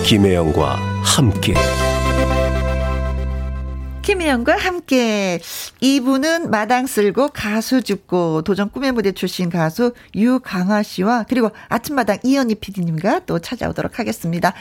김혜영과 0.07 0.77
함께. 1.03 1.55
김혜영과 4.03 4.59
함께 4.59 5.41
이분은 5.81 6.51
마당 6.51 6.87
쓸고 6.87 7.29
가수 7.29 7.83
죽고 7.83 8.43
도전 8.43 8.71
꿈의 8.71 8.93
무대 8.93 9.13
출신 9.13 9.49
가수 9.49 9.95
유강아 10.15 10.83
씨와 10.83 11.25
그리고 11.27 11.51
아침마당 11.69 12.19
이현희 12.23 12.57
PD님과 12.57 13.21
또 13.25 13.39
찾아오도록 13.39 13.99
하겠습니다. 13.99 14.53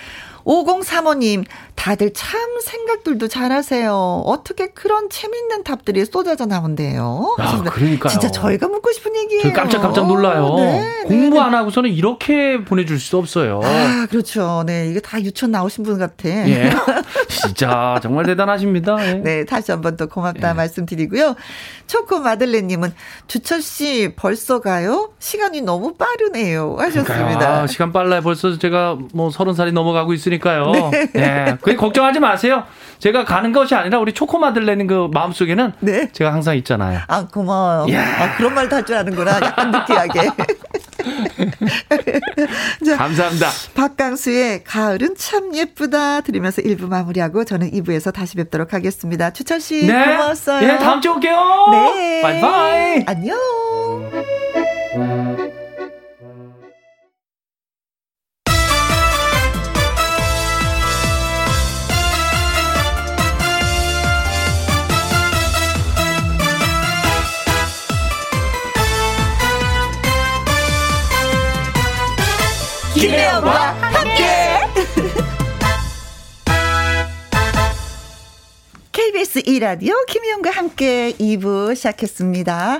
5035님, 0.45 1.45
다들 1.75 2.13
참 2.13 2.39
생각들도 2.61 3.27
잘하세요. 3.27 4.23
어떻게 4.25 4.67
그런 4.67 5.09
재밌는 5.09 5.63
답들이 5.63 6.05
쏟아져 6.05 6.45
나온대요. 6.45 7.35
아, 7.39 7.61
그러니까요. 7.63 8.09
진짜 8.09 8.31
저희가 8.31 8.67
묻고 8.67 8.91
싶은 8.91 9.15
얘기예요. 9.15 9.43
저 9.43 9.51
깜짝깜짝 9.53 10.07
놀라요. 10.07 10.55
네, 10.55 11.03
공부 11.05 11.35
네, 11.35 11.41
안 11.41 11.53
하고서는 11.53 11.89
이렇게 11.89 12.63
보내줄 12.63 12.99
수 12.99 13.17
없어요. 13.17 13.61
아, 13.63 14.07
그렇죠. 14.09 14.63
네, 14.65 14.87
이게 14.89 14.99
다 14.99 15.21
유치원 15.21 15.51
나오신 15.51 15.83
분 15.83 15.97
같아. 15.97 16.29
예. 16.29 16.71
진짜 17.27 17.99
정말 18.01 18.25
대단하십니다. 18.25 19.07
예. 19.07 19.13
네, 19.15 19.45
다시 19.45 19.71
한번 19.71 19.97
또 19.97 20.07
고맙다 20.07 20.49
예. 20.49 20.53
말씀드리고요. 20.53 21.35
초코 21.87 22.19
마들레님은 22.19 22.93
주철 23.27 23.61
씨 23.61 24.13
벌써 24.15 24.61
가요? 24.61 25.11
시간이 25.19 25.61
너무 25.61 25.95
빠르네요. 25.95 26.77
하셨습니다. 26.79 27.61
아, 27.63 27.67
시간 27.67 27.91
빨라요. 27.91 28.21
벌써 28.21 28.57
제가 28.57 28.97
뭐 29.13 29.29
서른 29.31 29.53
살이 29.53 29.71
넘어가고 29.71 30.13
있으니 30.13 30.32
있으니까요. 30.33 30.89
네. 30.91 31.07
네. 31.13 31.57
그 31.61 31.75
걱정하지 31.75 32.19
마세요. 32.19 32.63
제가 32.99 33.25
가는 33.25 33.51
것이 33.51 33.75
아니라 33.75 33.99
우리 33.99 34.13
초코 34.13 34.39
마들레는 34.39 34.87
그 34.87 35.09
마음속에는 35.11 35.73
네. 35.81 36.09
제가 36.11 36.31
항상 36.33 36.55
있잖아요. 36.57 36.99
아, 37.07 37.27
고마워요. 37.27 37.85
아, 37.97 38.35
그런 38.37 38.53
말도 38.53 38.75
할 38.77 38.83
줄 38.83 38.95
아는구나. 38.97 39.39
약간 39.41 39.71
느끼하게. 39.71 40.19
자, 42.85 42.97
감사합니다. 42.97 43.47
박강수의 43.75 44.63
가을은 44.65 45.15
참 45.17 45.55
예쁘다 45.55 46.19
들으면서 46.21 46.61
1부 46.61 46.87
마무리하고 46.89 47.43
저는 47.45 47.71
2부에서 47.71 48.13
다시 48.13 48.35
뵙도록 48.35 48.73
하겠습니다. 48.73 49.31
추철 49.31 49.59
씨 49.61 49.85
네. 49.85 49.93
고마웠어요. 49.93 50.65
네, 50.67 50.77
다음 50.79 50.99
주에 51.01 51.11
올게요. 51.11 51.67
네. 51.71 52.21
바이바이. 52.21 53.03
안녕. 53.07 53.37
김혜영과 73.03 73.51
함께. 73.81 74.23
KBS 78.93 79.41
2라디오 79.41 80.05
김혜영과 80.07 80.51
함께 80.51 81.11
2부 81.19 81.75
시작했습니다. 81.75 82.79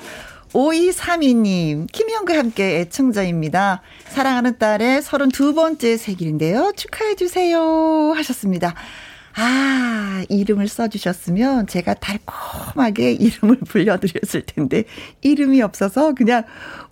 5232님, 0.54 1.92
김희영과 1.92 2.38
함께 2.38 2.80
애청자입니다. 2.80 3.82
사랑하는 4.12 4.58
딸의 4.58 5.02
32번째 5.02 5.98
생일인데요. 5.98 6.72
축하해주세요. 6.78 8.14
하셨습니다. 8.16 8.76
아, 9.36 10.24
이름을 10.30 10.68
써주셨으면 10.68 11.68
제가 11.68 11.96
달콤하게 11.96 13.14
이름을 13.20 13.58
불려드렸을 13.68 14.44
텐데, 14.46 14.84
이름이 15.22 15.62
없어서 15.62 16.14
그냥 16.14 16.44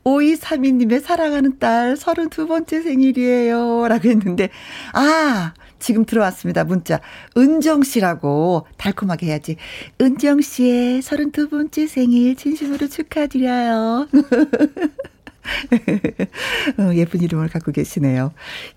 5232님의 0.03 1.01
사랑하는 1.01 1.59
딸 1.59 1.93
32번째 1.95 2.83
생일이에요. 2.83 3.87
라고 3.87 4.09
했는데, 4.09 4.49
아, 4.93 5.53
지금 5.79 6.05
들어왔습니다. 6.05 6.63
문자. 6.63 6.99
은정 7.35 7.83
씨라고 7.83 8.67
달콤하게 8.77 9.27
해야지. 9.27 9.57
은정 9.99 10.41
씨의 10.41 11.01
32번째 11.01 11.87
생일 11.87 12.35
진심으로 12.35 12.87
축하드려요. 12.87 14.07
어, 16.77 16.93
예쁜 16.95 17.21
이름을 17.21 17.49
갖고 17.49 17.71
계시네요. 17.71 18.31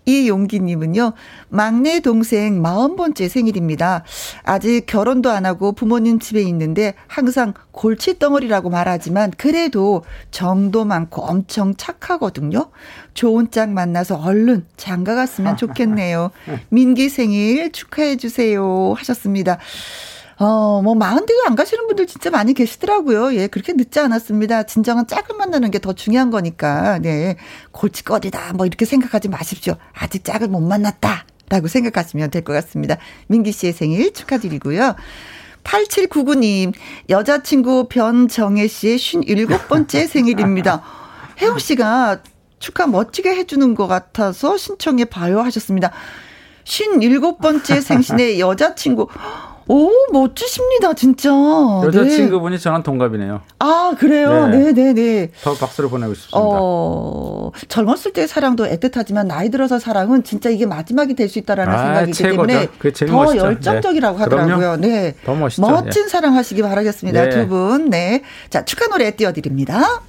이용기님은요, 0.04 1.12
막내 1.48 2.00
동생 2.00 2.62
40번째 2.62 3.28
생일입니다. 3.28 4.04
아직 4.42 4.86
결혼도 4.86 5.30
안 5.30 5.46
하고 5.46 5.72
부모님 5.72 6.18
집에 6.18 6.42
있는데 6.42 6.94
항상 7.06 7.54
골칫덩어리라고 7.72 8.70
말하지만 8.70 9.32
그래도 9.36 10.04
정도 10.30 10.84
많고 10.84 11.22
엄청 11.22 11.74
착하거든요. 11.76 12.70
좋은 13.14 13.50
짝 13.50 13.70
만나서 13.70 14.16
얼른 14.16 14.66
장가 14.76 15.14
갔으면 15.14 15.56
좋겠네요. 15.56 16.30
민기 16.70 17.08
생일 17.08 17.72
축하해주세요. 17.72 18.94
하셨습니다. 18.96 19.58
어, 20.38 20.82
뭐, 20.82 20.94
마흔대도 20.94 21.44
안 21.46 21.54
가시는 21.54 21.86
분들 21.86 22.06
진짜 22.06 22.30
많이 22.30 22.54
계시더라고요. 22.54 23.34
예, 23.36 23.46
그렇게 23.46 23.72
늦지 23.72 24.00
않았습니다. 24.00 24.64
진정한 24.64 25.06
짝을 25.06 25.36
만나는 25.36 25.70
게 25.70 25.78
더 25.78 25.92
중요한 25.92 26.30
거니까, 26.30 26.98
네. 26.98 27.36
골칫거리다, 27.72 28.54
뭐, 28.54 28.66
이렇게 28.66 28.84
생각하지 28.84 29.28
마십시오. 29.28 29.76
아직 29.92 30.24
짝을 30.24 30.48
못 30.48 30.60
만났다. 30.60 31.26
라고 31.50 31.68
생각하시면 31.68 32.30
될 32.30 32.42
것 32.42 32.52
같습니다. 32.54 32.96
민기 33.28 33.52
씨의 33.52 33.74
생일 33.74 34.12
축하드리고요. 34.14 34.96
8799님, 35.62 36.72
여자친구 37.10 37.88
변정혜 37.88 38.66
씨의 38.66 38.96
57번째 38.98 40.08
생일입니다. 40.08 40.82
혜영 41.40 41.58
씨가 41.58 42.22
축하 42.58 42.86
멋지게 42.86 43.30
해주는 43.30 43.74
것 43.74 43.86
같아서 43.86 44.56
신청해 44.56 45.04
봐요 45.06 45.40
하셨습니다. 45.42 45.90
57번째 46.64 47.80
생신의 47.82 48.40
여자친구. 48.40 49.08
오, 49.66 49.90
멋지십니다, 50.12 50.92
진짜. 50.94 51.30
여자친구분이 51.84 52.56
네. 52.56 52.62
저랑 52.62 52.82
동갑이네요. 52.82 53.40
아, 53.60 53.94
그래요? 53.98 54.48
네. 54.48 54.58
네네네. 54.72 54.92
네. 54.92 55.30
더 55.42 55.54
박수를 55.54 55.88
보내고 55.88 56.12
싶습니다. 56.14 56.38
어, 56.42 57.50
젊었을 57.68 58.12
때의 58.12 58.28
사랑도 58.28 58.66
애틋하지만 58.66 59.26
나이 59.26 59.48
들어서 59.50 59.78
사랑은 59.78 60.22
진짜 60.22 60.50
이게 60.50 60.66
마지막이 60.66 61.14
될 61.14 61.28
수 61.28 61.38
있다라는 61.38 61.72
아, 61.72 61.78
생각이기 61.78 62.12
최고죠. 62.12 62.46
때문에 62.46 62.68
더 63.06 63.16
멋있죠. 63.16 63.44
열정적이라고 63.46 64.18
네. 64.18 64.22
하더라고요. 64.24 64.76
네. 64.76 65.14
더 65.24 65.34
멋있죠. 65.34 65.62
멋진 65.62 66.02
네. 66.02 66.08
사랑 66.08 66.36
하시기 66.36 66.60
바라겠습니다, 66.60 67.22
네. 67.24 67.30
두 67.30 67.48
분. 67.48 67.88
네. 67.88 68.22
자, 68.50 68.64
축하 68.66 68.86
노래 68.88 69.10
띄워드립니다. 69.12 70.02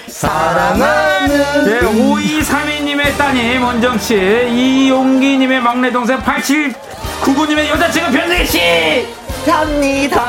사랑하는 0.07 1.65
네, 1.65 1.79
5232님의 1.79 3.17
따님 3.17 3.63
원정씨 3.63 4.15
이용기님의 4.49 5.59
막내 5.61 5.91
동생 5.91 6.19
8799님의 6.19 7.67
여자친구 7.69 8.11
변정씨 8.11 9.07
갑니다. 9.45 10.21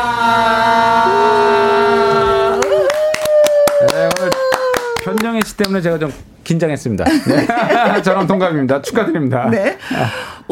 네, 3.93 4.09
오늘 4.19 4.31
변정혜 5.05 5.41
씨 5.45 5.55
때문에 5.57 5.83
제가 5.83 5.99
좀 5.99 6.11
긴장했습니다. 6.45 7.05
네. 7.05 7.47
저랑 8.03 8.27
동갑입니다. 8.27 8.81
축하드립니다. 8.83 9.49
네. 9.51 9.77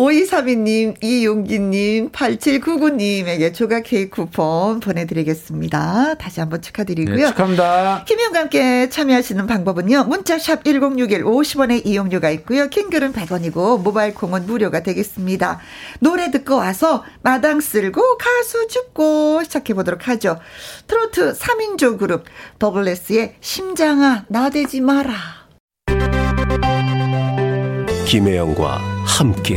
5232님, 0.01 0.95
이용기님, 1.03 2.11
8799님에게 2.11 3.53
조각 3.53 3.83
케이크 3.85 4.23
쿠폰 4.23 4.81
보내드리겠습니다. 4.81 6.15
다시 6.15 6.41
한번 6.41 6.63
축하드리고요. 6.63 7.17
네, 7.17 7.27
축하합니다. 7.27 8.05
김희영과 8.07 8.41
함께 8.41 8.89
참여하시는 8.89 9.47
방법은요. 9.47 10.05
문자샵 10.05 10.65
1061 10.65 11.25
50원의 11.25 11.85
이용료가 11.85 12.31
있고요. 12.31 12.69
킹글은 12.69 13.13
100원이고 13.13 13.83
모바일 13.83 14.15
콩은 14.15 14.47
무료가 14.47 14.83
되겠습니다. 14.83 15.61
노래 15.99 16.31
듣고 16.31 16.57
와서 16.57 17.05
마당 17.21 17.61
쓸고 17.61 18.17
가수 18.17 18.69
죽고 18.69 19.43
시작해보도록 19.45 20.09
하죠. 20.09 20.39
트로트 20.87 21.35
3인조 21.35 21.99
그룹 21.99 22.25
더블레스의 22.59 23.35
심장아 23.41 24.25
나대지 24.29 24.81
마라. 24.81 25.41
김혜영과 28.07 28.81
함께 29.07 29.57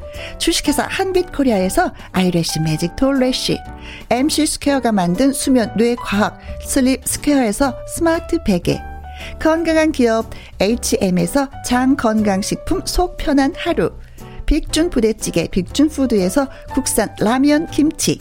주식회사 0.37 0.87
한빛코리아에서 0.89 1.93
eyelash 2.11 2.59
매직 2.61 2.95
톨래쉬 2.95 3.57
MC 4.09 4.45
스퀘어가 4.45 4.91
만든 4.91 5.33
수면 5.33 5.73
뇌 5.77 5.95
과학 5.95 6.39
슬립 6.63 7.05
스퀘어에서 7.05 7.75
스마트 7.87 8.43
베개 8.43 8.81
건강한 9.39 9.91
기업 9.91 10.29
H&M에서 10.59 11.49
장건강식품 11.65 12.81
속 12.85 13.17
편한 13.17 13.53
하루 13.55 13.91
빅준 14.45 14.89
부대찌개 14.89 15.47
빅준푸드에서 15.47 16.47
국산 16.73 17.13
라면 17.19 17.67
김치 17.67 18.19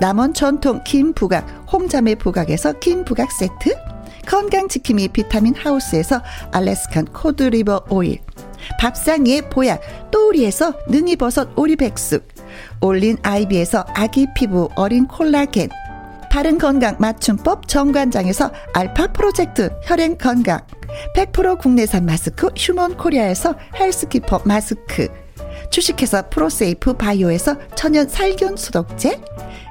남원 0.00 0.34
전통 0.34 0.82
김부각 0.84 1.68
홍자매 1.72 2.16
부각에서 2.16 2.72
김부각 2.80 3.30
세트 3.30 3.89
건강지킴이 4.26 5.08
비타민 5.08 5.54
하우스에서 5.54 6.22
Alaskan 6.52 7.06
cod 7.06 7.36
liver 7.36 7.86
oil 7.90 8.18
밥상 8.78 9.24
위의 9.26 9.48
보약 9.48 9.80
또우리에서 10.10 10.74
능이버섯 10.88 11.58
오리백숙 11.58 12.28
올린 12.80 13.16
아이비에서 13.22 13.84
아기 13.94 14.26
피부 14.34 14.68
어린 14.74 15.06
콜라겐 15.06 15.70
바른 16.30 16.58
건강 16.58 16.96
맞춤법 16.98 17.66
정관장에서 17.66 18.52
알파 18.72 19.08
프로젝트 19.08 19.70
혈행 19.84 20.16
건강 20.16 20.60
100% 21.16 21.58
국내산 21.58 22.06
마스크 22.06 22.48
휴먼 22.56 22.96
코리아에서 22.96 23.54
헬스키퍼 23.74 24.42
마스크 24.44 25.08
주식회사 25.70 26.22
프로세이프 26.22 26.94
바이오에서 26.94 27.56
천연 27.74 28.08
살균 28.08 28.56
소독제 28.56 29.20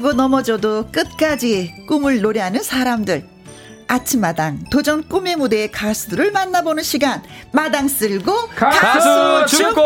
지치고 0.00 0.14
넘어져도 0.14 0.88
끝까지 0.90 1.84
꿈을 1.86 2.20
노래하는 2.20 2.62
사람들. 2.62 3.24
아침마당 3.86 4.64
도전 4.70 5.06
꿈의 5.06 5.36
무대의 5.36 5.70
가수들을 5.70 6.32
만나보는 6.32 6.82
시간. 6.82 7.22
마당 7.52 7.86
쓸고 7.86 8.48
가수, 8.56 8.80
가수 8.80 9.56
축구! 9.56 9.82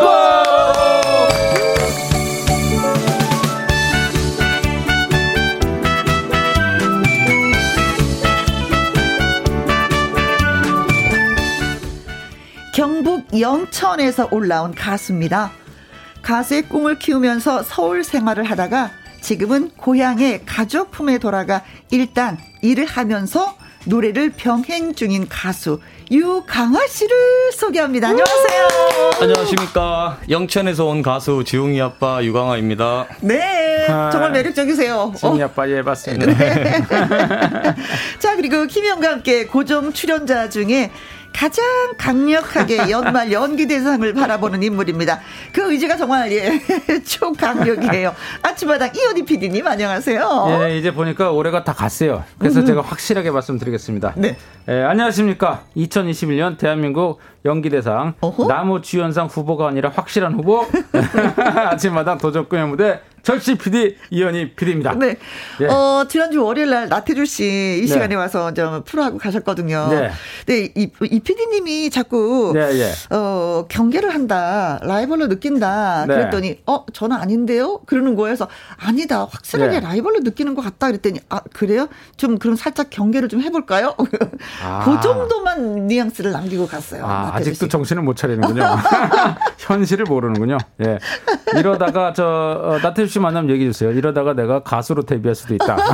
경북 12.75 13.39
영천에서 13.39 14.29
올라온 14.31 14.75
가수입니다. 14.75 15.53
가수의 16.23 16.63
꿈을 16.63 16.99
키우면서 16.99 17.63
서울 17.63 18.05
생활을 18.05 18.45
하다가 18.45 19.04
지금은 19.25 19.71
고향의 19.79 20.43
가족 20.45 20.91
품에 20.91 21.17
돌아가 21.17 21.63
일단 21.91 22.37
일을 22.61 22.85
하면서 22.85 23.57
노래를 23.87 24.35
병행 24.37 24.95
중인 24.95 25.29
가수 25.31 25.81
유강아 26.11 26.87
씨를 26.87 27.53
소개합니다. 27.53 28.09
안녕하세요. 28.09 28.69
안녕하십니까. 29.23 30.19
영천에서 30.29 30.85
온 30.85 31.01
가수 31.01 31.43
지웅이 31.43 31.81
아빠 31.81 32.23
유강아입니다. 32.23 33.07
네. 33.23 33.87
아, 33.89 34.11
정말 34.11 34.33
매력적이세요. 34.33 35.15
지웅이 35.17 35.41
어. 35.43 35.47
아빠 35.47 35.67
예 35.71 35.83
봤습니다. 35.83 36.27
네. 36.27 36.83
자 38.21 38.37
그리고 38.37 38.67
김영과 38.67 39.09
함께 39.11 39.47
고정 39.47 39.95
출연자 39.95 40.51
중에 40.51 40.91
가장 41.35 41.65
강력하게 41.99 42.89
연말 42.91 43.33
연기 43.33 43.67
대상을 43.67 44.15
바라보는 44.15 44.63
인물입니다. 44.63 45.21
그 45.53 45.73
의지가 45.73 45.97
정말 45.97 46.31
예, 46.33 46.61
초강력이에요. 47.05 48.15
아침마당 48.43 48.91
이현희 48.95 49.25
PD님 49.25 49.67
안녕하세요. 49.67 50.59
예, 50.63 50.79
이제 50.79 50.95
보니까 50.95 51.33
올해가 51.33 51.65
다 51.65 51.73
갔어요. 51.73 52.25
그래서 52.39 52.61
음. 52.61 52.67
제가 52.67 52.83
확실하게 52.83 53.33
말씀드리겠습니다. 53.33 54.15
네. 54.17 54.37
예, 54.69 54.83
안녕하십니까. 54.83 55.63
2021년 55.77 56.57
대한민국 56.57 57.19
연기대상 57.45 58.15
나무 58.49 58.81
주연상 58.81 59.27
후보가 59.27 59.69
아니라 59.69 59.91
확실한 59.95 60.35
후보 60.35 60.65
아침마당 61.37 62.19
도적구의 62.19 62.67
무대 62.69 63.01
절씨 63.25 63.57
PD 63.57 63.97
이현희 64.11 64.55
PD입니다. 64.55 64.95
네. 64.95 65.17
예. 65.61 65.67
어, 65.67 66.07
지난주 66.09 66.45
월요일 66.45 66.71
날 66.71 66.89
나태주 66.89 67.25
씨이 67.25 67.81
네. 67.83 67.87
시간에 67.87 68.15
와서 68.15 68.53
좀 68.55 68.83
프로하고 68.85 69.19
가셨거든요. 69.19 69.89
네. 69.91 70.11
네, 70.47 70.73
이, 70.75 70.91
이 71.03 71.21
PD님이 71.21 71.91
자꾸 71.91 72.53
네, 72.55 72.61
예. 72.81 72.93
어, 73.15 73.67
경계를 73.69 74.13
한다. 74.13 74.79
라이벌로 74.83 75.29
느낀다. 75.29 76.07
네. 76.07 76.15
그랬더니 76.15 76.61
어, 76.67 76.85
저는 76.93 77.17
아닌데요. 77.17 77.81
그러는 77.87 78.15
거에서 78.15 78.49
아니다. 78.77 79.27
확실하게 79.31 79.81
네. 79.81 79.87
라이벌로 79.87 80.21
느끼는 80.21 80.55
것 80.55 80.63
같다 80.63 80.89
그랬더니 80.89 81.21
아, 81.31 81.41
그래요? 81.53 81.89
좀 82.17 82.39
그럼 82.39 82.57
살짝 82.57 82.91
경계를 82.91 83.29
좀 83.29 83.45
해 83.45 83.51
볼까요? 83.51 83.95
아. 84.63 84.85
그 84.85 85.01
정도만 85.03 85.87
뉘앙스를 85.87 86.33
남기고 86.33 86.67
갔어요. 86.67 87.05
아, 87.07 87.31
아직도 87.35 87.69
정신을 87.69 88.03
못 88.03 88.17
차리는군요. 88.17 88.63
현실을 89.59 90.05
모르는군요. 90.07 90.59
예. 90.83 90.99
이러다가 91.59 92.13
저 92.15 92.25
어, 92.25 92.79
나태주 92.83 93.14
씨 93.15 93.21
만나면 93.21 93.49
얘기해 93.51 93.71
주세요. 93.71 93.93
이러다가 93.93 94.35
내가 94.35 94.65
가수로 94.65 95.05
데뷔할 95.05 95.37
수도 95.37 95.55
있다. 95.55 95.77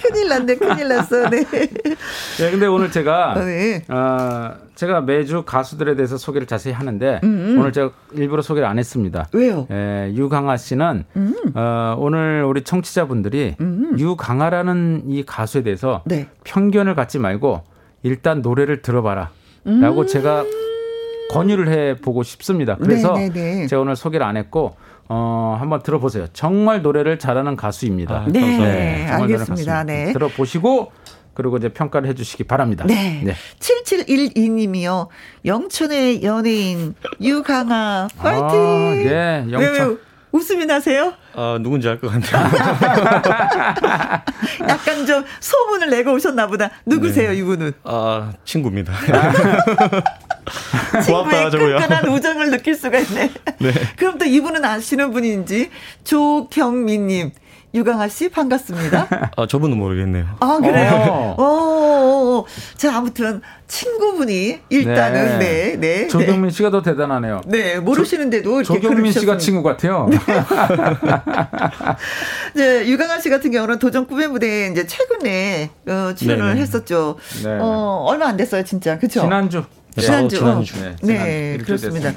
큰일 0.00 0.28
났네, 0.28 0.54
큰일 0.54 0.86
났어. 0.86 1.28
네. 1.28 1.44
네, 1.44 2.50
근데 2.52 2.66
오늘 2.66 2.92
제가, 2.92 3.34
네. 3.34 3.82
어, 3.88 4.54
제가 4.76 5.00
매주 5.00 5.42
가수들에 5.42 5.96
대해서 5.96 6.16
소개를 6.16 6.46
자세히 6.46 6.72
하는데, 6.72 7.20
음음. 7.24 7.58
오늘 7.58 7.72
제가 7.72 7.90
일부러 8.12 8.42
소개를 8.42 8.68
안 8.68 8.78
했습니다. 8.78 9.26
왜요? 9.32 9.66
예, 9.72 10.12
유강아 10.14 10.56
씨는, 10.56 11.04
음. 11.16 11.34
어, 11.54 11.96
오늘 11.98 12.44
우리 12.44 12.62
청취자분들이 12.62 13.56
음. 13.60 13.96
유강아라는 13.98 15.06
이 15.08 15.24
가수에 15.24 15.64
대해서 15.64 16.02
네. 16.04 16.28
편견을 16.44 16.94
갖지 16.94 17.18
말고, 17.18 17.64
일단 18.04 18.40
노래를 18.40 18.82
들어봐라. 18.82 19.30
라고 19.64 20.02
음. 20.02 20.06
제가 20.06 20.44
권유를 21.30 21.68
해 21.68 21.96
보고 22.00 22.22
싶습니다. 22.22 22.76
그래서 22.76 23.12
네네네. 23.12 23.32
네, 23.32 23.54
네. 23.60 23.66
제가 23.66 23.82
오늘 23.82 23.96
소개를 23.96 24.26
안 24.26 24.36
했고 24.36 24.76
어, 25.08 25.56
한번 25.58 25.82
들어보세요. 25.82 26.26
정말 26.32 26.82
노래를 26.82 27.18
잘하는 27.18 27.56
가수입니다. 27.56 28.14
아, 28.14 28.26
네, 28.28 28.40
네 28.40 29.06
알겠습니다. 29.06 29.84
네. 29.84 30.12
들어보시고 30.12 30.92
그리고 31.34 31.56
이제 31.56 31.68
평가를 31.68 32.08
해주시기 32.10 32.44
바랍니다. 32.44 32.84
네. 32.86 33.22
네. 33.24 33.34
7712님이요. 33.58 35.08
영천의 35.44 36.22
연예인 36.22 36.94
유강아 37.20 38.08
파이팅. 38.16 38.44
아, 38.44 38.94
네, 38.94 39.46
영천. 39.50 39.98
웃음이 40.34 40.66
나세요? 40.66 41.12
아, 41.34 41.58
누군지 41.60 41.88
알 41.88 42.00
것 42.00 42.10
같네요. 42.10 42.32
약간 44.68 45.06
좀 45.06 45.24
소문을 45.38 45.90
내고 45.90 46.12
오셨나 46.12 46.48
보다. 46.48 46.70
누구세요, 46.84 47.30
네. 47.30 47.36
이분은? 47.36 47.72
아, 47.84 48.32
친구입니다. 48.44 48.92
친구의 51.04 51.50
끈끈한 51.50 52.08
우정을 52.08 52.50
느낄 52.50 52.74
수가 52.74 52.98
있네. 52.98 53.30
네. 53.60 53.72
그럼 53.96 54.18
또 54.18 54.24
이분은 54.24 54.64
아시는 54.64 55.12
분인지 55.12 55.70
조경민님. 56.02 57.30
유강아 57.74 58.06
씨 58.08 58.28
반갑습니다. 58.28 59.08
아 59.36 59.46
저분은 59.48 59.76
모르겠네요. 59.76 60.26
아 60.38 60.58
그래요. 60.62 61.34
오. 61.36 61.42
어. 61.42 61.44
오. 61.44 62.38
어. 62.38 62.44
자 62.76 62.96
아무튼 62.96 63.42
친구분이 63.66 64.60
일단은 64.68 65.40
네, 65.40 65.76
네. 65.76 66.02
네 66.04 66.08
조경민 66.08 66.50
씨가 66.50 66.70
더 66.70 66.82
대단하네요. 66.82 67.40
네 67.46 67.80
모르시는데도 67.80 68.62
조, 68.62 68.74
조경민 68.74 69.10
씨가 69.12 69.38
친구 69.38 69.64
같아요. 69.64 70.08
네, 72.54 72.86
유강아 72.86 73.18
씨 73.18 73.28
같은 73.28 73.50
경우는 73.50 73.80
도전 73.80 74.06
꿈의 74.06 74.28
무대에 74.28 74.68
이제 74.68 74.86
최근에 74.86 75.70
어, 75.88 76.14
출연을 76.14 76.46
네네. 76.50 76.60
했었죠. 76.60 77.16
네. 77.42 77.58
어 77.60 78.04
얼마 78.06 78.28
안 78.28 78.36
됐어요 78.36 78.62
진짜 78.62 78.98
그렇죠. 78.98 79.22
지난주. 79.22 79.64
지난주. 79.96 80.38
지난주. 80.38 80.74
네, 81.02 81.02
네 81.02 81.58
그렇습니다. 81.58 82.12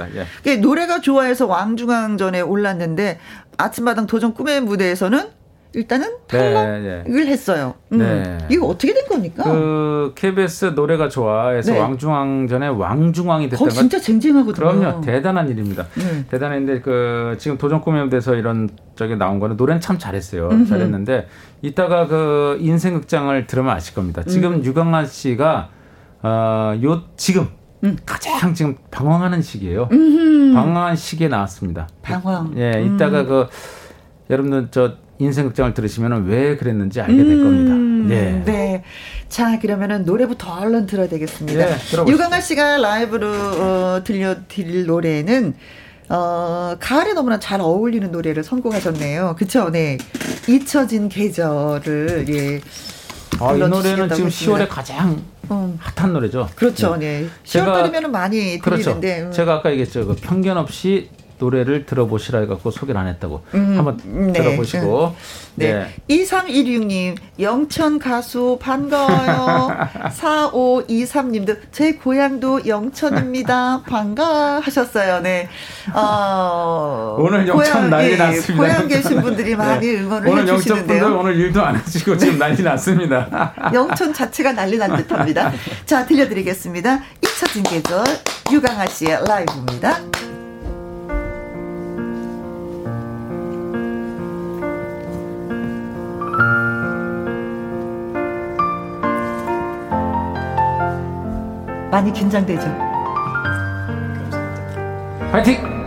예. 0.46 0.58
노래가 0.58 1.02
좋아해서 1.02 1.48
왕중왕전에 1.48 2.42
올랐는데 2.42 3.20
아침마당 3.58 4.06
도전 4.08 4.34
꿈의 4.34 4.62
무대에서는 4.62 5.37
일단은 5.78 6.16
탈락을 6.26 6.82
네, 6.82 7.04
네. 7.08 7.26
했어요. 7.28 7.76
음. 7.92 8.00
네. 8.00 8.40
이거 8.50 8.66
어떻게 8.66 8.96
된 8.96 9.06
겁니까? 9.06 9.44
그 9.44 10.12
KBS 10.16 10.74
노래가 10.76 11.08
좋아해서 11.08 11.72
네. 11.72 11.80
왕중왕 11.80 12.48
전에 12.48 12.68
왕중왕이 12.68 13.50
됐다는 13.50 13.72
진짜 13.72 14.00
쟁쟁하거든요. 14.00 14.56
그럼요. 14.56 15.02
대단한 15.02 15.48
일입니다. 15.50 15.86
네. 15.96 16.26
대단한데 16.32 16.82
그 16.82 17.36
지금 17.38 17.60
도전 17.60 17.82
꿈의 17.82 18.06
무대에서 18.06 18.34
이런 18.34 18.70
저기 18.96 19.16
나온 19.16 19.40
거는 19.40 19.56
노래는 19.56 19.80
참 19.80 20.00
잘했어요. 20.00 20.50
음흠. 20.50 20.66
잘했는데 20.68 21.28
이따가 21.62 22.08
그 22.08 22.58
인생 22.60 22.96
극장을 22.96 23.46
들으면 23.46 23.76
아실 23.76 23.94
겁니다. 23.94 24.24
지금 24.24 24.54
음. 24.54 24.66
유강아 24.66 25.06
씨가 25.06 25.70
어요 26.24 27.04
지금 27.18 27.50
음. 27.84 27.96
가장 28.04 28.56
지금 28.56 28.78
방황하는 28.90 29.44
시기예요. 29.44 29.90
음흠. 29.92 30.56
방황한 30.56 30.96
시기에 30.96 31.28
나왔습니다. 31.28 31.88
방황. 32.02 32.56
예, 32.58 32.84
이따가 32.84 33.22
음. 33.22 33.28
그 33.28 33.48
여러분들 34.32 34.70
저 34.72 34.96
인생극장을 35.20 35.74
들으시면 35.74 36.26
왜 36.26 36.58
그랬는지 36.58 37.02
알게 37.02 37.16
될 37.16 37.44
겁니다. 37.44 37.74
음, 37.74 38.08
네. 38.08 38.44
네. 38.46 38.84
자, 39.30 39.60
그러면은 39.60 40.06
노래부터 40.06 40.54
얼른 40.62 40.86
들어야 40.86 41.08
되겠습니다. 41.08 41.66
네, 41.66 41.78
유강아 42.08 42.40
씨가 42.40 42.78
라이브로 42.78 43.28
어, 43.30 44.02
들려드릴 44.04 44.86
노래는 44.86 45.56
어, 46.10 46.76
가을에 46.80 47.14
너무나 47.14 47.40
잘 47.40 47.60
어울리는 47.60 48.12
노래를 48.12 48.44
선곡하셨네요. 48.44 49.36
그쵸? 49.38 49.70
네. 49.70 49.98
잊혀진 50.48 51.10
계절을, 51.10 52.26
예. 52.30 52.62
아, 53.40 53.54
이 53.54 53.60
노래는 53.60 54.10
지금 54.10 54.28
했습니다. 54.28 54.66
10월에 54.66 54.68
가장 54.70 55.22
음. 55.52 55.78
핫한 55.80 56.14
노래죠. 56.14 56.48
그렇죠. 56.56 56.96
네. 56.96 57.28
10월달이면 57.44 58.08
많이 58.10 58.58
그렇죠. 58.60 58.84
들리는데. 58.84 59.08
그렇죠. 59.16 59.28
음. 59.28 59.32
제가 59.32 59.56
아까 59.56 59.72
얘기했죠. 59.72 60.08
그 60.08 60.16
편견 60.16 60.58
없이 60.58 61.10
노래를 61.40 61.86
들어보시라 61.86 62.40
해갖고 62.40 62.72
소개를 62.72 63.00
안 63.00 63.08
했다고. 63.08 63.44
음, 63.54 63.78
한번 63.78 64.00
네. 64.04 64.34
들어보시고. 64.34 65.16
네. 65.56 65.74
네. 66.08 66.18
2316님, 66.26 67.18
영천 67.40 68.00
가수 68.00 68.58
반가워요. 68.62 69.70
4523님도 70.18 71.58
제 71.72 71.94
고향도 71.94 72.68
영천입니다. 72.68 73.84
반가 73.88 74.60
하셨어요. 74.60 75.22
네. 75.22 75.48
어, 75.94 77.16
오늘 77.20 77.48
영천 77.48 77.74
고향, 77.74 77.90
난리 77.90 78.12
예, 78.12 78.18
났습니다. 78.18 78.64
고향 78.64 78.88
계신 78.88 79.22
분들이 79.22 79.56
많이 79.58 79.88
네. 79.88 80.00
응원을 80.00 80.30
오늘 80.30 80.44
해주시는데요. 80.44 81.04
영천 81.04 81.20
오늘 81.20 81.36
일도 81.38 81.62
안 81.64 81.76
하시고 81.76 82.18
지금 82.18 82.38
난리 82.38 82.62
났습니다. 82.62 83.54
영천 83.74 84.14
자체가 84.14 84.54
난리 84.54 84.78
난 84.78 84.96
듯합니다. 84.96 85.52
자, 85.86 86.06
들려드리겠습니다. 86.06 87.00
잊혀진 87.24 87.64
계절 87.64 88.04
유강아 88.52 88.86
씨의 88.88 89.20
라이브입니다. 89.28 90.37
많이 101.90 102.12
긴장되죠. 102.12 102.68
파이팅! 105.32 105.78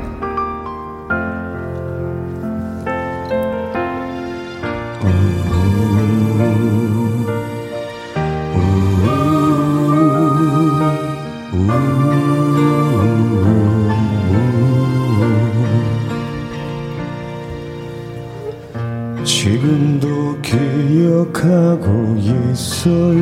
지금도 19.24 20.40
기억하고 20.42 22.16
있어요 22.18 23.19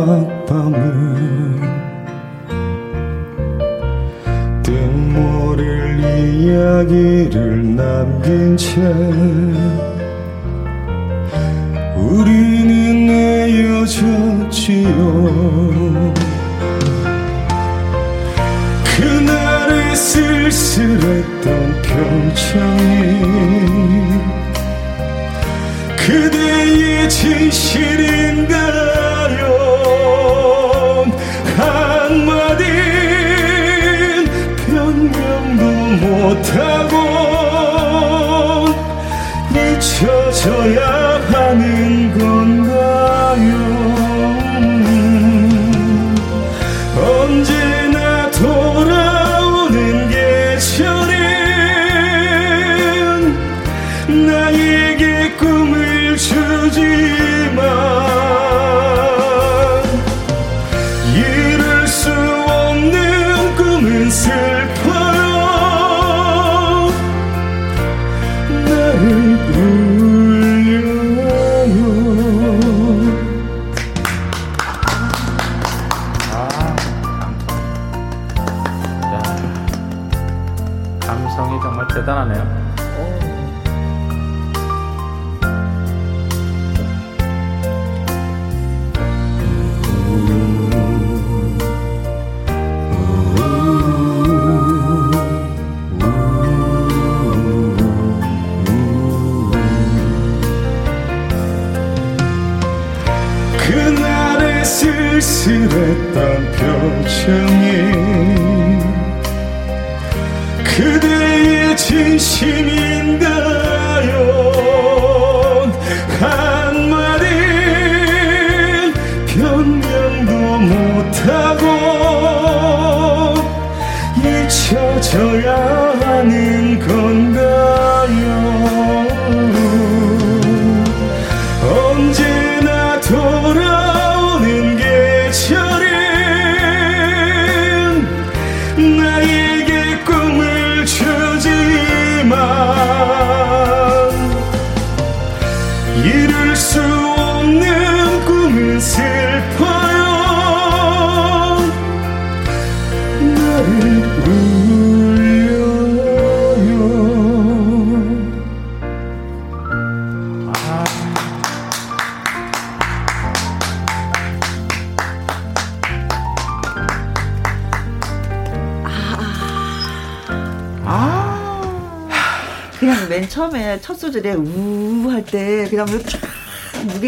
마지막 0.00 0.46
밤을 0.46 1.60
뜬모를 4.62 6.00
이야기를 6.40 7.76
남긴 7.76 8.56
채 8.56 8.80
우리는 11.96 13.08
헤어졌지요. 13.50 14.88
그날의 18.96 19.96
쓸쓸했던 19.96 21.44
표정이 21.82 23.09
하는 41.50 42.16
건 42.16 42.39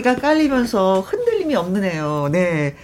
무게가 0.03 0.17
깔리면서 0.17 1.01
흔들림이 1.01 1.55
없는 1.55 1.85
애요. 1.85 2.29
네. 2.31 2.75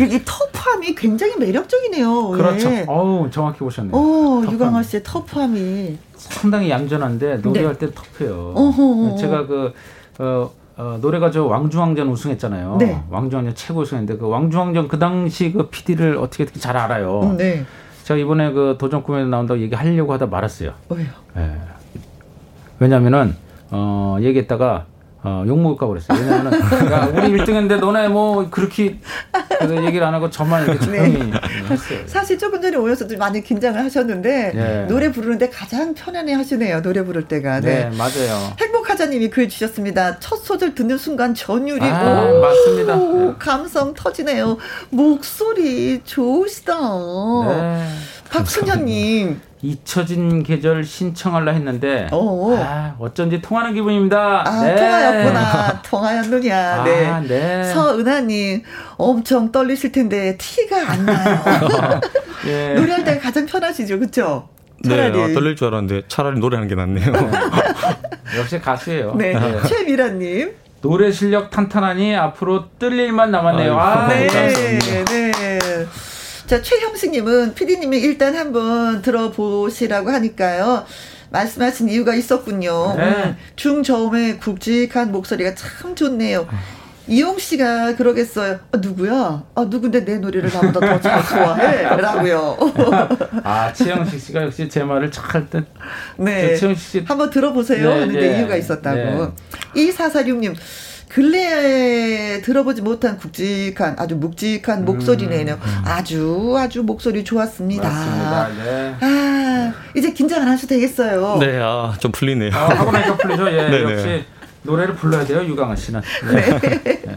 이게 0.00 0.20
터프함이 0.24 0.94
굉장히 0.94 1.36
매력적이네요. 1.36 2.30
그렇죠. 2.30 2.68
예. 2.70 2.84
어우, 2.86 3.30
정확히 3.30 3.60
보셨네요. 3.60 3.96
어. 3.96 4.42
유광아 4.50 4.82
씨의 4.82 5.02
터프함이. 5.04 5.96
상당히 6.16 6.70
얌전한데 6.70 7.36
노래할 7.38 7.78
때 7.78 7.88
터프해요. 7.94 8.52
네. 8.54 8.60
어허. 8.60 9.16
제가 9.16 9.46
그 9.46 9.72
어, 10.18 10.50
어, 10.76 10.98
노래가 11.00 11.30
저 11.30 11.44
왕중왕전 11.44 12.08
우승했잖아요. 12.08 12.76
네. 12.80 13.02
왕중왕전 13.10 13.54
최고 13.54 13.80
우승했는데 13.80 14.18
그 14.18 14.28
왕중왕전 14.28 14.88
그 14.88 14.98
당시 14.98 15.52
그 15.52 15.68
PD를 15.68 16.18
어떻게 16.18 16.42
어떻게 16.42 16.58
잘 16.58 16.76
알아요. 16.76 17.20
음, 17.20 17.36
네. 17.36 17.64
제가 18.02 18.18
이번에 18.18 18.52
그 18.52 18.76
도전 18.78 19.02
꿈에 19.02 19.24
나온다고 19.24 19.60
얘기하려고 19.60 20.12
하다 20.12 20.26
말았어요. 20.26 20.72
왜요? 20.88 21.08
예. 21.36 21.52
왜냐면은 22.78 23.36
어 23.70 24.16
얘기했다가 24.20 24.86
어, 25.28 25.42
욕먹을까 25.44 25.88
그랬어요. 25.88 26.16
왜냐면은 26.20 26.52
야, 26.92 27.10
우리 27.12 27.36
1등 27.36 27.48
했는데 27.48 27.76
너네 27.78 28.06
뭐 28.06 28.48
그렇게 28.48 29.00
그래서 29.58 29.84
얘기를 29.84 30.06
안 30.06 30.14
하고 30.14 30.30
저만 30.30 30.62
이렇게 30.62 30.78
조용히 30.78 31.14
네. 31.18 31.32
했어요. 31.68 31.98
사실 32.06 32.38
조금 32.38 32.62
전에 32.62 32.76
오셔서도 32.76 33.18
많이 33.18 33.42
긴장을 33.42 33.76
하셨는데 33.82 34.52
네. 34.54 34.86
노래 34.88 35.10
부르는데 35.10 35.50
가장 35.50 35.94
편안해 35.94 36.32
하시네요. 36.32 36.80
노래 36.80 37.02
부를 37.02 37.26
때가. 37.26 37.58
네. 37.60 37.90
네, 37.90 37.96
맞아요. 37.96 38.52
행복하자님이 38.60 39.30
글 39.30 39.48
주셨습니다. 39.48 40.20
첫 40.20 40.36
소절 40.36 40.76
듣는 40.76 40.96
순간 40.96 41.34
전율이 41.34 41.84
아, 41.84 42.22
오, 42.30 42.40
맞습니다. 42.40 42.94
네. 42.94 43.34
감성 43.40 43.94
터지네요. 43.94 44.58
목소리 44.90 46.02
좋으시다. 46.04 46.76
네. 47.48 47.84
박순현님. 48.30 49.40
잊혀진 49.62 50.42
계절 50.42 50.84
신청하려 50.84 51.52
했는데 51.52 52.08
어. 52.12 52.56
아, 52.58 52.94
어쩐지 52.98 53.40
통하는 53.40 53.74
기분입니다. 53.74 54.44
아, 54.46 54.62
네. 54.62 54.76
통화였구나. 54.76 55.82
통화였느냐. 55.84 56.56
아, 56.56 56.84
네. 56.84 57.20
네. 57.26 57.64
서은하님, 57.64 58.62
엄청 58.96 59.50
떨리실 59.50 59.92
텐데 59.92 60.36
티가 60.38 60.90
안 60.90 61.06
나요. 61.06 61.40
예. 62.46 62.74
노래할 62.74 63.04
때가 63.04 63.20
가장 63.20 63.46
편하시죠, 63.46 63.98
그쵸? 63.98 64.48
네. 64.84 65.08
아, 65.08 65.12
떨릴 65.32 65.56
줄 65.56 65.68
알았는데 65.68 66.02
차라리 66.08 66.38
노래하는 66.38 66.68
게 66.68 66.74
낫네요. 66.74 67.12
역시 68.38 68.60
가수예요. 68.60 69.14
네. 69.16 69.34
최미라님. 69.66 70.54
노래 70.82 71.10
실력 71.10 71.50
탄탄하니 71.50 72.14
앞으로 72.14 72.66
뜰 72.78 72.92
일만 72.92 73.30
남았네요. 73.30 73.76
아, 73.78 74.06
네, 74.06 74.26
감사합니다. 74.26 75.04
네. 75.04 75.04
자, 76.46 76.62
최형식님은 76.62 77.54
피디님이 77.54 77.98
일단 77.98 78.36
한번 78.36 79.02
들어보시라고 79.02 80.10
하니까요. 80.10 80.84
말씀하신 81.30 81.88
이유가 81.88 82.14
있었군요. 82.14 82.94
네. 82.96 83.02
음, 83.04 83.36
중저음의 83.56 84.38
굵직한 84.38 85.10
목소리가 85.10 85.54
참 85.56 85.96
좋네요. 85.96 86.46
이용 87.08 87.38
씨가 87.38 87.96
그러겠어요. 87.96 88.60
아, 88.72 88.76
누구야? 88.78 89.44
아, 89.54 89.66
누군데 89.68 90.04
내 90.04 90.18
노래를 90.18 90.50
나보다 90.52 90.80
더 90.80 91.00
잘 91.00 91.24
좋아해? 91.24 91.82
라고요. 91.82 92.56
아, 93.44 93.72
최영식 93.72 94.20
씨가 94.20 94.42
역시 94.44 94.68
제 94.68 94.82
말을 94.84 95.10
잘 95.10 95.48
때. 95.50 95.62
네. 96.16 96.54
저 96.54 96.60
최영식 96.60 96.88
씨. 96.90 97.04
한번 97.06 97.30
들어보세요. 97.30 97.88
네, 97.88 98.00
하는데 98.00 98.20
네. 98.20 98.38
이유가 98.38 98.56
있었다고. 98.56 98.96
네. 98.96 99.32
2446님. 99.92 100.54
근래에 101.16 102.42
들어보지 102.42 102.82
못한 102.82 103.16
굵직한 103.16 103.96
아주 103.98 104.16
묵직한 104.16 104.84
목소리네요. 104.84 105.58
아주 105.82 106.54
아주 106.58 106.82
목소리 106.82 107.24
좋았습니다. 107.24 107.88
음. 107.88 107.94
맞습니다. 107.94 108.48
네. 108.62 108.96
아 109.00 109.72
이제 109.96 110.12
긴장 110.12 110.42
안 110.42 110.48
하셔도 110.48 110.74
되겠어요. 110.74 111.38
네, 111.40 111.58
아, 111.58 111.94
좀 112.00 112.12
풀리네요. 112.12 112.50
아, 112.52 112.68
하고 112.68 112.92
나니까 112.92 113.16
풀리죠. 113.16 113.48
예, 113.50 113.70
네네. 113.70 113.92
역시 113.96 114.24
노래를 114.60 114.94
불러야 114.94 115.24
돼요, 115.24 115.42
유강아 115.42 115.74
씨는. 115.74 116.02
네. 116.34 117.16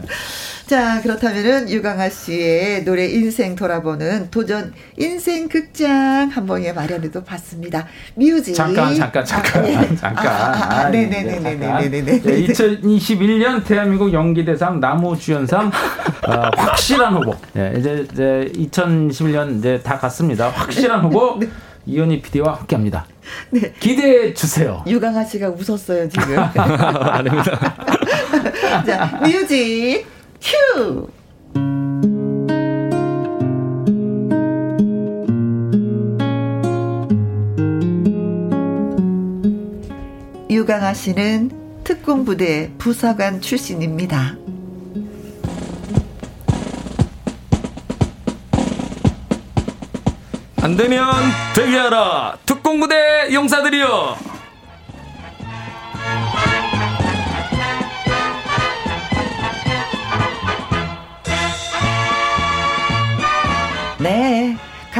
자 0.70 1.02
그렇다면은 1.02 1.68
유강아 1.68 2.10
씨의 2.10 2.84
노래 2.84 3.04
인생 3.06 3.56
돌아보는 3.56 4.30
도전 4.30 4.72
인생 4.96 5.48
극장 5.48 6.28
한번 6.32 6.62
예 6.62 6.72
마련해도 6.72 7.24
봤습니다. 7.24 7.88
뮤직 8.14 8.54
잠깐, 8.54 8.94
잠깐, 8.94 9.24
잠깐, 9.24 9.64
아, 9.64 9.68
예. 9.68 9.96
잠깐. 9.96 10.26
아, 10.28 10.30
아, 10.30 10.52
아, 10.52 10.80
아, 10.82 10.88
네네네네네네네. 10.90 12.20
네, 12.20 12.46
2021년 12.46 13.64
대한민국 13.64 14.12
연기대상 14.12 14.78
나무주연상 14.78 15.72
어, 16.28 16.50
확실한 16.56 17.14
후보. 17.14 17.34
네, 17.52 17.74
이제 17.76 18.06
이제 18.12 18.52
2021년 18.54 19.58
이제 19.58 19.80
다 19.82 19.98
갔습니다. 19.98 20.50
확실한 20.50 21.04
후보 21.04 21.40
이현희 21.84 22.22
PD와 22.22 22.58
함께합니다. 22.60 23.06
네. 23.50 23.72
기대해 23.80 24.32
주세요. 24.34 24.84
유강아 24.86 25.24
씨가 25.24 25.48
웃었어요 25.48 26.08
지금. 26.08 26.38
아닙니다. 26.54 27.74
자 28.86 29.20
뮤직 29.20 30.19
큐. 30.40 31.08
유강아 40.50 40.94
씨는 40.94 41.50
특공부대 41.84 42.72
부사관 42.78 43.40
출신입니다. 43.40 44.36
안 50.62 50.76
되면 50.76 51.04
대기하라 51.54 52.38
특공부대 52.44 53.32
용사들이여 53.32 54.29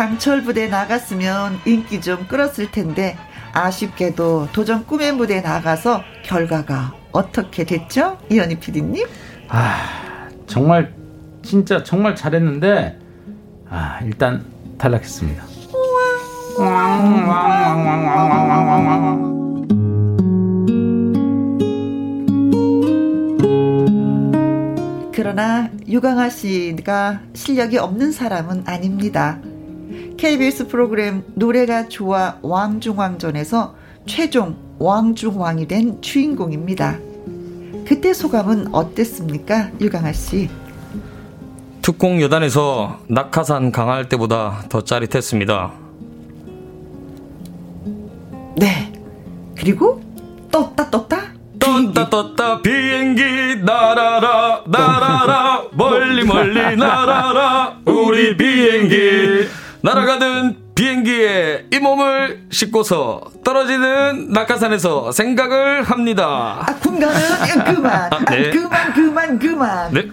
강철 0.00 0.42
부대 0.42 0.66
나갔으면 0.66 1.58
인기 1.66 2.00
좀 2.00 2.26
끌었을 2.26 2.70
텐데 2.70 3.18
아쉽게도 3.52 4.48
도전 4.50 4.86
꿈의 4.86 5.12
무대 5.12 5.42
나가서 5.42 6.02
결과가 6.22 6.94
어떻게 7.12 7.64
됐죠? 7.64 8.16
이현희 8.30 8.60
PD님? 8.60 9.06
아, 9.48 10.26
정말 10.46 10.94
진짜 11.42 11.84
정말 11.84 12.16
잘했는데 12.16 12.98
아, 13.68 14.00
일단 14.02 14.42
탈락했습니다. 14.78 15.44
그러나 25.12 25.68
유강아 25.86 26.30
씨가 26.30 27.20
실력이 27.34 27.76
없는 27.76 28.12
사람은 28.12 28.62
아닙니다. 28.64 29.38
KBS 30.20 30.66
프로그램 30.66 31.22
노래가 31.34 31.88
좋아 31.88 32.36
왕중왕전에서 32.42 33.74
최종 34.04 34.54
왕중왕이 34.78 35.66
된 35.66 36.02
주인공입니다. 36.02 36.98
그때 37.86 38.12
소감은 38.12 38.74
어땠습니까, 38.74 39.70
유강아 39.80 40.12
씨? 40.12 40.50
특공 41.80 42.20
여단에서 42.20 42.98
낙하산 43.08 43.72
강할 43.72 44.10
때보다 44.10 44.66
더 44.68 44.82
짜릿했습니다. 44.82 45.72
네. 48.56 48.92
그리고 49.56 50.02
떴다 50.50 50.90
떴다 50.90 51.32
떴다 51.58 52.10
떴다 52.10 52.60
비행기 52.60 53.62
날아라 53.64 54.64
날아라 54.66 55.62
멀리 55.72 56.24
멀리 56.24 56.76
날아라 56.76 57.78
우리 57.86 58.36
비행기 58.36 59.59
날아가는 59.82 60.56
비행기에 60.74 61.66
이 61.72 61.78
몸을 61.78 62.42
싣고서 62.50 63.22
떨어지는 63.44 64.30
낙하산에서 64.30 65.12
생각을 65.12 65.82
합니다. 65.82 66.58
아, 66.60 66.74
군가는 66.76 67.64
그만. 67.64 68.12
아, 68.12 68.18
네. 68.30 68.50
그만, 68.50 68.92
그만, 68.92 69.38
그만. 69.38 69.92
네. 69.92 70.08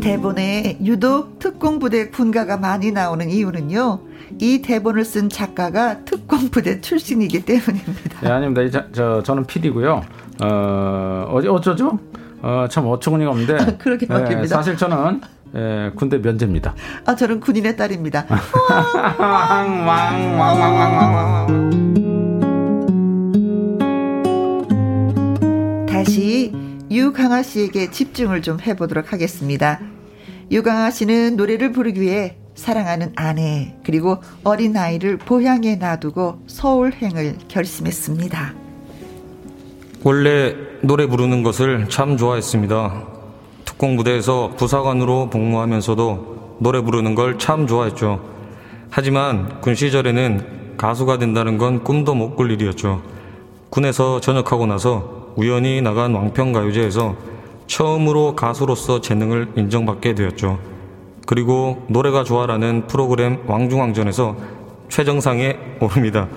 대본에 0.00 0.78
유독 0.82 1.38
특공부대 1.38 2.08
군가가 2.08 2.56
많이 2.56 2.92
나오는 2.92 3.28
이유는요. 3.28 4.00
이 4.40 4.62
대본을 4.62 5.04
쓴 5.04 5.28
작가가 5.28 6.04
특공부대 6.04 6.80
출신이기 6.80 7.44
때문입니다. 7.44 8.20
네, 8.20 8.28
아닙니다. 8.28 8.62
저, 8.70 8.92
저, 8.92 9.22
저는 9.22 9.46
PD고요. 9.46 10.02
어, 10.42 11.28
어제 11.30 11.48
어쩌죠? 11.48 11.98
어, 12.42 12.66
참 12.70 12.86
어처구니가 12.86 13.30
없는데. 13.30 13.54
아, 13.54 13.78
그렇게 13.78 14.06
바뀝니다. 14.06 14.42
예, 14.42 14.46
사실 14.46 14.76
저는 14.76 15.20
예, 15.54 15.90
군대 15.94 16.18
면제입니다. 16.18 16.74
아, 17.06 17.16
저는 17.16 17.40
군인의 17.40 17.76
딸입니다. 17.76 18.26
다시 25.88 26.52
유강아 26.90 27.42
씨에게 27.42 27.90
집중을 27.90 28.42
좀 28.42 28.60
해보도록 28.60 29.12
하겠습니다. 29.12 29.80
유강아 30.50 30.90
씨는 30.90 31.36
노래를 31.36 31.72
부르기 31.72 32.00
위해 32.00 32.36
사랑하는 32.56 33.12
아내 33.14 33.74
그리고 33.84 34.18
어린 34.42 34.76
아이를 34.76 35.18
보양에 35.18 35.76
놔두고 35.76 36.40
서울행을 36.48 37.36
결심했습니다. 37.48 38.54
원래 40.02 40.54
노래 40.82 41.06
부르는 41.06 41.42
것을 41.42 41.88
참 41.88 42.16
좋아했습니다. 42.16 43.04
특공 43.64 43.96
부대에서 43.96 44.54
부사관으로 44.56 45.30
복무하면서도 45.30 46.56
노래 46.60 46.80
부르는 46.80 47.14
걸 47.14 47.36
참 47.38 47.66
좋아했죠. 47.66 48.20
하지만 48.90 49.60
군 49.60 49.74
시절에는 49.74 50.76
가수가 50.78 51.18
된다는 51.18 51.58
건 51.58 51.84
꿈도 51.84 52.14
못 52.14 52.36
꿀 52.36 52.50
일이었죠. 52.50 53.02
군에서 53.70 54.20
전역하고 54.20 54.66
나서 54.66 55.32
우연히 55.36 55.82
나간 55.82 56.14
왕평가요제에서 56.14 57.16
처음으로 57.66 58.34
가수로서 58.36 59.00
재능을 59.00 59.52
인정받게 59.56 60.14
되었죠. 60.14 60.58
그리고 61.26 61.84
노래가 61.88 62.24
좋아라는 62.24 62.86
프로그램 62.86 63.42
왕중왕전에서 63.46 64.36
최정상에 64.88 65.56
오릅니다. 65.80 66.28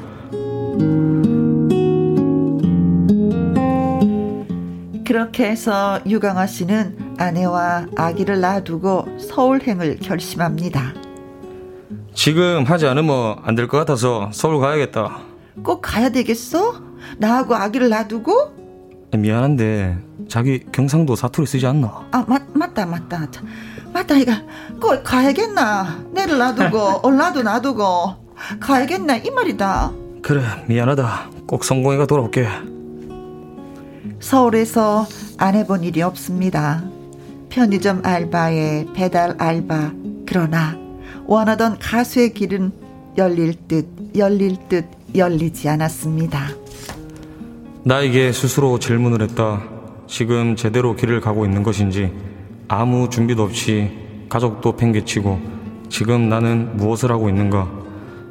그렇게 5.06 5.50
해서 5.50 6.00
유강아 6.06 6.46
씨는 6.46 7.16
아내와 7.18 7.88
아기를 7.96 8.42
놔두고 8.42 9.18
서울행을 9.20 9.98
결심합니다. 10.00 10.94
지금 12.14 12.64
하지 12.66 12.86
않으면 12.86 13.38
안 13.44 13.56
될 13.56 13.68
것 13.68 13.78
같아서 13.80 14.30
서울 14.34 14.60
가야겠다. 14.60 15.20
꼭 15.64 15.82
가야 15.82 16.10
되겠어? 16.10 16.82
나하고 17.18 17.56
아기를 17.56 17.90
놔두고? 17.90 18.60
미안한데 19.18 19.98
자기 20.28 20.64
경상도 20.72 21.16
사투리 21.16 21.48
쓰지 21.48 21.66
않나? 21.66 21.88
아 22.12 22.24
맞, 22.28 22.44
맞다 22.54 22.86
맞다 22.86 23.28
맞다 23.94 24.16
이거 24.16 24.32
꼭 24.80 25.04
가야겠나? 25.04 26.04
내를 26.12 26.38
놔두고 26.40 26.78
얼라도 27.04 27.42
놔두고. 27.44 28.30
가야겠나 28.60 29.18
이 29.18 29.30
말이다. 29.32 29.92
그래 30.22 30.42
미안하다. 30.68 31.30
꼭 31.46 31.64
성공해가 31.64 32.06
돌아올게. 32.06 32.48
서울에서 34.20 35.06
안 35.38 35.56
해본 35.56 35.84
일이 35.84 36.02
없습니다. 36.02 36.84
편의점 37.50 38.02
알바에 38.04 38.86
배달 38.94 39.36
알바. 39.38 39.92
그러나 40.28 40.78
원하던 41.26 41.80
가수의 41.80 42.34
길은 42.34 42.72
열릴 43.18 43.56
듯 43.68 43.88
열릴 44.16 44.58
듯 44.70 44.86
열리지 45.16 45.68
않았습니다. 45.70 46.50
나에게 47.84 48.32
스스로 48.32 48.78
질문을 48.78 49.22
했다. 49.24 49.64
지금 50.08 50.56
제대로 50.56 50.96
길을 50.96 51.22
가고 51.22 51.46
있는 51.46 51.64
것인지 51.64 52.12
아무 52.72 53.10
준비도 53.10 53.42
없이 53.42 53.90
가족도 54.30 54.74
팽개치고 54.74 55.40
지금 55.90 56.30
나는 56.30 56.78
무엇을 56.78 57.12
하고 57.12 57.28
있는가? 57.28 57.68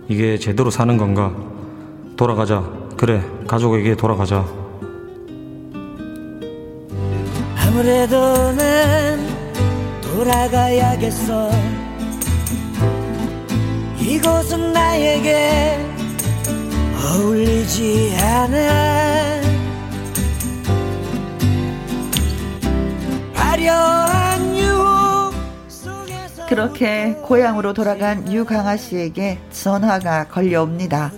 이게 0.06 0.38
제대로 0.38 0.70
사는 0.70 0.96
건가? 0.96 1.34
돌아가자. 2.16 2.62
그래, 2.96 3.20
가족에게 3.48 3.96
돌아가자. 3.96 4.46
아무래도 7.56 8.52
난 8.52 9.18
돌아가야겠어. 10.02 11.50
이곳은 14.00 14.72
나에게 14.72 15.84
어울리지 16.94 18.16
않아. 18.20 19.48
그렇게 26.48 27.12
고향으로 27.22 27.74
돌아간 27.74 28.30
유강아 28.32 28.76
씨에게 28.76 29.38
전화가 29.50 30.28
걸려옵니다. 30.28 31.12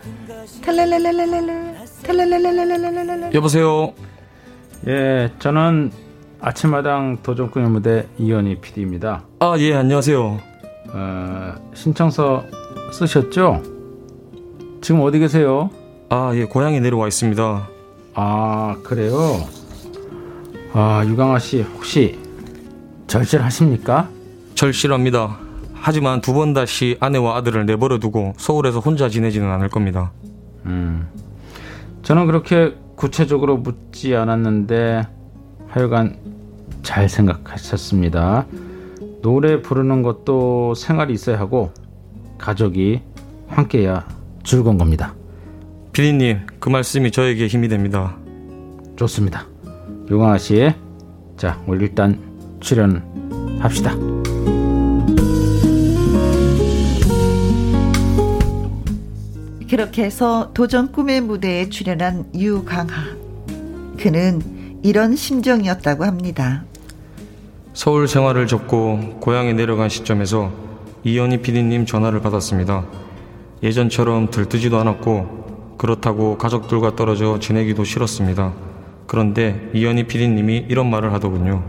여보세요. 3.32 3.92
예, 4.88 5.30
저는 5.38 5.92
아침마당 6.40 7.18
도전꾼의 7.22 7.70
무대 7.70 8.08
이현희 8.18 8.60
PD입니다. 8.60 9.24
아, 9.38 9.54
예, 9.58 9.74
안녕하세요. 9.74 10.38
어, 10.92 11.54
신청서 11.74 12.44
쓰셨죠? 12.92 13.62
지금 14.80 15.02
어디 15.02 15.20
계세요? 15.20 15.70
아, 16.08 16.32
예, 16.34 16.44
고향에 16.44 16.80
내려와 16.80 17.06
있습니다. 17.06 17.68
아, 18.14 18.76
그래요? 18.82 19.46
아, 20.72 21.04
유강아 21.06 21.38
씨, 21.38 21.62
혹시 21.62 22.18
절실하십니까? 23.06 24.08
절실합니다. 24.60 25.38
하지만 25.72 26.20
두 26.20 26.34
번 26.34 26.52
다시 26.52 26.98
아내와 27.00 27.36
아들을 27.38 27.64
내버려 27.64 27.98
두고 27.98 28.34
서울에서 28.36 28.80
혼자 28.80 29.08
지내지는 29.08 29.50
않을 29.52 29.70
겁니다. 29.70 30.12
음. 30.66 31.08
저는 32.02 32.26
그렇게 32.26 32.74
구체적으로 32.94 33.56
묻지 33.56 34.14
않았는데 34.14 35.06
하여간 35.68 36.18
잘 36.82 37.08
생각하셨습니다. 37.08 38.44
노래 39.22 39.62
부르는 39.62 40.02
것도 40.02 40.74
생활이 40.74 41.14
있어야 41.14 41.38
하고 41.38 41.72
가족이 42.36 43.00
함께야 43.48 44.06
즐거운 44.44 44.76
겁니다. 44.76 45.14
피디님, 45.92 46.40
그 46.58 46.68
말씀이 46.68 47.10
저에게 47.10 47.46
힘이 47.46 47.68
됩니다. 47.68 48.14
좋습니다. 48.96 49.46
유광아 50.10 50.36
씨, 50.36 50.70
자, 51.38 51.58
오늘 51.66 51.80
일단 51.80 52.20
출연합시다. 52.60 54.09
그렇게 59.70 60.02
해서 60.02 60.50
도전 60.52 60.90
꿈의 60.90 61.20
무대에 61.20 61.68
출연한 61.68 62.28
유강하. 62.34 63.14
그는 64.00 64.80
이런 64.82 65.14
심정이었다고 65.14 66.04
합니다. 66.04 66.64
서울 67.72 68.08
생활을 68.08 68.48
접고 68.48 68.98
고향에 69.20 69.52
내려간 69.52 69.88
시점에서 69.88 70.50
이현희 71.04 71.42
PD님 71.42 71.86
전화를 71.86 72.20
받았습니다. 72.20 72.84
예전처럼 73.62 74.32
들뜨지도 74.32 74.76
않았고 74.76 75.76
그렇다고 75.78 76.36
가족들과 76.36 76.96
떨어져 76.96 77.38
지내기도 77.38 77.84
싫었습니다. 77.84 78.52
그런데 79.06 79.70
이현희 79.72 80.08
PD님이 80.08 80.66
이런 80.68 80.90
말을 80.90 81.12
하더군요. 81.12 81.62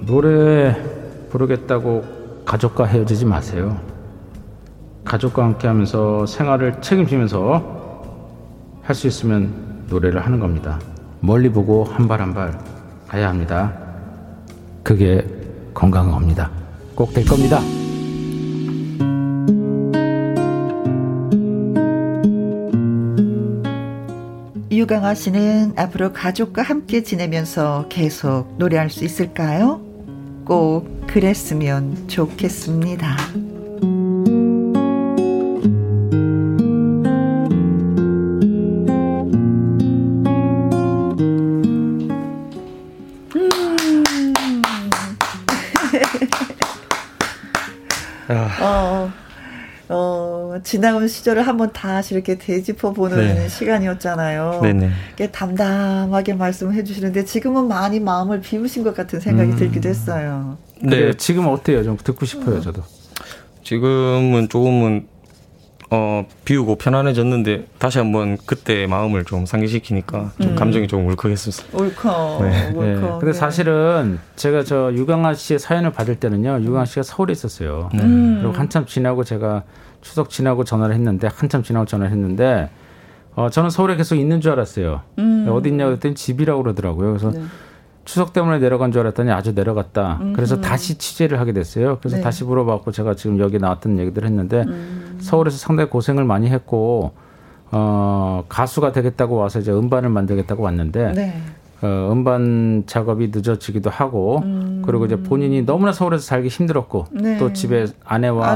노래 0.00 0.76
부르겠다고 1.30 2.42
가족과 2.44 2.84
헤어지지 2.84 3.24
마세요. 3.24 3.93
가족과 5.04 5.44
함께 5.44 5.66
하면서 5.68 6.26
생활을 6.26 6.80
책임지면서 6.80 7.82
할 8.82 8.94
수 8.94 9.06
있으면 9.06 9.84
노래를 9.88 10.24
하는 10.24 10.40
겁니다. 10.40 10.78
멀리 11.20 11.48
보고 11.50 11.84
한 11.84 12.06
발 12.08 12.20
한 12.20 12.34
발 12.34 12.58
가야 13.08 13.28
합니다. 13.28 13.72
그게 14.82 15.24
건강한 15.72 16.12
겁니다. 16.12 16.50
꼭 16.94 17.12
될 17.14 17.24
겁니다. 17.24 17.60
유강아 24.70 25.14
씨는 25.14 25.74
앞으로 25.76 26.12
가족과 26.12 26.62
함께 26.62 27.02
지내면서 27.02 27.86
계속 27.88 28.56
노래할 28.58 28.90
수 28.90 29.04
있을까요? 29.04 29.80
꼭 30.44 31.06
그랬으면 31.06 32.08
좋겠습니다. 32.08 33.16
어, 48.60 49.12
어, 49.88 50.58
지나온 50.62 51.06
시절을 51.08 51.46
한번 51.46 51.72
다시 51.72 52.14
이렇게 52.14 52.36
되짚어보는 52.38 53.16
네. 53.16 53.48
시간이었잖아요. 53.48 54.60
네네. 54.62 54.90
이게 55.14 55.30
담담하게 55.30 56.34
말씀해 56.34 56.84
주시는데 56.84 57.24
지금은 57.24 57.68
많이 57.68 58.00
마음을 58.00 58.40
비우신 58.40 58.82
것 58.82 58.94
같은 58.94 59.20
생각이 59.20 59.52
음. 59.52 59.56
들기도 59.56 59.88
했어요. 59.88 60.56
네. 60.80 61.12
지금 61.14 61.46
어때요? 61.48 61.82
좀 61.84 61.96
듣고 61.96 62.24
싶어요, 62.24 62.60
저도. 62.60 62.82
지금은 63.62 64.48
조금은 64.48 65.06
어, 65.94 66.26
비우고 66.44 66.74
편안해졌는데 66.76 67.66
다시 67.78 67.98
한번 67.98 68.36
그때 68.46 68.86
마음을 68.88 69.24
좀 69.24 69.46
상기시키니까 69.46 70.32
좀 70.40 70.50
음. 70.50 70.56
감정이 70.56 70.88
좀 70.88 71.06
울컥했었어요. 71.06 71.68
울컥. 71.72 72.42
네. 72.42 72.72
울컥. 72.74 72.82
네. 72.84 72.94
근데 73.00 73.26
네. 73.26 73.32
사실은 73.32 74.18
제가 74.34 74.64
저 74.64 74.92
유강아 74.92 75.34
씨의 75.34 75.60
사연을 75.60 75.92
받을 75.92 76.16
때는요. 76.16 76.62
유강아 76.62 76.84
씨가 76.84 77.04
서울에 77.04 77.32
있었어요. 77.32 77.90
네. 77.94 78.02
음. 78.02 78.38
그리고 78.42 78.58
한참 78.58 78.86
지나고 78.86 79.22
제가 79.22 79.62
추석 80.00 80.30
지나고 80.30 80.64
전화를 80.64 80.94
했는데 80.96 81.28
한참 81.32 81.62
지나고 81.62 81.86
전화를 81.86 82.10
했는데 82.10 82.70
어, 83.36 83.48
저는 83.50 83.70
서울에 83.70 83.94
계속 83.96 84.16
있는 84.16 84.40
줄 84.40 84.50
알았어요. 84.52 85.02
음. 85.18 85.46
어디 85.48 85.68
있냐고 85.68 85.92
했더니 85.92 86.16
집이라고 86.16 86.62
그러더라고요. 86.62 87.08
그래서 87.10 87.30
네. 87.30 87.42
추석 88.04 88.32
때문에 88.32 88.58
내려간 88.58 88.92
줄 88.92 89.00
알았더니 89.00 89.30
아주 89.30 89.52
내려갔다. 89.52 90.18
음. 90.20 90.32
그래서 90.34 90.60
다시 90.60 90.96
취재를 90.98 91.40
하게 91.40 91.52
됐어요. 91.52 91.98
그래서 92.00 92.16
네. 92.16 92.22
다시 92.22 92.44
물어봤고 92.44 92.92
제가 92.92 93.14
지금 93.14 93.38
여기 93.38 93.58
나왔던 93.58 93.98
얘기들을 93.98 94.28
했는데 94.28 94.64
음. 94.66 95.18
서울에서 95.20 95.56
상당히 95.56 95.90
고생을 95.90 96.24
많이 96.24 96.48
했고 96.48 97.12
어 97.70 98.44
가수가 98.48 98.92
되겠다고 98.92 99.36
와서 99.36 99.58
이제 99.58 99.72
음반을 99.72 100.10
만들겠다고 100.10 100.62
왔는데 100.62 101.12
네. 101.12 101.34
어, 101.82 102.10
음반 102.12 102.84
작업이 102.86 103.30
늦어지기도 103.32 103.90
하고 103.90 104.40
음. 104.44 104.82
그리고 104.84 105.06
이제 105.06 105.16
본인이 105.16 105.62
너무나 105.62 105.92
서울에서 105.92 106.22
살기 106.22 106.48
힘들었고 106.48 107.06
네. 107.10 107.38
또 107.38 107.52
집에 107.52 107.86
아내와 108.04 108.52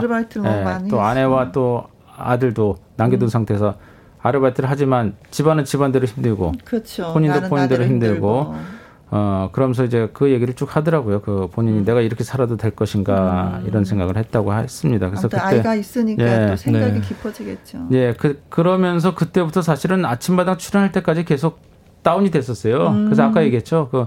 예, 0.84 0.88
또 0.88 1.00
아내와 1.00 1.52
또 1.52 1.84
아들도 2.16 2.76
남겨둔 2.96 3.26
음. 3.26 3.28
상태에서 3.28 3.74
아르바이트를 4.20 4.68
하지만 4.68 5.14
집안은 5.30 5.64
집안대로 5.64 6.06
힘들고 6.06 6.52
그렇죠. 6.64 7.12
본인도 7.12 7.48
본인대로 7.48 7.84
힘들고. 7.84 8.42
힘들고. 8.44 8.78
어, 9.10 9.48
그러면서 9.52 9.84
이제 9.84 10.08
그 10.12 10.30
얘기를 10.30 10.54
쭉 10.54 10.76
하더라고요. 10.76 11.22
그 11.22 11.48
본인이 11.50 11.78
음. 11.78 11.84
내가 11.84 12.00
이렇게 12.00 12.24
살아도 12.24 12.56
될 12.56 12.72
것인가 12.72 13.60
음. 13.62 13.66
이런 13.66 13.84
생각을 13.84 14.16
했다고 14.16 14.54
했습니다. 14.54 15.08
그래서 15.08 15.28
그때 15.28 15.40
아이가 15.40 15.74
있으니까 15.74 16.24
예, 16.24 16.46
또 16.48 16.56
생각이 16.56 16.92
네. 16.92 17.00
깊어지겠죠. 17.00 17.88
예, 17.92 18.12
그 18.12 18.42
그러면서 18.48 19.14
그때부터 19.14 19.62
사실은 19.62 20.04
아침마당 20.04 20.58
출연할 20.58 20.92
때까지 20.92 21.24
계속 21.24 21.60
다운이 22.02 22.30
됐었어요. 22.30 22.88
음. 22.88 23.04
그래서 23.06 23.24
아까 23.24 23.42
얘기했죠. 23.42 23.88
그 23.90 24.06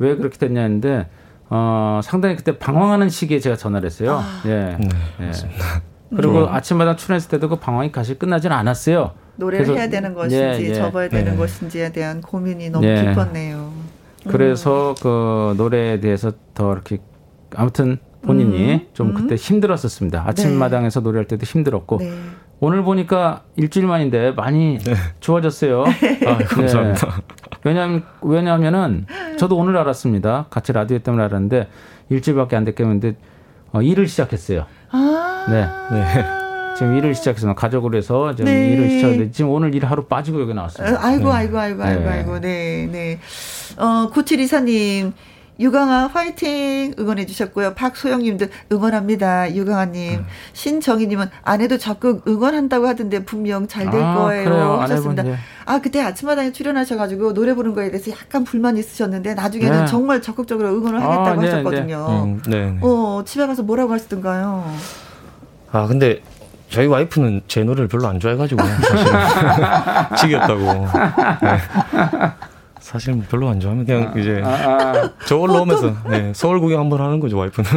왜 0.00 0.16
그렇게 0.16 0.38
됐냐 0.38 0.62
했는데 0.62 1.06
어, 1.50 2.00
상당히 2.02 2.34
그때 2.36 2.58
방황하는 2.58 3.08
시기에 3.08 3.38
제가 3.38 3.56
전화를 3.56 3.86
했어요. 3.86 4.18
아. 4.22 4.42
예. 4.46 4.76
네, 4.78 4.88
예. 5.20 5.30
그리고 6.16 6.48
아침마당 6.48 6.96
출연했을 6.96 7.30
때도 7.30 7.48
그 7.48 7.56
방황이 7.56 7.92
가시 7.92 8.18
끝나지는 8.18 8.56
않았어요. 8.56 9.12
노래를 9.36 9.76
해야 9.76 9.88
되는 9.88 10.12
것인지 10.14 10.36
예, 10.36 10.70
예. 10.70 10.74
접어야 10.74 11.08
되는 11.08 11.32
네. 11.32 11.38
것인지에 11.38 11.92
대한 11.92 12.20
고민이 12.20 12.70
너무 12.70 12.84
예. 12.84 13.04
깊었네요. 13.04 13.72
그래서 14.28 14.90
음. 14.90 14.94
그 15.02 15.54
노래에 15.56 16.00
대해서 16.00 16.32
더 16.54 16.72
이렇게 16.72 16.98
아무튼 17.54 17.98
본인이 18.22 18.74
음. 18.74 18.86
좀 18.92 19.14
그때 19.14 19.34
힘들었었습니다. 19.34 20.24
아침마당에서 20.26 21.00
네. 21.00 21.04
노래할 21.04 21.26
때도 21.26 21.44
힘들었고 21.44 21.98
네. 21.98 22.12
오늘 22.60 22.82
보니까 22.82 23.44
일주일 23.56 23.86
만인데 23.86 24.32
많이 24.32 24.78
네. 24.78 24.94
좋아졌어요. 25.20 25.84
아, 26.26 26.38
감사합니다. 26.38 27.06
네. 27.06 27.22
왜냐하면 27.64 28.04
왜냐하면은 28.22 29.06
저도 29.38 29.56
오늘 29.56 29.76
알았습니다. 29.78 30.46
같이 30.50 30.72
라디오 30.72 30.98
때문에 30.98 31.24
알았는데 31.24 31.68
일주일밖에 32.10 32.56
안 32.56 32.64
됐기 32.64 32.82
때문에 32.82 33.14
어, 33.72 33.82
일을 33.82 34.06
시작했어요. 34.06 34.66
아~ 34.90 35.46
네. 35.48 36.39
네. 36.70 36.74
지금 36.76 36.96
일을 36.96 37.14
시작해서 37.14 37.54
가족을 37.54 37.94
해서 37.94 38.34
지금 38.34 38.46
네. 38.52 38.70
일을 38.70 38.90
시작했는데 38.90 39.32
지금 39.32 39.50
오늘 39.50 39.74
일 39.74 39.84
하루 39.84 40.04
빠지고 40.06 40.40
여기 40.40 40.54
나왔어요. 40.54 40.96
아이고 40.98 41.24
네. 41.24 41.30
아이고 41.30 41.58
아이고 41.58 41.82
아이고 41.82 42.00
네. 42.00 42.08
아이고 42.08 42.40
네 42.40 42.88
네. 42.90 43.18
어 43.76 44.10
구칠 44.10 44.40
이사님 44.40 45.12
유강아 45.60 46.06
화이팅 46.06 46.94
응원해 46.98 47.26
주셨고요. 47.26 47.74
박소영님도 47.74 48.46
응원합니다. 48.72 49.54
유강아님, 49.54 50.20
음. 50.20 50.26
신정희님은 50.54 51.26
아내도 51.42 51.76
적극 51.76 52.26
응원한다고 52.26 52.88
하던데 52.88 53.26
분명 53.26 53.68
잘될 53.68 54.00
아, 54.02 54.14
거예요. 54.14 54.78
하셨습니다. 54.80 55.22
아 55.66 55.80
그때 55.82 56.00
아침마당에 56.00 56.52
출연하셔가지고 56.52 57.34
노래 57.34 57.52
부르는 57.54 57.76
거에 57.76 57.90
대해서 57.90 58.10
약간 58.10 58.42
불만 58.42 58.78
있으셨는데 58.78 59.34
나중에는 59.34 59.80
네. 59.80 59.86
정말 59.86 60.22
적극적으로 60.22 60.70
응원을 60.70 61.02
하겠다고 61.02 61.28
아, 61.28 61.34
네, 61.34 61.50
하셨거든요. 61.50 62.06
네. 62.08 62.22
음, 62.22 62.42
네. 62.48 62.78
어 62.80 63.22
집에 63.26 63.46
가서 63.46 63.62
뭐라고 63.62 63.92
하시던가요? 63.92 64.64
아 65.72 65.86
근데 65.86 66.22
저희 66.70 66.86
와이프는 66.86 67.42
제 67.48 67.64
노래를 67.64 67.88
별로 67.88 68.08
안 68.08 68.18
좋아해가지고 68.20 68.62
사실 68.64 70.16
지겼다고. 70.16 70.60
네. 71.42 71.58
사실 72.80 73.14
뭐 73.14 73.24
별로 73.30 73.48
안 73.48 73.60
좋아하면 73.60 73.84
그냥 73.84 74.12
아, 74.14 74.18
이제 74.18 74.40
아, 74.44 74.48
아. 74.48 75.10
저걸로 75.26 75.62
오면서 75.62 75.94
네, 76.08 76.32
서울 76.34 76.60
구경 76.60 76.80
한번 76.80 77.00
하는 77.00 77.20
거죠 77.20 77.36
와이프는. 77.36 77.68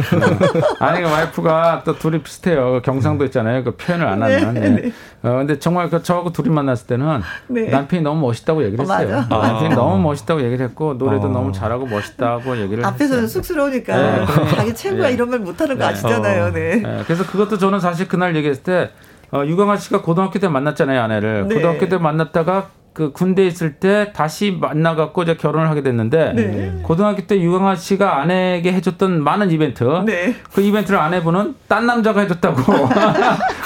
아니 0.80 1.02
그 1.02 1.10
와이프가 1.10 1.82
또 1.84 1.98
둘이 1.98 2.22
비슷해요. 2.22 2.80
경상도 2.82 3.24
있잖아요. 3.26 3.62
그 3.64 3.76
표현을 3.76 4.06
안 4.06 4.22
하면. 4.22 4.54
네. 4.54 4.68
네. 4.70 4.92
어 5.22 5.36
근데 5.38 5.58
정말 5.58 5.90
그 5.90 6.02
저하고 6.02 6.32
둘이 6.32 6.48
만났을 6.48 6.86
때는 6.86 7.20
네. 7.48 7.68
남편이 7.68 8.02
너무 8.02 8.20
멋있다고 8.22 8.64
얘기를 8.64 8.82
했어요. 8.82 9.24
어, 9.30 9.38
남편이 9.46 9.74
너무 9.74 10.02
멋있다고 10.02 10.42
얘기를 10.42 10.66
했고 10.66 10.94
노래도 10.94 11.26
어. 11.26 11.30
너무 11.30 11.52
잘하고 11.52 11.86
멋있다고 11.86 12.56
얘기를 12.58 12.84
앞에서는 12.84 13.24
했어요. 13.24 13.42
쑥스러우니까 13.42 13.96
네. 13.96 14.26
자기 14.56 14.74
최고야 14.74 15.10
이런 15.10 15.30
말 15.30 15.38
못하는 15.40 15.78
거 15.78 15.84
아시잖아요. 15.84 16.44
어. 16.46 16.50
네. 16.50 16.82
그래서 17.04 17.24
그것도 17.24 17.58
저는 17.58 17.78
사실 17.80 18.08
그날 18.08 18.34
얘기했을 18.36 18.62
때 18.62 18.90
어, 19.32 19.44
유강아 19.44 19.76
씨가 19.76 20.02
고등학교 20.02 20.38
때 20.38 20.48
만났잖아요 20.48 21.00
아내를. 21.00 21.44
고등학교 21.44 21.88
때 21.88 21.98
만났다가 21.98 22.68
그 22.94 23.10
군대에 23.10 23.46
있을 23.48 23.74
때 23.74 24.12
다시 24.14 24.56
만나갖고 24.60 25.24
이제 25.24 25.36
결혼을 25.36 25.68
하게 25.68 25.82
됐는데 25.82 26.32
네. 26.32 26.80
고등학교 26.84 27.26
때 27.26 27.40
유강아 27.40 27.74
씨가 27.74 28.20
아내에게 28.20 28.72
해줬던 28.72 29.22
많은 29.22 29.50
이벤트 29.50 29.82
네. 30.06 30.36
그 30.52 30.60
이벤트를 30.60 31.00
아내분은 31.00 31.56
딴 31.66 31.86
남자가 31.86 32.20
해줬다고 32.20 32.62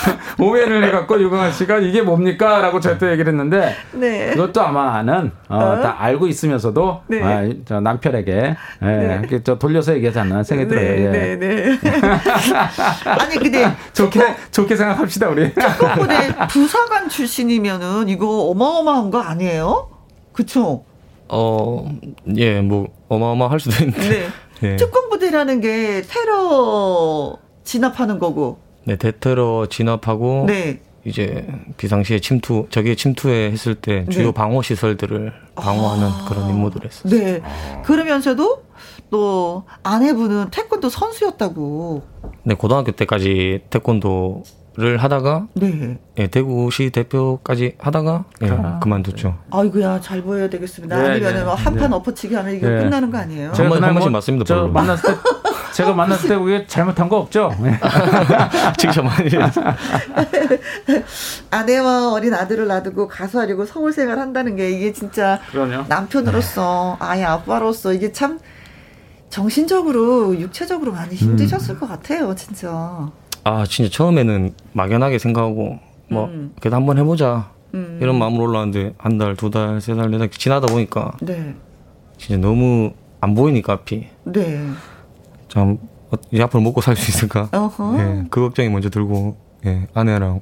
오해를 0.40 0.82
해갖고 0.84 1.20
유강아 1.20 1.50
씨가 1.50 1.78
이게 1.78 2.00
뭡니까라고 2.00 2.80
저한테 2.80 3.12
얘기를 3.12 3.30
했는데 3.30 3.76
네. 3.92 4.30
그것도 4.30 4.62
아마 4.62 4.94
아는 4.94 5.30
어, 5.48 5.56
어? 5.58 5.82
다 5.82 5.96
알고 5.98 6.26
있으면서도 6.26 7.02
네. 7.08 7.22
아, 7.22 7.46
저 7.66 7.80
남편에게 7.80 8.56
예, 8.82 8.86
네. 8.86 9.40
저 9.44 9.58
돌려서 9.58 9.94
얘기하지 9.94 10.20
않나 10.20 10.42
생각이 10.42 10.70
들어요. 10.70 11.12
네, 11.12 11.30
예. 11.32 11.36
네, 11.36 11.78
아니 13.04 13.36
근데 13.36 13.70
좋게 13.92 14.20
좋게 14.52 14.74
생각합시다 14.74 15.28
우리. 15.28 15.52
조금 15.52 16.08
부사관 16.48 17.10
출신이면은 17.10 18.08
이거 18.08 18.26
어마어마한 18.50 19.10
거 19.10 19.17
아니에요? 19.20 19.90
그쵸? 20.32 20.84
어, 21.28 21.90
예, 22.36 22.60
뭐, 22.60 22.88
어마어마할 23.08 23.60
수도 23.60 23.84
있는데. 23.84 24.08
네. 24.08 24.28
예. 24.72 24.76
특공부대라는 24.76 25.60
게 25.60 26.02
테러 26.02 27.36
진압하는 27.64 28.18
거고. 28.18 28.58
네, 28.84 28.96
대테러 28.96 29.66
진압하고. 29.68 30.44
네. 30.46 30.80
이제 31.04 31.46
비상시에 31.76 32.18
침투, 32.18 32.66
저기 32.70 32.94
침투에 32.96 33.50
했을 33.50 33.74
때 33.74 34.04
네. 34.04 34.10
주요 34.10 34.26
네. 34.26 34.32
방어 34.32 34.60
시설들을 34.62 35.32
방어하는 35.54 36.06
아. 36.06 36.26
그런 36.28 36.50
임무들을 36.50 36.86
했어요. 36.86 37.10
네. 37.10 37.42
그러면서도 37.84 38.64
또 39.10 39.64
아내분은 39.82 40.50
태권도 40.50 40.90
선수였다고. 40.90 42.02
네, 42.42 42.54
고등학교 42.54 42.92
때까지 42.92 43.62
태권도 43.70 44.42
를 44.78 44.96
하다가 44.96 45.48
네. 45.54 45.98
예, 46.18 46.28
대구시 46.28 46.90
대표까지 46.90 47.74
하다가 47.78 48.26
예, 48.42 48.50
아. 48.50 48.78
그만뒀죠. 48.78 49.36
아이고야 49.50 50.00
잘 50.00 50.22
보여야 50.22 50.48
되겠습니다. 50.48 50.96
네, 50.96 51.10
아니면 51.10 51.34
네. 51.34 51.40
한판 51.40 51.90
네. 51.90 51.96
엎어치기 51.96 52.32
하면 52.36 52.54
이게 52.54 52.68
네. 52.68 52.84
끝나는 52.84 53.10
거 53.10 53.18
아니에요? 53.18 53.52
제가 53.54 53.74
한, 53.74 53.82
한 53.82 53.94
번씩 53.94 54.12
맞습니다. 54.12 54.44
저 54.44 54.68
만났을 54.68 55.14
때 55.14 55.20
제가 55.74 55.92
만났을 55.94 56.28
때 56.28 56.38
그게 56.38 56.64
잘못한 56.68 57.08
거 57.08 57.18
없죠? 57.18 57.52
직접 58.78 59.02
많이 59.02 59.28
아내와 61.50 62.12
어린 62.12 62.32
아들을 62.34 62.68
놔두고 62.68 63.08
가수하려고 63.08 63.66
서울 63.66 63.92
생활 63.92 64.20
한다는 64.20 64.54
게 64.54 64.70
이게 64.70 64.92
진짜 64.92 65.40
그럼요. 65.50 65.86
남편으로서 65.88 66.98
아예 67.00 67.24
아빠로서 67.24 67.92
이게 67.92 68.12
참 68.12 68.38
정신적으로 69.28 70.38
육체적으로 70.38 70.92
많이 70.92 71.16
힘드셨을 71.16 71.74
음. 71.74 71.80
것 71.80 71.88
같아요, 71.88 72.32
진짜. 72.36 73.10
아 73.48 73.64
진짜 73.66 73.90
처음에는 73.90 74.52
막연하게 74.72 75.18
생각하고 75.18 75.78
뭐 76.10 76.26
음. 76.26 76.52
그래도 76.60 76.76
한번 76.76 76.98
해보자. 76.98 77.50
음. 77.74 77.98
이런 78.00 78.18
마음으로 78.18 78.44
올라왔는데 78.44 78.94
한 78.98 79.18
달, 79.18 79.36
두 79.36 79.50
달, 79.50 79.80
세 79.80 79.94
달, 79.94 80.10
네 80.10 80.18
달 80.18 80.28
지나다 80.30 80.66
보니까 80.66 81.12
네. 81.20 81.54
진짜 82.18 82.40
너무 82.40 82.92
안 83.20 83.34
보이니까 83.34 83.72
앞이 83.74 84.06
네. 84.24 84.60
참 85.48 85.78
어, 86.10 86.16
이 86.30 86.40
앞으로 86.40 86.62
먹고 86.62 86.80
살 86.80 86.94
수 86.96 87.10
있을까? 87.10 87.48
어허. 87.52 87.98
예, 87.98 88.24
그 88.30 88.40
걱정이 88.40 88.68
먼저 88.68 88.88
들고 88.90 89.36
예, 89.66 89.86
아내랑 89.94 90.40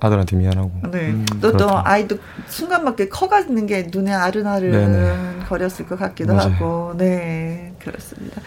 아들한테 0.00 0.36
미안하고. 0.36 0.70
네. 0.92 0.98
음, 1.10 1.24
또, 1.40 1.50
또, 1.52 1.56
그렇죠. 1.56 1.80
아이도 1.84 2.18
순간밖에 2.48 3.08
커가는 3.08 3.66
게 3.66 3.88
눈에 3.90 4.12
아른아른 4.12 4.70
네네. 4.70 5.44
거렸을 5.48 5.86
것 5.86 5.98
같기도 5.98 6.34
맞아요. 6.34 6.52
하고. 6.54 6.94
네. 6.96 7.72
그렇습니다. 7.78 8.40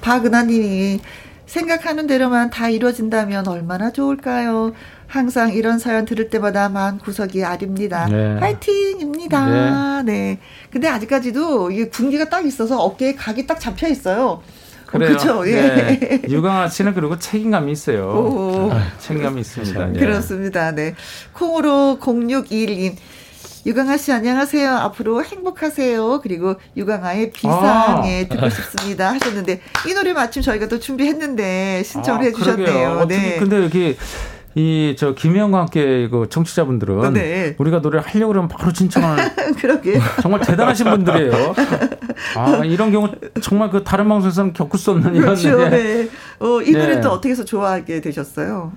박은하님이 0.00 1.00
생각하는 1.48 2.06
대로만 2.06 2.50
다 2.50 2.68
이루어진다면 2.68 3.48
얼마나 3.48 3.90
좋을까요? 3.90 4.72
항상 5.06 5.54
이런 5.54 5.78
사연 5.78 6.04
들을 6.04 6.28
때마다 6.28 6.68
마음 6.68 6.98
구석이 6.98 7.42
아립니다. 7.42 8.06
네. 8.06 8.36
파이팅입니다. 8.38 10.02
네. 10.02 10.38
근데 10.70 10.86
아직까지도 10.86 11.70
이게 11.70 11.88
군기가 11.88 12.28
딱 12.28 12.46
있어서 12.46 12.78
어깨에 12.78 13.14
각이 13.14 13.46
딱 13.46 13.58
잡혀 13.58 13.88
있어요. 13.88 14.42
그래요. 14.86 15.08
그렇죠. 15.10 15.48
예. 15.48 15.52
네. 15.54 16.22
유강아 16.28 16.68
씨는 16.68 16.94
그리고 16.94 17.18
책임감이 17.18 17.72
있어요. 17.72 18.08
오. 18.08 18.70
아, 18.72 18.86
책임감이 18.98 19.40
있습니다. 19.40 19.94
예. 19.94 19.98
그렇습니다. 19.98 20.72
네. 20.72 20.94
콩으로 21.32 21.98
0621님. 22.00 22.94
유강아 23.68 23.98
씨 23.98 24.10
안녕하세요. 24.12 24.76
앞으로 24.76 25.22
행복하세요. 25.22 26.20
그리고 26.22 26.54
유강아의 26.74 27.32
비상에 27.32 28.24
아. 28.24 28.28
듣고 28.34 28.48
싶습니다 28.48 29.12
하셨는데 29.12 29.60
이 29.86 29.92
노래 29.92 30.14
마침 30.14 30.40
저희가 30.40 30.68
또 30.68 30.78
준비했는데 30.78 31.82
신청을 31.84 32.20
아, 32.20 32.24
해주셨네요. 32.24 33.06
네. 33.08 33.36
근데 33.38 33.62
여기 33.62 33.98
이저 34.54 35.14
김혜영과 35.14 35.58
함께 35.58 36.08
그 36.08 36.28
청취자분들은 36.30 37.12
네. 37.12 37.56
우리가 37.58 37.80
노래를 37.80 38.08
하려고 38.08 38.32
그러면 38.32 38.48
바로 38.48 38.72
신청을 38.72 39.16
그러게. 39.60 40.00
정말 40.22 40.40
대단하신 40.40 40.86
분들이에요. 40.88 41.54
아 42.36 42.64
이런 42.64 42.90
경우 42.90 43.10
정말 43.42 43.68
그 43.68 43.84
다른 43.84 44.08
방송에서는 44.08 44.54
겪을 44.54 44.78
수 44.78 44.92
없는 44.92 45.12
그렇죠. 45.12 45.46
이런 45.46 45.70
네. 45.70 46.08
어, 46.38 46.62
이 46.62 46.72
네. 46.72 46.78
노래 46.78 47.00
또 47.02 47.10
어떻게 47.10 47.32
해서 47.32 47.44
좋아하게 47.44 48.00
되셨어요? 48.00 48.72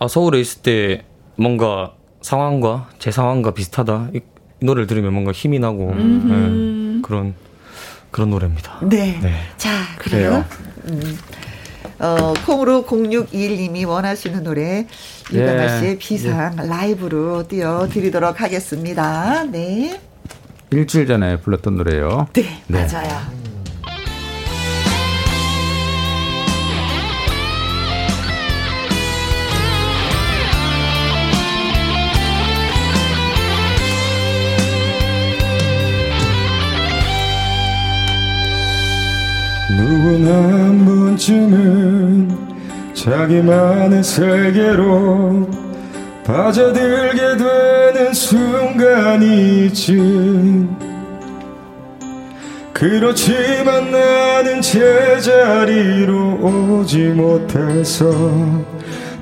아 0.00 0.08
서울에 0.08 0.40
있을 0.40 0.62
때 0.62 1.04
뭔가 1.36 1.92
상황과 2.20 2.88
제 2.98 3.10
상황과 3.10 3.52
비슷하다. 3.52 4.10
이, 4.14 4.20
이 4.60 4.64
노래를 4.64 4.86
들으면 4.86 5.12
뭔가 5.12 5.32
힘이 5.32 5.58
나고 5.58 5.94
예, 5.96 7.00
그런 7.02 7.34
그런 8.10 8.30
노래입니다. 8.30 8.80
네. 8.82 9.18
네. 9.22 9.34
자, 9.56 9.70
그래요. 9.98 10.44
그래요. 10.82 11.02
음. 11.02 11.18
어, 12.00 12.32
콩으로 12.46 12.84
0621님이 12.84 13.86
원하시는 13.86 14.42
노래 14.44 14.86
유강아 15.32 15.64
예. 15.64 15.80
씨의 15.80 15.98
비상 15.98 16.56
라이브로 16.56 17.46
띄워드리도록 17.48 18.40
하겠습니다. 18.40 19.44
네. 19.44 20.00
일주일 20.70 21.06
전에 21.06 21.40
불렀던 21.40 21.76
노래예요. 21.76 22.28
네, 22.34 22.62
네. 22.66 22.86
맞아요. 22.86 23.37
누구나 39.70 40.32
한 40.32 40.84
번쯤은 40.84 42.48
자기만의 42.94 44.02
세계로 44.02 45.46
빠져들게 46.24 47.36
되는 47.36 48.12
순간이 48.14 49.66
있지. 49.66 50.66
그렇지만 52.72 53.90
나는 53.90 54.60
제자리로 54.60 56.38
오지 56.40 57.08
못해서 57.08 58.10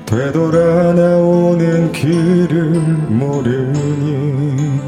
되돌아 0.05 0.93
나오는 0.93 1.91
길을 1.91 2.71
모르니 3.09 4.79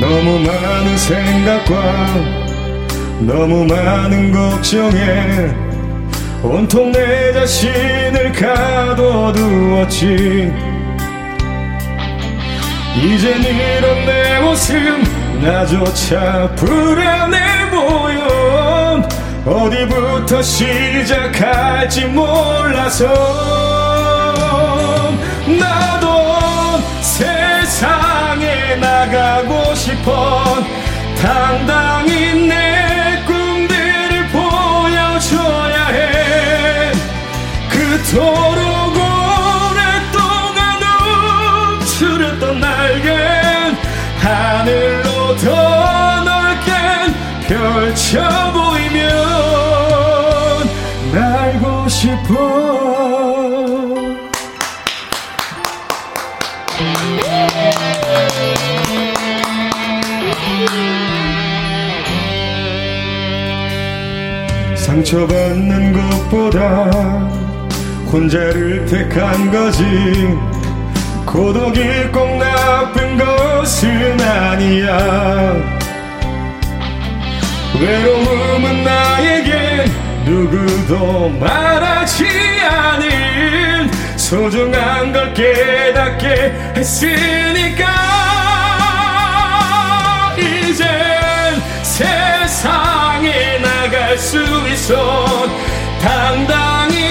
너무 0.00 0.38
많은 0.38 0.96
생각과 0.96 2.41
너무 3.26 3.64
많은 3.64 4.32
걱정에 4.32 5.54
온통 6.42 6.90
내 6.90 7.32
자신을 7.32 8.32
가둬두었지. 8.32 10.02
이젠 12.96 13.42
이런 13.42 14.06
내 14.06 14.40
모습 14.40 14.74
나조차 15.40 16.52
불안해 16.56 17.70
보여. 17.70 19.02
어디부터 19.46 20.42
시작할지 20.42 22.06
몰라서 22.06 23.06
나도 25.46 26.80
세상에 27.00 28.76
나가고 28.76 29.74
싶어. 29.76 30.42
당당히 31.20 32.48
내 32.48 32.81
그토록 38.12 38.92
오랫동안 38.94 40.60
움츠렸던 41.80 42.60
날개 42.60 43.08
하늘로 44.18 45.34
더 45.38 46.22
넓게 46.22 46.70
펼쳐 47.48 48.20
보이면 48.52 49.00
날고 51.10 51.88
싶어. 51.88 52.82
상처받는 64.76 65.94
것보다 65.94 67.41
혼자를 68.12 68.84
택한 68.84 69.50
거지. 69.50 69.82
고독이 71.24 71.80
꼭 72.12 72.36
나쁜 72.36 73.16
것은 73.16 74.20
아니야. 74.20 75.54
외로움은 77.80 78.84
나에게 78.84 79.86
누구도 80.26 81.30
말하지 81.40 82.26
않은 82.70 83.90
소중한 84.18 85.10
걸 85.10 85.32
깨닫게 85.32 86.52
했으니까. 86.76 87.86
이젠 90.36 90.86
세상에 91.82 93.58
나갈 93.58 94.18
수 94.18 94.38
있어. 94.68 95.48
당당히 96.02 97.01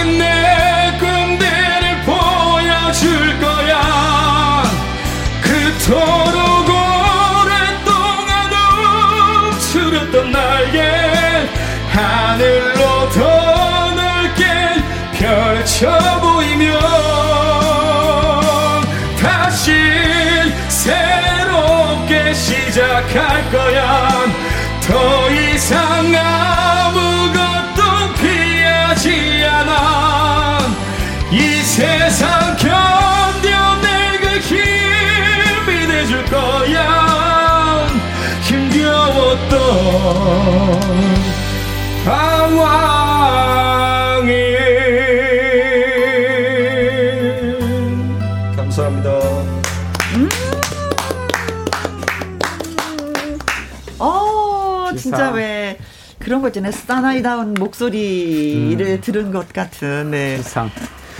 시작할 23.11 23.51
거야. 23.51 24.25
더 24.87 25.29
이상 25.31 26.15
아무것도 26.15 27.81
피하지 28.15 29.43
않아. 29.45 30.59
이 31.29 31.61
세상 31.61 32.55
견뎌낼 32.55 34.21
그 34.21 34.39
힘이 34.39 35.87
돼줄 35.87 36.23
거야. 36.25 37.85
힘겨웠던 38.43 39.59
방황이 42.05 44.31
진짜. 55.17 55.31
왜 55.31 55.77
그런 56.19 56.41
거 56.41 56.47
있잖아요. 56.49 56.71
사나이다운 56.71 57.53
목소리를 57.55 59.01
들은 59.01 59.31
것 59.31 59.51
같은. 59.53 60.11
네. 60.11 60.37
세상. 60.37 60.69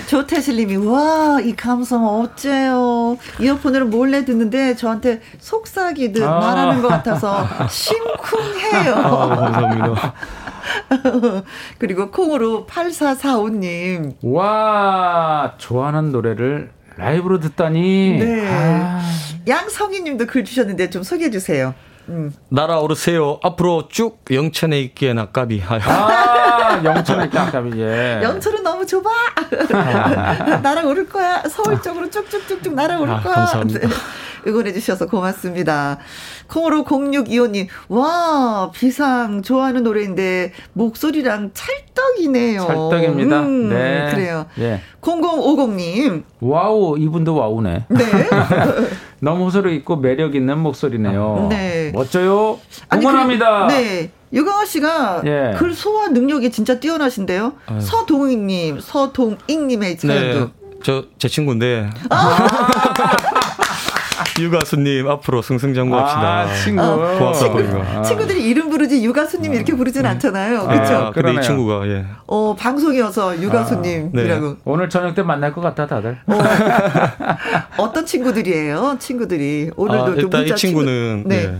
조태실님이 0.07 0.77
와 0.77 1.39
이 1.43 1.55
감성 1.55 2.05
어째요. 2.05 3.17
이어폰으로 3.39 3.87
몰래 3.87 4.25
듣는데 4.25 4.75
저한테 4.75 5.21
속삭이듯 5.39 6.23
아. 6.23 6.39
말하는 6.39 6.81
것 6.81 6.87
같아서 6.89 7.47
심쿵해요. 7.69 8.93
아, 8.95 9.27
감사합니다. 9.27 10.13
그리고 11.79 12.11
콩으로 12.11 12.65
8445님. 12.67 14.15
와 14.23 15.53
좋아하는 15.57 16.11
노래를 16.11 16.71
라이브로 16.97 17.39
듣다니. 17.39 18.17
네. 18.19 18.47
아. 18.47 19.01
양성희 19.47 20.01
님도 20.01 20.27
글 20.27 20.43
주셨는데 20.45 20.89
좀 20.89 21.03
소개해 21.03 21.31
주세요. 21.31 21.73
음. 22.11 22.33
날아오르세요. 22.49 23.39
앞으로 23.41 23.87
쭉 23.89 24.19
영천에 24.29 24.79
있기에 24.81 25.13
낙갑이 25.13 25.59
하여. 25.59 25.79
아, 25.85 26.81
영천에 26.83 27.25
있기에 27.25 27.39
낙갑이, 27.39 27.79
예. 27.81 28.19
영천은 28.21 28.63
너무 28.63 28.85
좁아. 28.85 29.09
날아오를 30.61 31.07
거야. 31.07 31.41
서울 31.49 31.81
쪽으로 31.81 32.09
쭉쭉쭉쭉 32.09 32.73
날아오를 32.73 33.13
아, 33.13 33.21
거야. 33.21 33.33
감사합니다. 33.35 33.87
네. 33.87 33.93
응원해 34.47 34.73
주셔서 34.73 35.05
고맙습니다. 35.05 35.99
콩으로 36.47 36.83
0625님, 36.83 37.67
와, 37.89 38.71
비상 38.73 39.41
좋아하는 39.43 39.83
노래인데, 39.83 40.51
목소리랑 40.73 41.51
찰떡이네요. 41.53 42.61
찰떡입니다. 42.61 43.39
음, 43.41 43.69
네. 43.69 44.09
그래요. 44.11 44.47
예. 44.59 44.81
0050님. 45.01 46.23
Wow, 46.41 46.97
이분도 46.97 47.35
wow네. 47.35 47.85
네. 47.87 48.03
너무 49.21 49.51
소리 49.51 49.75
있고 49.77 49.97
매력 49.97 50.35
있는 50.35 50.57
목소리네요. 50.59 51.47
네. 51.49 51.91
멋져요. 51.93 52.59
응원합니다. 52.91 53.65
아니, 53.65 53.73
그, 53.73 53.79
네. 53.79 54.11
유강아 54.33 54.65
씨가 54.65 55.21
예. 55.25 55.55
글 55.57 55.73
소화 55.73 56.07
능력이 56.07 56.51
진짜 56.51 56.79
뛰어나신데요. 56.79 57.53
아유. 57.67 57.81
서동익님, 57.81 58.79
서동익님의 58.79 59.97
사연도. 59.97 60.39
네. 60.45 60.51
저제 60.83 61.27
친구인데. 61.27 61.89
아~ 62.09 62.47
유가수님 64.41 65.07
앞으로 65.07 65.41
승승장구합시다. 65.41 66.21
아, 66.21 66.53
친구. 66.53 66.81
어, 66.81 66.95
고맙다 67.17 67.33
친구, 67.33 67.81
아. 67.81 68.01
친구들이 68.01 68.49
이름 68.49 68.69
부르지 68.69 69.03
유가수님 69.03 69.53
이렇게 69.53 69.75
부르진 69.75 70.03
네. 70.03 70.09
않잖아요. 70.09 70.67
그렇죠? 70.67 70.93
아, 70.93 71.11
근데 71.11 71.33
이 71.33 71.41
친구가 71.41 71.87
예. 71.87 72.05
어 72.27 72.55
방송이어서 72.55 73.41
유가수님이라고. 73.41 74.45
아, 74.45 74.49
네. 74.49 74.55
오늘 74.65 74.89
저녁 74.89 75.15
때 75.15 75.23
만날 75.23 75.53
것 75.53 75.61
같다 75.61 75.87
다들. 75.87 76.17
어, 77.77 77.91
떤 77.93 78.05
친구들이에요? 78.05 78.97
친구들이 78.99 79.71
오늘도 79.75 80.03
아, 80.03 80.13
일단 80.15 80.45
이 80.45 80.55
친구는 80.55 81.23
친구... 81.23 81.29
네. 81.29 81.47
네. 81.47 81.57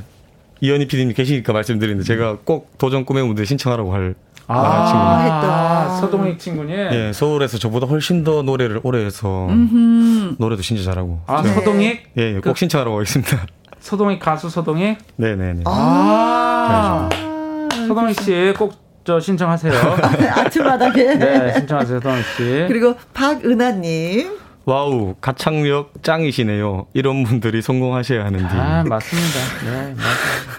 이현희 0.62 0.88
PD님 0.88 1.14
계시니까 1.14 1.54
말씀드리는데 1.54 2.04
제가 2.04 2.38
꼭 2.44 2.78
도전 2.78 3.04
꿈의 3.04 3.26
무대 3.26 3.46
신청하라고 3.46 3.94
할 3.94 4.16
아, 4.52 4.86
친구는. 4.86 5.26
했다. 5.26 5.90
서동익 5.98 6.40
친구니? 6.40 6.74
예, 6.74 7.12
서울에서 7.14 7.58
저보다 7.58 7.88
훨씬 7.88 8.24
더 8.24 8.42
노래를 8.42 8.82
오래 8.84 9.04
해서 9.06 9.48
음흠. 9.50 10.36
노래도 10.40 10.62
진짜 10.62 10.84
잘하고. 10.84 11.22
아, 11.28 11.42
네. 11.42 11.54
서동익? 11.54 12.04
예, 12.18 12.36
예, 12.36 12.40
꼭 12.40 12.54
그, 12.54 12.60
신청하라고 12.60 12.98
하겠습니다. 12.98 13.46
서동익 13.80 14.20
가수 14.20 14.50
서동익? 14.50 14.98
네 15.16 15.36
네네. 15.36 15.64
아, 15.66 17.10
아~ 17.12 17.70
서동익 17.88 18.20
씨 18.22 18.54
꼭 18.58 18.82
저 19.04 19.20
신청하세요. 19.20 19.74
아침마당에. 20.36 21.04
네, 21.16 21.54
신청하세요, 21.58 22.00
서동익 22.02 22.26
씨. 22.38 22.66
그리고 22.68 22.96
박은하님. 23.14 24.38
Wow 24.66 25.16
가창력 25.22 26.04
짱이시네요. 26.04 26.86
이런 26.94 27.24
분들이 27.24 27.62
성공하셔야 27.62 28.26
하는데. 28.26 28.46
아 28.46 28.84
맞습니다. 28.88 29.40
네. 29.66 29.96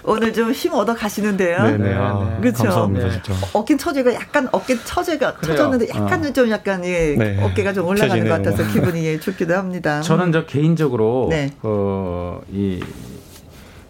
오늘 0.03 0.33
좀 0.33 0.51
힘 0.53 0.73
얻어 0.73 0.93
가시는데요. 0.93 1.63
네네. 1.63 1.77
네, 1.77 1.95
아, 1.97 2.37
그렇죠. 2.41 2.63
감사합니다, 2.63 3.09
진짜. 3.11 3.33
어깨 3.53 3.77
처제가 3.77 4.13
약간 4.13 4.47
어깨 4.51 4.77
처제가 4.83 5.35
그래요. 5.35 5.55
처졌는데 5.55 5.87
약간은 5.89 6.29
어. 6.29 6.33
좀 6.33 6.49
약간 6.49 6.83
예, 6.85 7.15
네. 7.17 7.41
어깨가 7.41 7.71
좀 7.73 7.87
올라가는 7.87 8.23
것 8.27 8.29
같아서 8.29 8.69
기분이 8.71 9.05
예, 9.05 9.19
좋기도 9.19 9.55
합니다. 9.55 10.01
저는 10.01 10.31
저 10.33 10.45
개인적으로 10.45 11.27
네. 11.29 11.51
어이 11.63 12.81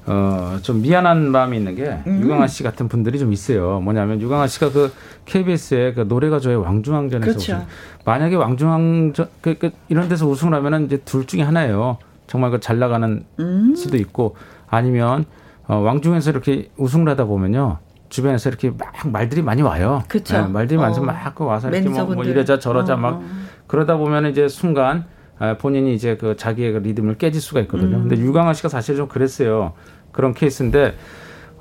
어, 0.06 0.58
좀 0.62 0.82
미안한 0.82 1.32
마음이 1.32 1.58
있는 1.58 1.76
게 1.76 2.00
음. 2.08 2.22
유강아 2.22 2.48
씨 2.48 2.64
같은 2.64 2.88
분들이 2.88 3.20
좀 3.20 3.32
있어요. 3.32 3.80
뭐냐면 3.80 4.20
유강아 4.22 4.48
씨가 4.48 4.72
그 4.72 4.92
KBS의 5.26 5.94
그 5.94 6.02
노래가 6.02 6.40
저의 6.40 6.58
왕중왕전에서 6.58 7.26
그렇죠. 7.26 7.54
우승. 7.54 7.66
만약에 8.06 8.36
왕중왕전 8.36 9.28
그, 9.42 9.58
그 9.58 9.72
이런 9.88 10.10
데서 10.10 10.28
우승을 10.28 10.54
하면은 10.54 10.86
이제 10.86 10.98
둘 10.98 11.26
중에 11.26 11.42
하나예요. 11.42 11.98
정말 12.28 12.52
그 12.52 12.60
잘 12.60 12.80
나가는 12.80 13.26
음. 13.40 13.76
수도 13.76 13.98
있고 13.98 14.36
아니면 14.70 15.26
어, 15.68 15.78
왕중에서 15.78 16.32
이렇게 16.32 16.70
우승을 16.78 17.08
하다 17.10 17.26
보면요. 17.26 17.78
주변에서 18.10 18.50
이렇게 18.50 18.70
막 18.70 18.94
말들이 19.06 19.42
많이 19.42 19.62
와요. 19.62 20.04
그렇죠. 20.08 20.42
네, 20.42 20.48
말들이 20.48 20.78
어. 20.78 20.82
많아서 20.82 21.02
막 21.02 21.42
와서 21.42 21.70
이렇게 21.70 21.90
뭐, 21.90 22.04
뭐 22.06 22.24
이러자 22.24 22.60
저러자 22.60 22.94
어. 22.96 22.98
막 22.98 23.24
그러다 23.68 23.98
보면 23.98 24.28
이제 24.28 24.48
순간 24.48 25.06
아, 25.40 25.58
본인이 25.58 25.94
이제 25.96 26.16
그 26.16 26.36
자기의 26.38 26.74
그 26.74 26.78
리듬을 26.78 27.18
깨질 27.18 27.42
수가 27.42 27.60
있거든요. 27.62 27.98
음. 27.98 28.08
근데 28.08 28.18
유강아 28.18 28.54
씨가 28.54 28.70
사실 28.70 28.96
좀 28.96 29.08
그랬어요. 29.08 29.74
그런 30.14 30.34
케이스인데 30.34 30.96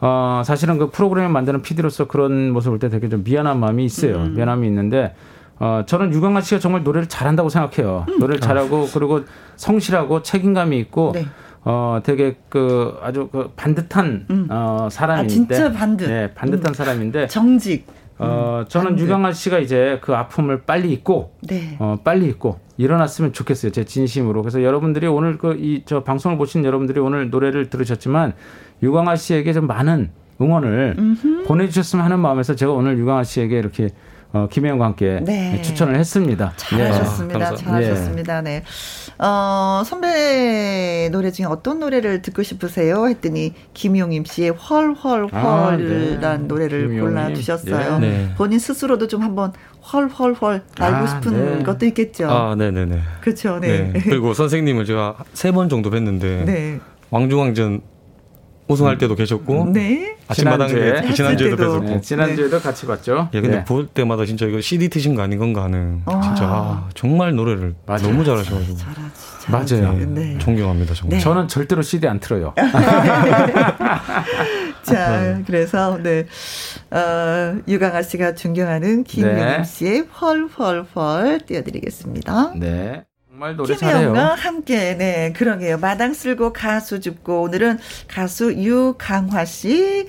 어 0.01 0.43
사실은 0.45 0.79
그 0.79 0.91
프로그램을 0.91 1.31
만드는 1.31 1.63
PD로서 1.63 2.07
그런 2.07 2.51
모습을 2.53 2.79
볼 2.79 2.81
때 2.81 2.89
되게 2.89 3.09
좀 3.09 3.25
미안한 3.25 3.59
마음이 3.59 3.85
있어요. 3.85 4.17
음. 4.19 4.35
미안함이 4.35 4.67
있는데 4.69 5.15
어 5.59 5.83
저는 5.87 6.13
유강아 6.13 6.41
씨가 6.41 6.61
정말 6.61 6.85
노래를 6.85 7.09
잘한다고 7.09 7.49
생각해요. 7.49 8.07
음. 8.09 8.19
노래를 8.21 8.41
잘하고 8.41 8.89
그리고 8.93 9.23
성실하고 9.57 10.23
책임감이 10.23 10.79
있고 10.81 11.13
네. 11.15 11.27
어 11.65 12.01
되게 12.03 12.37
그 12.49 12.99
아주 13.03 13.29
그 13.31 13.51
반듯한 13.57 14.27
음. 14.31 14.47
어 14.51 14.89
사람인데 14.91 15.25
아, 15.55 15.59
진짜 15.59 15.73
반듯. 15.73 16.09
네, 16.09 16.35
반듯한 16.35 16.71
음. 16.71 16.75
사람인데 16.75 17.27
정직. 17.29 17.87
어, 18.19 18.65
저는 18.69 19.01
유강아 19.01 19.33
씨가 19.33 19.59
이제 19.59 19.99
그 20.01 20.15
아픔을 20.15 20.63
빨리 20.63 20.93
잊고, 20.93 21.33
네. 21.41 21.77
어, 21.81 21.97
빨리 22.05 22.29
잊고 22.29 22.61
일어났으면 22.83 23.33
좋겠어요. 23.33 23.73
제 23.73 23.85
진심으로. 23.85 24.43
그래서 24.43 24.63
여러분들이 24.63 25.07
오늘 25.07 25.39
그 25.39 25.55
이 25.57 25.83
저 25.87 26.03
방송을 26.05 26.37
보신 26.39 26.65
여러분들이 26.65 27.01
오늘 27.01 27.31
노래를 27.31 27.71
들으셨지만 27.71 28.33
유강아 28.83 29.17
씨에게 29.17 29.53
좀 29.53 29.67
많은 29.67 30.11
응원을 30.41 30.97
음흠. 30.99 31.45
보내주셨으면 31.45 32.05
하는 32.05 32.19
마음에서 32.19 32.55
제가 32.57 32.73
오늘 32.73 32.99
유강아 32.99 33.25
씨에게 33.25 33.59
이렇게 33.59 33.89
어, 34.35 34.49
김혜영과 34.51 34.85
함께 34.87 35.21
네. 35.23 35.61
추천을 35.63 35.97
했습니다. 35.97 36.55
잘하셨습니다. 36.57 37.51
네. 37.51 37.57
잘하셨습니다. 37.57 38.41
네. 38.43 38.63
어, 39.19 39.83
선배 39.85 41.09
노래 41.13 41.31
중에 41.31 41.45
어떤 41.47 41.79
노래를 41.81 42.23
듣고 42.23 42.43
싶으세요? 42.43 43.07
했더니 43.09 43.53
김용임 43.75 44.25
씨의 44.25 44.51
헐헐헐이란 44.53 46.25
아, 46.25 46.37
네. 46.39 46.39
노래를 46.39 46.99
골라 46.99 47.33
주셨어요. 47.35 47.97
예. 48.03 48.07
네. 48.07 48.35
본인 48.37 48.59
스스로도 48.59 49.07
좀 49.07 49.23
한번 49.23 49.53
헐헐헐 49.93 50.63
날고 50.79 50.97
아, 50.97 51.07
싶은 51.07 51.59
네. 51.59 51.63
것도 51.65 51.85
있겠죠. 51.87 52.31
아, 52.31 52.55
네, 52.57 52.71
네, 52.71 52.87
네. 52.87 53.01
그렇죠. 53.21 53.59
네. 53.61 53.93
그리고 54.03 54.33
선생님을 54.35 54.87
제가 54.87 55.17
세 55.35 55.53
번 55.53 55.69
정도 55.69 55.91
뵀는데 55.91 56.81
왕중왕전 57.11 57.83
우승할 58.73 58.99
때도 58.99 59.15
계셨고 59.15 59.71
네. 59.73 60.17
아침마당에 60.29 61.13
지난주에도 61.13 61.57
뵀었고 61.57 61.85
네, 61.85 62.01
지난주에도 62.01 62.59
네. 62.59 62.63
같이 62.63 62.87
봤죠. 62.87 63.29
예, 63.35 63.41
근데 63.41 63.59
네. 63.59 63.65
볼 63.65 63.87
때마다 63.87 64.25
진짜 64.25 64.47
이거 64.47 64.61
CD 64.61 64.89
트신 64.89 65.15
거 65.15 65.23
아닌 65.23 65.39
건가 65.39 65.65
하는 65.65 66.03
아. 66.07 66.21
진짜 66.21 66.45
아, 66.45 66.89
정말 66.95 67.35
노래를 67.35 67.75
맞아. 67.87 68.07
너무 68.07 68.25
잘하셔가지고 68.25 68.77
잘하지, 68.77 69.81
맞아요. 69.81 69.93
네. 70.09 70.39
존경합니다 70.39 70.95
정말. 70.95 71.19
네. 71.19 71.23
저는 71.23 71.49
절대로 71.49 71.83
CD 71.83 72.07
안 72.09 72.19
틀어요. 72.21 72.55
자, 74.83 75.41
그래서 75.47 75.99
네 76.03 76.27
어, 76.91 77.57
유강아 77.69 78.03
씨가 78.03 78.35
존경하는 78.35 79.05
김명임 79.05 79.65
씨의 79.65 80.09
펄펄펄 80.09 81.41
띄워드리겠습니다. 81.47 82.55
네. 82.57 83.05
정말 83.43 83.57
노래 83.57 83.77
잘해요. 83.77 84.15
함께 84.15 84.97
네 84.97 85.33
그러게요. 85.33 85.79
마당 85.79 86.15
쓸고 86.15 86.53
가수 86.53 87.01
줍고 87.01 87.43
오늘은 87.43 87.79
가수 88.07 88.53
유강화 88.55 89.45
씨. 89.45 90.07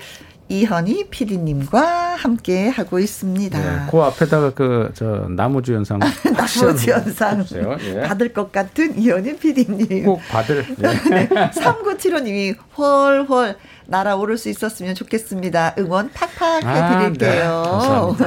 이현희 0.50 1.08
PD님과 1.08 2.16
함께 2.16 2.68
하고 2.68 2.98
있습니다. 2.98 3.58
네, 3.58 3.90
그 3.90 3.98
앞에다가 4.02 4.50
그 4.50 4.90
저 4.94 5.26
나무주 5.30 5.72
연상 5.72 5.98
나무주 5.98 6.90
연상 6.90 7.44
예. 7.82 8.02
받을 8.02 8.32
것 8.34 8.52
같은 8.52 8.98
이현희 9.00 9.38
PD님 9.38 10.04
꼭 10.04 10.20
받을. 10.28 10.64
네. 10.76 11.28
3975님이 11.28 12.56
헐헐 12.76 13.56
날아오를 13.86 14.38
수 14.38 14.48
있었으면 14.48 14.94
좋겠습니다. 14.94 15.74
응원 15.78 16.10
팍팍 16.12 16.64
해드릴게요. 16.64 17.62
아, 17.66 18.16
네. 18.18 18.24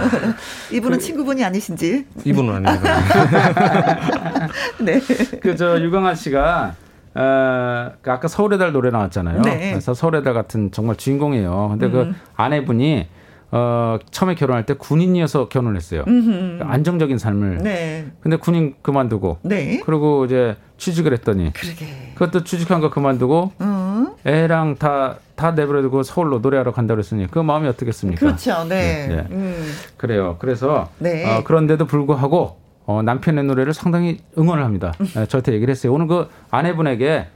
이분은 0.78 0.98
그, 0.98 1.04
친구분이 1.04 1.44
아니신지? 1.44 2.06
이분은 2.24 2.68
아닙니다. 2.68 4.48
네. 4.80 5.00
그저 5.42 5.82
유광아 5.82 6.16
씨가 6.16 6.76
어, 7.16 7.92
그 8.02 8.12
아까 8.12 8.28
서울의 8.28 8.60
달 8.60 8.72
노래 8.72 8.92
나왔잖아요. 8.92 9.42
네. 9.42 9.72
그래서 9.72 9.94
서울의 9.94 10.24
달 10.24 10.34
같은 10.34 10.72
정말 10.72 10.96
주인공이에요. 10.98 11.70
근데 11.72 11.90
그 11.90 12.02
음. 12.02 12.12
그 12.14 12.18
아내분이 12.36 13.08
어, 13.50 13.98
처음에 14.12 14.36
결혼할 14.36 14.66
때 14.66 14.74
군인이어서 14.76 15.50
결혼했어요. 15.50 16.04
음흠. 16.08 16.64
안정적인 16.64 17.18
삶을. 17.18 17.60
네. 17.64 18.08
근데 18.22 18.38
군인 18.38 18.76
그만두고. 18.82 19.40
네. 19.44 19.82
그리고 19.86 20.26
이제 20.26 20.58
취직을 20.78 21.14
했더니. 21.14 21.52
그러게. 21.54 22.14
그것도 22.16 22.44
취직한 22.44 22.80
거 22.82 22.90
그만두고. 22.90 23.52
음. 23.62 24.08
애랑 24.26 24.76
다, 24.78 25.18
다 25.36 25.52
내버려두고 25.52 26.04
서울로 26.04 26.40
노래하러 26.40 26.72
간다고 26.74 26.98
그랬으니 26.98 27.28
그 27.30 27.40
마음이 27.40 27.68
어떻겠습니까? 27.68 28.20
그렇죠. 28.20 28.64
네. 28.66 29.08
네, 29.08 29.16
네. 29.16 29.28
음. 29.32 29.74
그래요. 29.98 30.38
그래서. 30.40 30.90
네. 31.00 31.26
어, 31.26 31.44
그런데도 31.44 31.86
불구하고 31.86 32.60
어, 32.86 33.02
남편의 33.02 33.44
노래를 33.44 33.74
상당히 33.74 34.20
응원을 34.38 34.64
합니다. 34.64 34.94
네, 35.16 35.26
저한테 35.26 35.54
얘기를 35.54 35.72
했어요. 35.72 35.94
오늘 35.94 36.08
그 36.08 36.30
아내분에게 36.52 37.28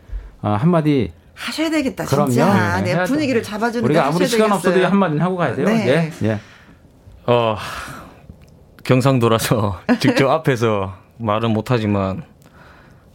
어, 0.42 0.50
한마디 0.60 1.12
하셔야 1.34 1.70
되겠다. 1.70 2.06
그럼요. 2.06 2.30
진짜. 2.30 2.82
네, 2.82 3.04
분위기를 3.04 3.44
잡아주는 3.44 3.84
우리가 3.84 4.08
아무리 4.08 4.28
시간 4.28 4.50
되겠어요. 4.50 4.72
없어도 4.72 4.86
한마디 4.88 5.18
하고 5.18 5.38
가야 5.38 5.56
돼요. 5.56 5.66
네. 5.66 6.12
예. 6.24 6.28
예. 6.28 6.40
어, 7.26 7.58
경상도라서 8.84 9.80
직접 10.00 10.30
앞에서 10.30 10.94
말은 11.18 11.52
못하지만 11.52 12.24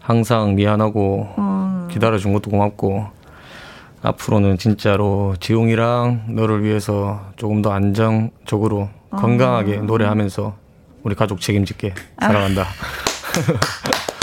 항상 0.06 0.54
미안하고 0.54 1.34
음. 1.36 1.88
기다려준 1.90 2.32
것도 2.32 2.52
고맙고 2.52 3.08
앞으로는 4.02 4.56
진짜로 4.56 5.34
지웅이랑 5.40 6.26
너를 6.28 6.62
위해서 6.62 7.32
조금 7.34 7.60
더 7.60 7.72
안정적으로 7.72 8.88
어. 9.10 9.16
건강하게 9.16 9.78
노래하면서 9.78 10.54
우리 11.02 11.16
가족 11.16 11.40
책임질게 11.40 11.92
사랑한다. 12.20 12.62
아. 12.62 12.66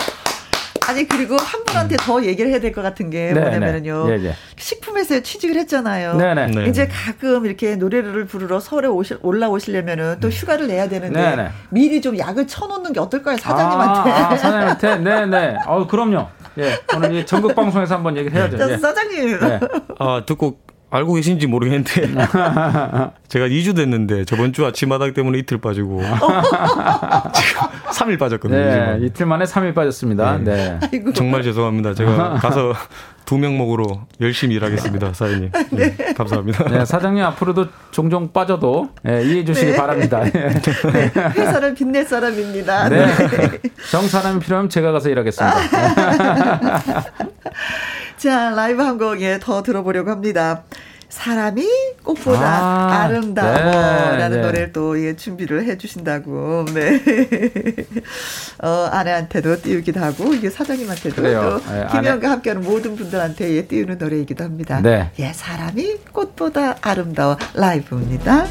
아니 0.87 1.07
그리고 1.07 1.35
한 1.37 1.63
분한테 1.63 1.95
더 1.97 2.23
얘기를 2.23 2.51
해야 2.51 2.59
될 2.59 2.73
것 2.73 2.81
같은 2.81 3.09
게 3.09 3.31
네, 3.33 3.39
뭐냐면요. 3.39 4.07
네. 4.07 4.19
예, 4.19 4.25
예. 4.29 4.35
식품회사에 4.57 5.21
취직을 5.21 5.55
했잖아요. 5.57 6.15
네, 6.15 6.33
네. 6.33 6.47
네. 6.47 6.65
이제 6.65 6.87
가끔 6.87 7.45
이렇게 7.45 7.75
노래를 7.75 8.25
부르러 8.25 8.59
서울에 8.59 8.87
오실, 8.87 9.19
올라오시려면은 9.21 10.17
또 10.19 10.27
음. 10.27 10.31
휴가를 10.31 10.67
내야 10.67 10.89
되는데 10.89 11.35
네, 11.35 11.49
미리 11.69 12.01
좀 12.01 12.17
약을 12.17 12.47
쳐놓는 12.47 12.93
게 12.93 12.99
어떨까요, 12.99 13.37
사장님한테? 13.37 14.11
아, 14.11 14.29
아 14.31 14.37
사장님한테, 14.37 14.95
네네. 14.97 15.57
어 15.67 15.87
그럼요. 15.87 16.27
예, 16.59 16.79
오늘 16.95 17.13
이 17.15 17.25
전국 17.25 17.55
방송에서 17.55 17.95
한번 17.95 18.17
얘기를 18.17 18.37
해야죠. 18.37 18.71
예. 18.71 18.77
사장님. 18.77 19.39
네. 19.39 19.59
아 19.99 20.23
듣고 20.25 20.57
알고 20.93 21.13
계신지 21.15 21.47
모르겠는데 21.47 22.07
제가 23.27 23.47
2주 23.47 23.75
됐는데 23.75 24.25
저번 24.25 24.53
주 24.53 24.63
아침마당 24.63 25.13
때문에 25.15 25.39
이틀 25.39 25.57
빠지고 25.57 26.01
지금 27.33 27.61
3일 27.89 28.19
빠졌거든요. 28.19 28.59
네, 28.59 28.99
이틀 29.01 29.25
만에 29.25 29.45
3일 29.45 29.73
빠졌습니다. 29.73 30.37
네. 30.37 30.77
네. 30.91 31.03
정말 31.15 31.41
죄송합니다. 31.41 31.95
제가 31.95 32.35
가서 32.41 32.73
두 33.25 33.39
명목으로 33.39 34.01
열심히 34.21 34.55
일하겠습니다, 34.55 35.13
사장님. 35.13 35.49
네. 35.71 35.95
네. 35.95 36.13
감사합니다. 36.13 36.63
네, 36.65 36.85
사장님 36.85 37.23
앞으로도 37.23 37.67
종종 37.89 38.31
빠져도 38.31 38.89
네, 39.01 39.23
이해해 39.23 39.45
주시기 39.45 39.71
네. 39.71 39.77
바랍니다. 39.77 40.23
네. 40.23 41.11
회사를 41.35 41.73
빛낼 41.73 42.05
사람입니다. 42.05 42.89
네. 42.89 43.07
정 43.89 44.07
사람이 44.07 44.41
필요하면 44.41 44.69
제가 44.69 44.91
가서 44.91 45.09
일하겠습니다. 45.09 45.57
자, 48.23 48.51
라이브 48.51 48.81
한 48.81 48.97
곡에 48.97 49.39
더 49.41 49.61
들어보려고 49.63 50.09
합니다. 50.09 50.63
사람이 51.09 51.67
꽃보다 52.03 53.03
아, 53.03 53.07
름다워라는 53.09 54.29
네, 54.29 54.37
네. 54.37 54.41
노래를 54.41 54.71
또 54.71 54.97
예, 55.05 55.17
준비를 55.17 55.65
해주신다고. 55.65 56.63
네. 56.73 57.01
어, 58.63 58.87
아내한테도 58.89 59.61
띄우기도 59.61 59.99
하고, 59.99 60.33
이게 60.33 60.49
사장님한테도 60.49 61.15
그래요. 61.17 61.59
또 61.65 61.73
네, 61.73 61.85
김영과 61.91 62.31
함께하는 62.31 62.63
모든 62.63 62.95
분들한테 62.95 63.57
예, 63.57 63.67
띄우는 63.67 63.97
노래이기도 63.97 64.41
합니다. 64.41 64.79
네. 64.81 65.11
예, 65.19 65.33
사람이 65.33 65.97
꽃보다 66.13 66.77
아름다워 66.81 67.35
라이브입니다. 67.53 68.47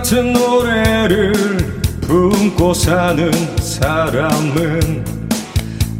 같은 0.00 0.32
노래를 0.32 1.32
품고 2.00 2.72
사는 2.72 3.30
사람은 3.58 5.04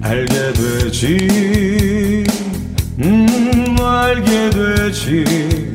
알게 0.01 0.53
되지. 0.55 2.25
음 3.03 3.77
알게 3.79 4.49
되지. 4.49 5.73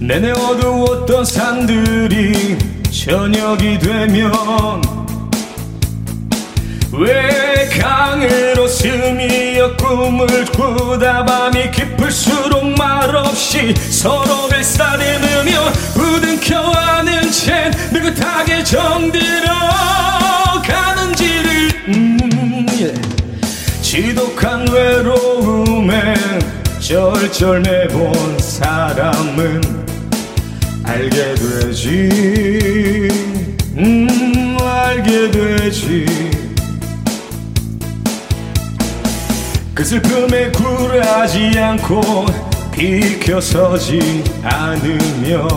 내내 0.00 0.32
어두웠던 0.32 1.24
산들이 1.24 2.58
저녁이 2.90 3.78
되면 3.78 4.82
왜 6.92 7.53
강으로 7.78 8.66
스미어 8.68 9.76
꿈을 9.76 10.44
꾸다 10.46 11.24
밤이 11.24 11.70
깊을수록 11.70 12.64
말없이 12.78 13.74
서로를 13.74 14.62
싸대으며 14.62 15.72
부둥켜 15.94 16.58
안은 16.58 17.30
채 17.30 17.70
느긋하게 17.92 18.62
정들어 18.64 19.52
가는지를 20.64 21.70
음, 21.88 22.66
예. 22.80 22.94
지독한 23.82 24.66
외로움에 24.68 26.14
쩔쩔매본 26.80 28.38
사람은 28.38 29.60
알게 30.84 31.34
되지. 31.34 32.08
음 33.76 34.56
알게 34.60 35.30
되지 35.30 36.43
그 39.74 39.84
슬픔에 39.84 40.52
굴하지 40.52 41.58
않고 41.58 42.26
비켜서지 42.70 44.22
않으며 44.44 45.48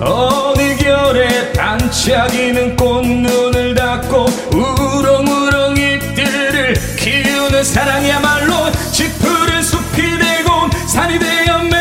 어느 0.00 0.76
결에 0.76 1.52
반짝이는 1.52 2.74
꽃눈을 2.74 3.76
닫고 3.76 4.26
우렁우렁 4.52 5.76
이들을 5.76 6.74
키우는 6.98 7.62
사랑이야말로 7.62 8.72
짙푸른 8.90 9.62
숲이 9.62 10.02
되고 10.18 10.68
산이 10.88 11.18
되어 11.20 11.75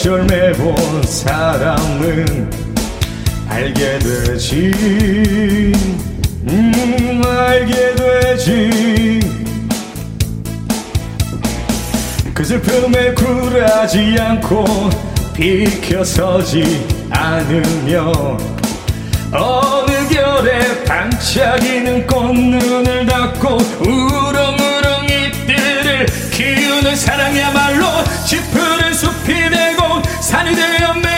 절절매본 0.00 1.02
사람은 1.02 2.50
알게 3.50 3.98
되지. 3.98 4.70
음 6.48 7.22
알게 7.22 7.94
되지. 7.96 9.20
그 12.32 12.42
슬픔에 12.42 13.12
굴하지 13.12 14.16
않고 14.18 14.64
비켜서지 15.34 16.86
않으며 17.10 18.38
어느 19.32 20.08
결에 20.08 20.84
반짝이는 20.84 22.06
꽃눈을 22.06 23.04
닫고 23.04 23.58
우렁우렁 23.80 25.04
이들을 25.04 26.06
키우는 26.32 26.96
사랑이야말로 26.96 27.84
되고 28.24 28.69
산이 30.30 30.54
되어 30.54 31.09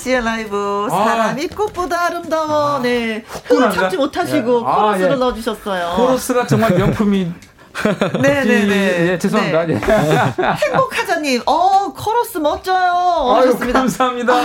씨의 0.00 0.24
라이브 0.24 0.88
사람이 0.90 1.48
꽃보다 1.48 2.06
아름다워. 2.06 2.78
네. 2.80 3.22
흥을. 3.44 3.70
참지 3.70 3.96
못하시고 3.96 4.60
예. 4.60 4.64
아, 4.66 4.74
코러스를 4.76 5.12
예. 5.12 5.16
넣어주셨어요. 5.16 5.94
코러스가 5.96 6.46
정말 6.46 6.72
명품이. 6.74 7.32
네네네. 8.22 9.10
예, 9.12 9.18
죄송합니다. 9.18 9.66
네. 9.66 9.74
예. 9.74 9.80
행복하자님, 10.66 11.42
어 11.46 11.92
코러스 11.92 12.38
멋져요. 12.38 13.36
아유. 13.36 13.58
감사합니다. 13.72 14.30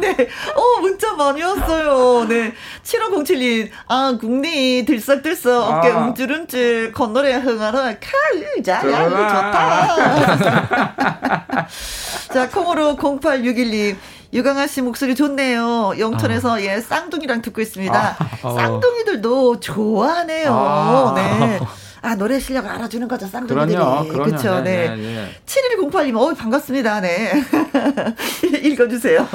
네. 0.00 0.16
어, 0.54 0.80
문자 0.80 1.12
많이 1.14 1.42
왔어요. 1.42 2.26
네. 2.28 2.52
7507님, 2.82 3.70
아, 3.88 4.16
국리 4.20 4.84
들썩들썩, 4.84 5.70
어깨 5.70 5.88
아. 5.90 5.98
움찔움찔, 5.98 6.92
건노래 6.92 7.34
흥하러, 7.36 7.78
칼, 7.82 7.98
자, 8.64 8.74
야, 8.74 8.80
이거 9.06 9.10
좋아. 9.10 9.28
좋다. 9.28 9.96
자, 12.32 12.48
콩으로 12.48 12.96
0861님. 12.96 13.96
유강아 14.32 14.66
씨 14.66 14.80
목소리 14.80 15.14
좋네요. 15.14 15.92
영천에서 15.98 16.62
예 16.62 16.80
쌍둥이랑 16.80 17.42
듣고 17.42 17.60
있습니다. 17.60 18.16
아. 18.42 18.50
쌍둥이들도 18.54 19.60
좋아하네요. 19.60 20.50
아. 20.52 21.12
네. 21.14 21.60
아 22.00 22.16
노래 22.16 22.40
실력 22.40 22.66
알아주는 22.66 23.06
거죠 23.08 23.26
쌍둥이들이. 23.26 23.76
그렇죠. 24.08 24.60
네. 24.60 24.88
네, 24.88 24.96
네, 24.96 25.02
네. 25.02 25.28
7108님, 25.46 26.16
어 26.16 26.34
반갑습니다. 26.34 27.00
네. 27.00 27.32
읽어주세요. 28.64 29.28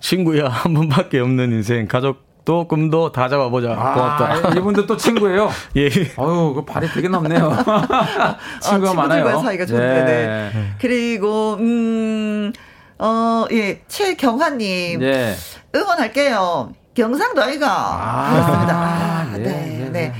친구야 0.00 0.48
한 0.48 0.72
번밖에 0.72 1.18
없는 1.18 1.50
인생 1.52 1.88
가족도 1.88 2.68
꿈도 2.68 3.10
다 3.10 3.28
잡아보자 3.28 3.68
고맙다 3.68 4.48
아, 4.48 4.52
이분도 4.56 4.86
또 4.86 4.96
친구예요. 4.96 5.50
예 5.76 5.86
어유, 5.86 6.52
그 6.54 6.64
발이 6.64 6.88
되게 6.94 7.08
넓네요. 7.08 7.50
친구가 8.60 8.90
어, 8.92 8.94
많아요. 8.94 9.24
친구들과 9.24 9.38
사이가 9.42 9.66
좋네. 9.66 10.04
네. 10.04 10.50
그리고 10.78 11.56
음, 11.58 12.52
어, 12.98 13.46
예, 13.52 13.80
최경환님 13.88 15.00
네. 15.00 15.34
응원할게요. 15.74 16.72
경상도 16.94 17.42
아이가 17.42 17.66
아, 17.68 18.30
그렇습니다. 18.32 18.74
아, 18.76 19.30
네, 19.36 19.42
네, 19.42 19.78
네, 19.78 19.90
네. 19.90 20.12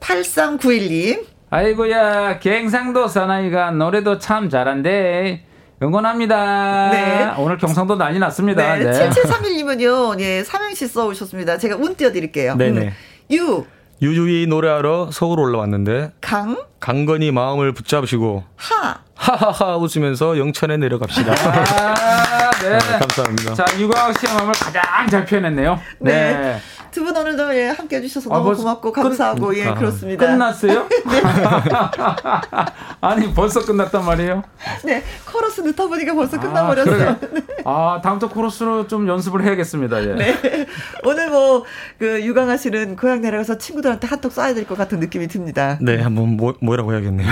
8391님. 0.00 1.24
아이고야, 1.50 2.38
갱상도 2.40 3.08
사나이가 3.08 3.70
노래도 3.70 4.18
참 4.18 4.48
잘한대. 4.48 5.44
응원합니다. 5.82 6.90
네. 6.90 7.32
오늘 7.38 7.58
경상도 7.58 7.96
난리 7.96 8.18
났습니다. 8.18 8.76
네, 8.76 8.84
네. 8.84 9.10
7731님은요, 9.10 10.20
예, 10.20 10.44
삼행시 10.44 10.86
써오셨습니다. 10.88 11.58
제가 11.58 11.76
운 11.76 11.94
띄워드릴게요. 11.94 12.56
네네. 12.56 12.80
음. 12.80 12.92
유, 13.32 13.64
유유히 14.02 14.46
노래하러 14.46 15.10
서울 15.12 15.38
올라왔는데 15.38 16.12
강, 16.20 16.56
강건히 16.80 17.30
마음을 17.30 17.72
붙잡으시고 17.72 18.44
하. 18.56 18.96
하하하 19.14 19.76
웃으면서 19.76 20.36
영천에 20.36 20.76
내려갑시다 20.78 21.32
아, 21.32 22.50
네. 22.60 22.78
감사합니다 22.98 23.54
자, 23.54 23.64
유광 23.78 24.12
씨의 24.14 24.34
마음을 24.34 24.52
가장 24.54 24.82
잘 25.08 25.24
표현했네요. 25.24 25.78
네. 26.00 26.12
네. 26.12 26.58
두 26.92 27.02
분 27.04 27.16
오늘도 27.16 27.56
예, 27.56 27.68
함께 27.68 27.96
해주셔서 27.96 28.30
아, 28.30 28.34
너무 28.34 28.46
벌써 28.46 28.62
고맙고 28.62 28.92
끝- 28.92 29.02
감사하고, 29.02 29.56
예, 29.58 29.66
아, 29.66 29.74
그렇습니다. 29.74 30.26
끝났어요? 30.26 30.86
아니, 33.00 33.32
벌써 33.34 33.64
끝났단 33.64 34.04
말이에요? 34.04 34.42
네, 34.84 35.02
코러스 35.30 35.60
넣다 35.62 35.86
보니까 35.86 36.14
벌써 36.14 36.36
아, 36.36 36.40
끝나버렸어요. 36.40 37.16
그러게. 37.18 37.44
아, 37.64 38.00
다음부터 38.02 38.32
코러스로 38.32 38.86
좀 38.86 39.08
연습을 39.08 39.42
해야겠습니다. 39.44 40.02
예. 40.02 40.14
네. 40.14 40.66
오늘 41.04 41.30
뭐, 41.30 41.64
그, 41.98 42.24
유강아 42.24 42.56
씨는 42.56 42.96
고향 42.96 43.20
내려가서 43.22 43.58
친구들한테 43.58 44.06
핫도그 44.06 44.34
쏴야 44.34 44.54
될 44.54 44.66
것 44.66 44.78
같은 44.78 45.00
느낌이 45.00 45.26
듭니다. 45.28 45.78
네 45.80 46.00
한번 46.00 46.36
모, 46.36 46.54
모이라고 46.60 46.92
해야겠네요 46.92 47.26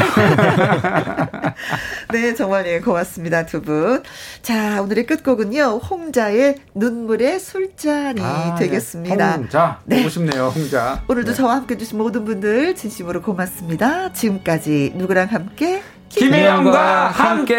네, 2.13 2.35
정말 2.35 2.67
예, 2.67 2.81
고맙습니다, 2.81 3.47
두 3.47 3.63
분. 3.63 4.03
자, 4.43 4.83
오늘의 4.83 5.07
끝곡은요, 5.07 5.81
홍자의 5.91 6.57
눈물의 6.75 7.39
술잔이 7.39 8.21
아, 8.21 8.57
되겠습니다. 8.59 9.37
네. 9.37 9.49
홍자. 9.51 9.81
네. 9.85 9.97
보고 9.99 10.09
싶네요, 10.09 10.47
홍자. 10.55 11.03
오늘도 11.09 11.33
네. 11.33 11.37
저와 11.37 11.57
함께 11.57 11.75
해주신 11.75 11.99
모든 11.99 12.25
분들 12.25 12.77
진심으로 12.77 13.21
고맙습니다. 13.21 14.13
지금까지 14.13 14.93
누구랑 14.95 15.27
함께? 15.29 15.83
김혜영과 16.09 17.09
함께! 17.09 17.57